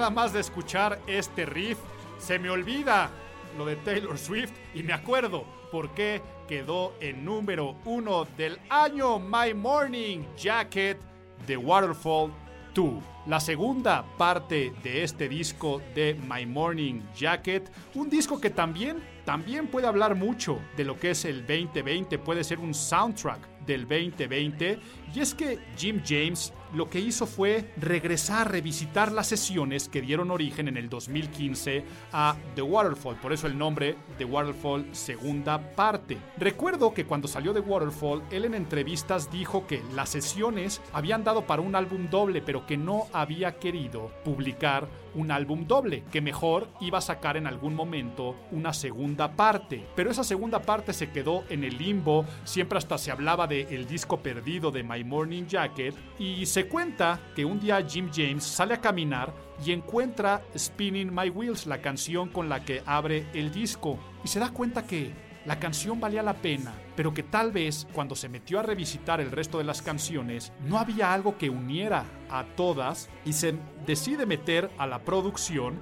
Más 0.10 0.34
de 0.34 0.40
escuchar 0.40 1.00
este 1.08 1.46
riff, 1.46 1.78
se 2.18 2.40
me 2.40 2.50
olvida 2.50 3.10
lo 3.58 3.66
de 3.66 3.76
Taylor 3.78 4.18
Swift 4.18 4.52
y 4.74 4.84
me 4.84 4.94
acuerdo 4.94 5.46
por 5.72 5.94
qué 5.94 6.22
quedó 6.48 6.94
en 7.00 7.26
número 7.26 7.76
uno 7.86 8.26
del 8.38 8.60
año 8.70 9.20
My 9.20 9.54
Morning 9.54 10.20
Jacket 10.38 11.00
de 11.48 11.58
Waterfall 11.58 12.32
2. 12.74 13.04
La 13.28 13.40
segunda 13.40 14.06
parte 14.18 14.74
de 14.84 15.04
este 15.04 15.28
disco 15.28 15.82
de 15.96 16.14
My 16.30 16.46
Morning 16.46 17.02
Jacket, 17.16 17.72
un 17.96 18.10
disco 18.10 18.40
que 18.40 18.52
también, 18.52 19.02
también 19.26 19.68
puede 19.68 19.88
hablar 19.88 20.16
mucho 20.16 20.60
de 20.78 20.84
lo 20.84 21.00
que 21.00 21.12
es 21.12 21.26
el 21.26 21.40
2020, 21.48 22.20
puede 22.20 22.44
ser 22.44 22.60
un 22.60 22.74
soundtrack 22.74 23.56
del 23.66 23.88
2020 23.88 24.80
y 25.16 25.20
es 25.20 25.34
que 25.34 25.60
Jim 25.76 26.02
James 26.06 26.54
lo 26.76 26.90
que 26.90 27.00
hizo 27.00 27.26
fue 27.26 27.72
regresar, 27.78 28.52
revisitar 28.52 29.12
las 29.12 29.28
sesiones 29.28 29.88
que 29.88 30.02
dieron 30.02 30.30
origen 30.30 30.68
en 30.68 30.78
el 30.78 30.90
2015 30.90 31.84
a 32.12 32.36
The 32.56 32.62
Waterfall, 32.62 33.16
por 33.16 33.32
eso 33.32 33.48
el 33.48 33.58
nombre 33.58 33.96
The 34.18 34.26
Waterfall 34.26 34.94
segunda 34.94 35.58
parte. 35.76 36.18
Recuerdo 36.38 36.94
que 36.94 37.06
cuando 37.06 37.28
salió 37.28 37.54
The 37.54 37.62
Waterfall, 37.62 38.24
él 38.30 38.46
en 38.46 38.56
entrevistas 38.56 39.32
dijo 39.32 39.66
que 39.68 39.82
las 39.94 40.10
sesiones 40.10 40.82
habían 40.92 41.24
dado 41.24 41.48
para 41.48 41.62
un 41.62 41.76
álbum 41.76 42.10
doble, 42.10 42.42
pero 42.42 42.66
que 42.66 42.78
no 42.78 43.08
había 43.14 43.58
querido 43.58 44.12
publicar 44.24 44.88
un 45.16 45.32
álbum 45.32 45.66
doble, 45.68 46.04
que 46.12 46.22
mejor 46.22 46.70
iba 46.82 47.00
a 47.00 47.02
sacar 47.02 47.38
en 47.38 47.48
algún 47.48 47.76
momento 47.76 48.36
una 48.52 48.74
segunda 48.74 49.36
parte. 49.36 49.86
Pero 49.96 50.12
esa 50.12 50.24
segunda 50.24 50.62
parte 50.62 50.94
se 50.94 51.12
quedó 51.12 51.44
en 51.50 51.64
el 51.64 51.78
limbo, 51.78 52.26
siempre 52.44 52.78
hasta 52.78 52.98
se 52.98 53.12
hablaba 53.12 53.48
de 53.48 53.62
el 53.62 53.88
disco 53.88 54.20
perdido 54.20 54.72
de 54.72 54.84
My 54.84 55.04
Morning 55.04 55.46
Jacket 55.48 55.96
y 56.20 56.46
se 56.46 56.68
cuenta 56.68 57.20
que 57.36 57.46
un 57.46 57.60
día 57.60 57.86
Jim 57.88 58.10
James 58.14 58.44
sale 58.44 58.74
a 58.74 58.82
caminar 58.82 59.34
y 59.66 59.72
encuentra 59.72 60.42
Spinning 60.58 61.14
My 61.14 61.30
Wheels, 61.30 61.66
la 61.66 61.82
canción 61.82 62.30
con 62.30 62.50
la 62.50 62.64
que 62.64 62.82
abre 62.86 63.26
el 63.34 63.52
disco, 63.52 63.98
y 64.24 64.28
se 64.28 64.40
da 64.40 64.50
cuenta 64.50 64.86
que 64.86 65.14
la 65.46 65.60
canción 65.60 66.00
valía 66.00 66.24
la 66.24 66.34
pena, 66.34 66.74
pero 66.96 67.14
que 67.14 67.24
tal 67.24 67.52
vez 67.52 67.88
cuando 67.94 68.16
se 68.16 68.30
metió 68.30 68.60
a 68.60 68.64
revisitar 68.64 69.22
el 69.22 69.32
resto 69.32 69.58
de 69.58 69.64
las 69.64 69.82
canciones 69.82 70.52
no 70.66 70.78
había 70.78 71.14
algo 71.14 71.38
que 71.38 71.50
uniera 71.50 72.06
a 72.30 72.44
todas 72.56 73.10
y 73.26 73.34
se 73.34 73.56
decide 73.86 74.26
meter 74.26 74.70
a 74.78 74.88
la 74.88 75.00
producción 75.00 75.80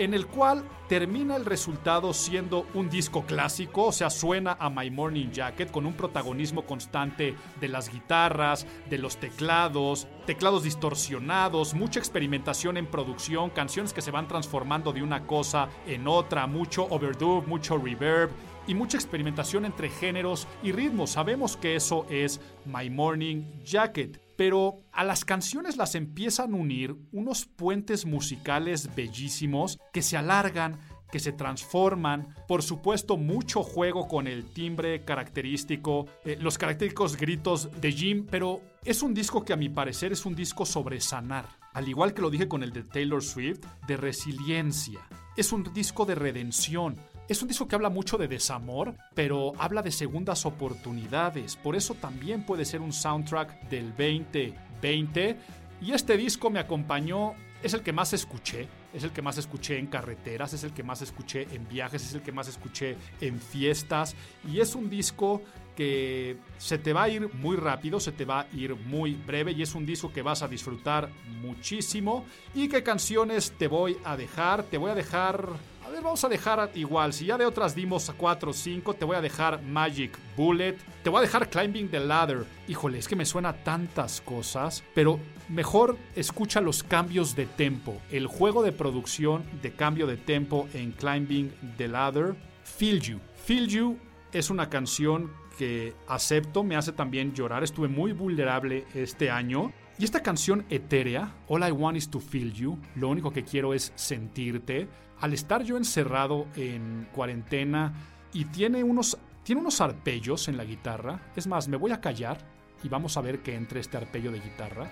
en 0.00 0.14
el 0.14 0.26
cual 0.26 0.64
termina 0.88 1.36
el 1.36 1.44
resultado 1.44 2.14
siendo 2.14 2.66
un 2.72 2.88
disco 2.88 3.22
clásico, 3.26 3.84
o 3.84 3.92
sea, 3.92 4.08
suena 4.08 4.56
a 4.58 4.70
My 4.70 4.90
Morning 4.90 5.30
Jacket 5.30 5.70
con 5.70 5.84
un 5.84 5.92
protagonismo 5.92 6.64
constante 6.64 7.36
de 7.60 7.68
las 7.68 7.92
guitarras, 7.92 8.66
de 8.88 8.96
los 8.96 9.18
teclados, 9.18 10.08
teclados 10.24 10.62
distorsionados, 10.62 11.74
mucha 11.74 11.98
experimentación 11.98 12.78
en 12.78 12.86
producción, 12.86 13.50
canciones 13.50 13.92
que 13.92 14.00
se 14.00 14.10
van 14.10 14.26
transformando 14.26 14.94
de 14.94 15.02
una 15.02 15.26
cosa 15.26 15.68
en 15.86 16.08
otra, 16.08 16.46
mucho 16.46 16.84
overdub, 16.84 17.46
mucho 17.46 17.76
reverb 17.76 18.30
y 18.66 18.74
mucha 18.74 18.96
experimentación 18.96 19.64
entre 19.64 19.88
géneros 19.88 20.46
y 20.62 20.72
ritmos. 20.72 21.10
Sabemos 21.10 21.56
que 21.56 21.76
eso 21.76 22.06
es 22.10 22.40
My 22.66 22.90
Morning 22.90 23.44
Jacket. 23.64 24.20
Pero 24.36 24.78
a 24.92 25.04
las 25.04 25.24
canciones 25.24 25.76
las 25.76 25.94
empiezan 25.94 26.54
a 26.54 26.56
unir 26.56 26.96
unos 27.12 27.44
puentes 27.44 28.06
musicales 28.06 28.94
bellísimos 28.94 29.78
que 29.92 30.00
se 30.00 30.16
alargan, 30.16 30.78
que 31.10 31.20
se 31.20 31.32
transforman. 31.32 32.34
Por 32.48 32.62
supuesto, 32.62 33.16
mucho 33.16 33.62
juego 33.62 34.08
con 34.08 34.26
el 34.26 34.46
timbre 34.46 35.04
característico, 35.04 36.06
eh, 36.24 36.38
los 36.40 36.56
característicos 36.56 37.16
gritos 37.16 37.68
de 37.80 37.92
Jim, 37.92 38.26
pero 38.30 38.62
es 38.84 39.02
un 39.02 39.12
disco 39.12 39.44
que 39.44 39.52
a 39.52 39.56
mi 39.56 39.68
parecer 39.68 40.12
es 40.12 40.24
un 40.24 40.34
disco 40.34 40.64
sobre 40.64 41.00
sanar. 41.00 41.46
Al 41.72 41.88
igual 41.88 42.14
que 42.14 42.22
lo 42.22 42.30
dije 42.30 42.48
con 42.48 42.62
el 42.62 42.72
de 42.72 42.82
Taylor 42.82 43.22
Swift, 43.22 43.60
de 43.86 43.96
resiliencia. 43.96 45.00
Es 45.36 45.52
un 45.52 45.64
disco 45.72 46.04
de 46.04 46.14
redención. 46.14 46.96
Es 47.30 47.40
un 47.42 47.46
disco 47.46 47.68
que 47.68 47.76
habla 47.76 47.90
mucho 47.90 48.18
de 48.18 48.26
desamor, 48.26 48.96
pero 49.14 49.52
habla 49.56 49.82
de 49.82 49.92
segundas 49.92 50.44
oportunidades. 50.46 51.54
Por 51.54 51.76
eso 51.76 51.94
también 51.94 52.44
puede 52.44 52.64
ser 52.64 52.80
un 52.80 52.92
soundtrack 52.92 53.68
del 53.68 53.90
2020. 53.90 55.36
Y 55.80 55.92
este 55.92 56.16
disco 56.16 56.50
me 56.50 56.58
acompañó, 56.58 57.34
es 57.62 57.72
el 57.72 57.82
que 57.82 57.92
más 57.92 58.12
escuché. 58.14 58.66
Es 58.92 59.04
el 59.04 59.12
que 59.12 59.22
más 59.22 59.38
escuché 59.38 59.78
en 59.78 59.86
carreteras, 59.86 60.54
es 60.54 60.64
el 60.64 60.72
que 60.72 60.82
más 60.82 61.02
escuché 61.02 61.46
en 61.52 61.68
viajes, 61.68 62.04
es 62.04 62.14
el 62.14 62.22
que 62.22 62.32
más 62.32 62.48
escuché 62.48 62.96
en 63.20 63.40
fiestas. 63.40 64.16
Y 64.52 64.58
es 64.58 64.74
un 64.74 64.90
disco 64.90 65.40
que 65.76 66.36
se 66.58 66.78
te 66.78 66.92
va 66.92 67.04
a 67.04 67.08
ir 67.10 67.32
muy 67.34 67.56
rápido, 67.56 68.00
se 68.00 68.10
te 68.10 68.24
va 68.24 68.40
a 68.40 68.46
ir 68.52 68.74
muy 68.74 69.14
breve 69.14 69.52
y 69.52 69.62
es 69.62 69.76
un 69.76 69.86
disco 69.86 70.12
que 70.12 70.22
vas 70.22 70.42
a 70.42 70.48
disfrutar 70.48 71.08
muchísimo. 71.40 72.24
¿Y 72.56 72.66
qué 72.66 72.82
canciones 72.82 73.52
te 73.56 73.68
voy 73.68 73.98
a 74.04 74.16
dejar? 74.16 74.64
Te 74.64 74.78
voy 74.78 74.90
a 74.90 74.96
dejar... 74.96 75.48
A 75.90 76.00
vamos 76.02 76.22
a 76.22 76.28
dejar 76.28 76.70
igual. 76.76 77.12
Si 77.12 77.26
ya 77.26 77.36
de 77.36 77.44
otras 77.44 77.74
dimos 77.74 78.12
4 78.16 78.50
o 78.50 78.54
5, 78.54 78.94
te 78.94 79.04
voy 79.04 79.16
a 79.16 79.20
dejar 79.20 79.60
Magic 79.60 80.16
Bullet. 80.36 80.76
Te 81.02 81.10
voy 81.10 81.18
a 81.18 81.22
dejar 81.22 81.50
Climbing 81.50 81.90
the 81.90 81.98
Ladder. 81.98 82.44
Híjole, 82.68 82.98
es 82.98 83.08
que 83.08 83.16
me 83.16 83.26
suena 83.26 83.64
tantas 83.64 84.20
cosas. 84.20 84.84
Pero 84.94 85.18
mejor 85.48 85.98
escucha 86.14 86.60
los 86.60 86.84
cambios 86.84 87.34
de 87.34 87.46
tempo. 87.46 88.00
El 88.12 88.28
juego 88.28 88.62
de 88.62 88.70
producción 88.70 89.42
de 89.62 89.72
cambio 89.72 90.06
de 90.06 90.16
tempo 90.16 90.68
en 90.74 90.92
Climbing 90.92 91.52
the 91.76 91.88
Ladder. 91.88 92.36
Feel 92.62 93.00
You. 93.00 93.18
Feel 93.44 93.66
You 93.66 93.98
es 94.32 94.48
una 94.48 94.70
canción 94.70 95.32
que 95.58 95.94
acepto, 96.06 96.62
me 96.62 96.76
hace 96.76 96.92
también 96.92 97.34
llorar. 97.34 97.64
Estuve 97.64 97.88
muy 97.88 98.12
vulnerable 98.12 98.86
este 98.94 99.28
año. 99.28 99.72
Y 100.00 100.04
esta 100.04 100.22
canción 100.22 100.64
etérea, 100.70 101.34
All 101.46 101.68
I 101.68 101.72
Want 101.72 101.98
Is 101.98 102.08
to 102.08 102.20
Feel 102.20 102.54
You, 102.54 102.78
lo 102.94 103.10
único 103.10 103.34
que 103.34 103.44
quiero 103.44 103.74
es 103.74 103.92
sentirte, 103.96 104.88
al 105.20 105.34
estar 105.34 105.62
yo 105.62 105.76
encerrado 105.76 106.46
en 106.56 107.06
cuarentena 107.12 107.92
y 108.32 108.46
tiene 108.46 108.82
unos, 108.82 109.18
tiene 109.42 109.60
unos 109.60 109.82
arpellos 109.82 110.48
en 110.48 110.56
la 110.56 110.64
guitarra, 110.64 111.30
es 111.36 111.46
más, 111.46 111.68
me 111.68 111.76
voy 111.76 111.90
a 111.90 112.00
callar 112.00 112.38
y 112.82 112.88
vamos 112.88 113.18
a 113.18 113.20
ver 113.20 113.42
que 113.42 113.54
entre 113.54 113.80
este 113.80 113.98
arpello 113.98 114.32
de 114.32 114.40
guitarra. 114.40 114.90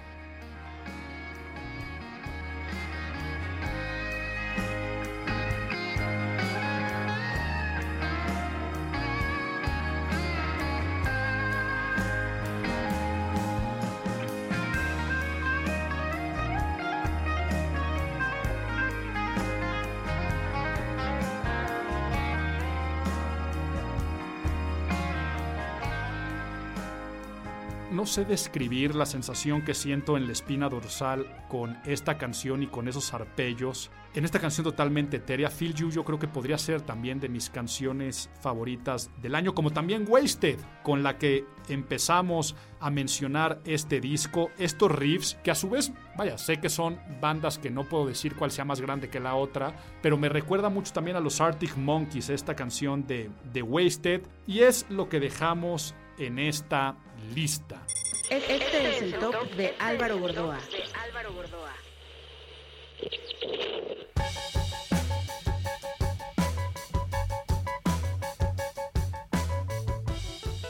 Describir 28.24 28.94
la 28.94 29.06
sensación 29.06 29.62
que 29.64 29.74
siento 29.74 30.16
en 30.16 30.26
la 30.26 30.32
espina 30.32 30.68
dorsal 30.68 31.26
con 31.48 31.78
esta 31.84 32.18
canción 32.18 32.62
y 32.62 32.66
con 32.66 32.88
esos 32.88 33.12
arpellos. 33.14 33.90
En 34.14 34.24
esta 34.24 34.40
canción 34.40 34.64
totalmente 34.64 35.18
etérea, 35.18 35.50
Feel 35.50 35.74
You 35.74 35.90
yo 35.90 36.04
creo 36.04 36.18
que 36.18 36.28
podría 36.28 36.58
ser 36.58 36.80
también 36.80 37.20
de 37.20 37.28
mis 37.28 37.50
canciones 37.50 38.30
favoritas 38.40 39.10
del 39.20 39.34
año, 39.34 39.54
como 39.54 39.70
también 39.70 40.06
Wasted, 40.08 40.58
con 40.82 41.02
la 41.02 41.18
que 41.18 41.44
empezamos 41.68 42.56
a 42.80 42.90
mencionar 42.90 43.60
este 43.64 44.00
disco, 44.00 44.50
estos 44.58 44.90
riffs, 44.90 45.36
que 45.44 45.50
a 45.50 45.54
su 45.54 45.70
vez, 45.70 45.92
vaya, 46.16 46.38
sé 46.38 46.58
que 46.58 46.68
son 46.70 46.98
bandas 47.20 47.58
que 47.58 47.70
no 47.70 47.84
puedo 47.84 48.06
decir 48.06 48.34
cuál 48.34 48.50
sea 48.50 48.64
más 48.64 48.80
grande 48.80 49.10
que 49.10 49.20
la 49.20 49.34
otra, 49.34 49.76
pero 50.02 50.16
me 50.16 50.28
recuerda 50.28 50.68
mucho 50.68 50.92
también 50.92 51.16
a 51.16 51.20
los 51.20 51.40
Arctic 51.40 51.76
Monkeys, 51.76 52.30
esta 52.30 52.56
canción 52.56 53.06
de, 53.06 53.30
de 53.52 53.62
Wasted, 53.62 54.22
y 54.46 54.60
es 54.60 54.86
lo 54.88 55.08
que 55.08 55.20
dejamos 55.20 55.94
en 56.18 56.38
esta 56.38 56.96
lista. 57.34 57.82
Este 58.30 58.96
es 58.96 59.02
el 59.02 59.14
top 59.18 59.50
de 59.54 59.74
Álvaro 59.78 60.18
Gordoa. 60.18 60.58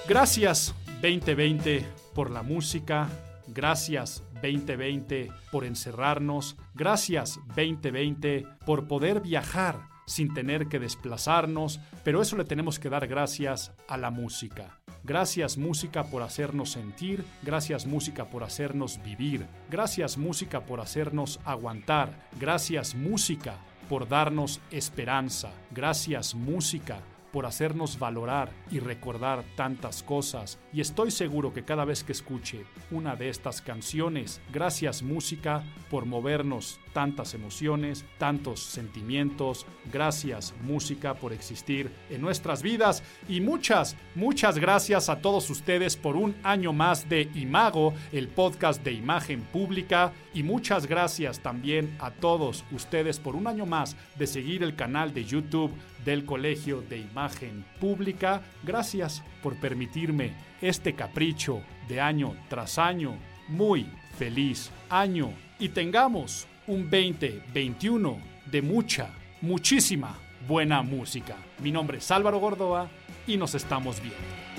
Gracias 0.08 0.74
2020 1.02 1.84
por 2.14 2.30
la 2.30 2.42
música, 2.42 3.08
gracias 3.46 4.24
2020 4.42 5.30
por 5.52 5.64
encerrarnos, 5.64 6.56
gracias 6.74 7.38
2020 7.54 8.46
por 8.64 8.88
poder 8.88 9.20
viajar 9.20 9.88
sin 10.06 10.32
tener 10.32 10.68
que 10.68 10.78
desplazarnos, 10.78 11.80
pero 12.04 12.22
eso 12.22 12.38
le 12.38 12.44
tenemos 12.44 12.78
que 12.78 12.88
dar 12.88 13.06
gracias 13.06 13.72
a 13.86 13.98
la 13.98 14.10
música. 14.10 14.77
Gracias 15.08 15.56
música 15.56 16.04
por 16.04 16.22
hacernos 16.22 16.72
sentir, 16.72 17.24
gracias 17.42 17.86
música 17.86 18.26
por 18.26 18.44
hacernos 18.44 19.02
vivir, 19.02 19.46
gracias 19.70 20.18
música 20.18 20.60
por 20.60 20.80
hacernos 20.82 21.40
aguantar, 21.46 22.28
gracias 22.38 22.94
música 22.94 23.54
por 23.88 24.06
darnos 24.06 24.60
esperanza, 24.70 25.50
gracias 25.70 26.34
música 26.34 27.00
por 27.32 27.46
hacernos 27.46 27.98
valorar 27.98 28.50
y 28.70 28.80
recordar 28.80 29.44
tantas 29.56 30.02
cosas. 30.02 30.58
Y 30.72 30.80
estoy 30.80 31.10
seguro 31.10 31.52
que 31.52 31.64
cada 31.64 31.84
vez 31.84 32.04
que 32.04 32.12
escuche 32.12 32.64
una 32.90 33.16
de 33.16 33.28
estas 33.28 33.60
canciones, 33.62 34.40
gracias 34.52 35.02
música 35.02 35.62
por 35.90 36.06
movernos 36.06 36.80
tantas 36.98 37.34
emociones, 37.34 38.04
tantos 38.18 38.60
sentimientos, 38.60 39.66
gracias 39.92 40.52
música 40.62 41.14
por 41.14 41.32
existir 41.32 41.92
en 42.10 42.20
nuestras 42.20 42.62
vidas 42.62 43.04
y 43.28 43.40
muchas, 43.40 43.96
muchas 44.16 44.58
gracias 44.58 45.08
a 45.08 45.20
todos 45.20 45.48
ustedes 45.50 45.96
por 45.96 46.16
un 46.16 46.34
año 46.42 46.72
más 46.72 47.08
de 47.08 47.30
Imago, 47.34 47.94
el 48.10 48.26
podcast 48.26 48.82
de 48.82 48.92
imagen 48.92 49.42
pública 49.42 50.12
y 50.34 50.42
muchas 50.42 50.86
gracias 50.86 51.40
también 51.40 51.96
a 52.00 52.10
todos 52.10 52.64
ustedes 52.72 53.20
por 53.20 53.36
un 53.36 53.46
año 53.46 53.64
más 53.64 53.96
de 54.16 54.26
seguir 54.26 54.62
el 54.62 54.74
canal 54.74 55.14
de 55.14 55.24
YouTube 55.24 55.72
del 56.08 56.24
Colegio 56.24 56.80
de 56.80 56.96
Imagen 56.96 57.66
Pública. 57.78 58.40
Gracias 58.62 59.22
por 59.42 59.60
permitirme 59.60 60.32
este 60.62 60.94
capricho 60.94 61.60
de 61.86 62.00
año 62.00 62.34
tras 62.48 62.78
año. 62.78 63.14
Muy 63.46 63.86
feliz 64.16 64.70
año 64.88 65.30
y 65.58 65.68
tengamos 65.68 66.46
un 66.66 66.88
2021 66.88 68.18
de 68.50 68.62
mucha, 68.62 69.10
muchísima 69.42 70.16
buena 70.48 70.80
música. 70.80 71.36
Mi 71.62 71.72
nombre 71.72 71.98
es 71.98 72.10
Álvaro 72.10 72.38
Gordoa 72.38 72.88
y 73.26 73.36
nos 73.36 73.54
estamos 73.54 74.00
viendo. 74.00 74.57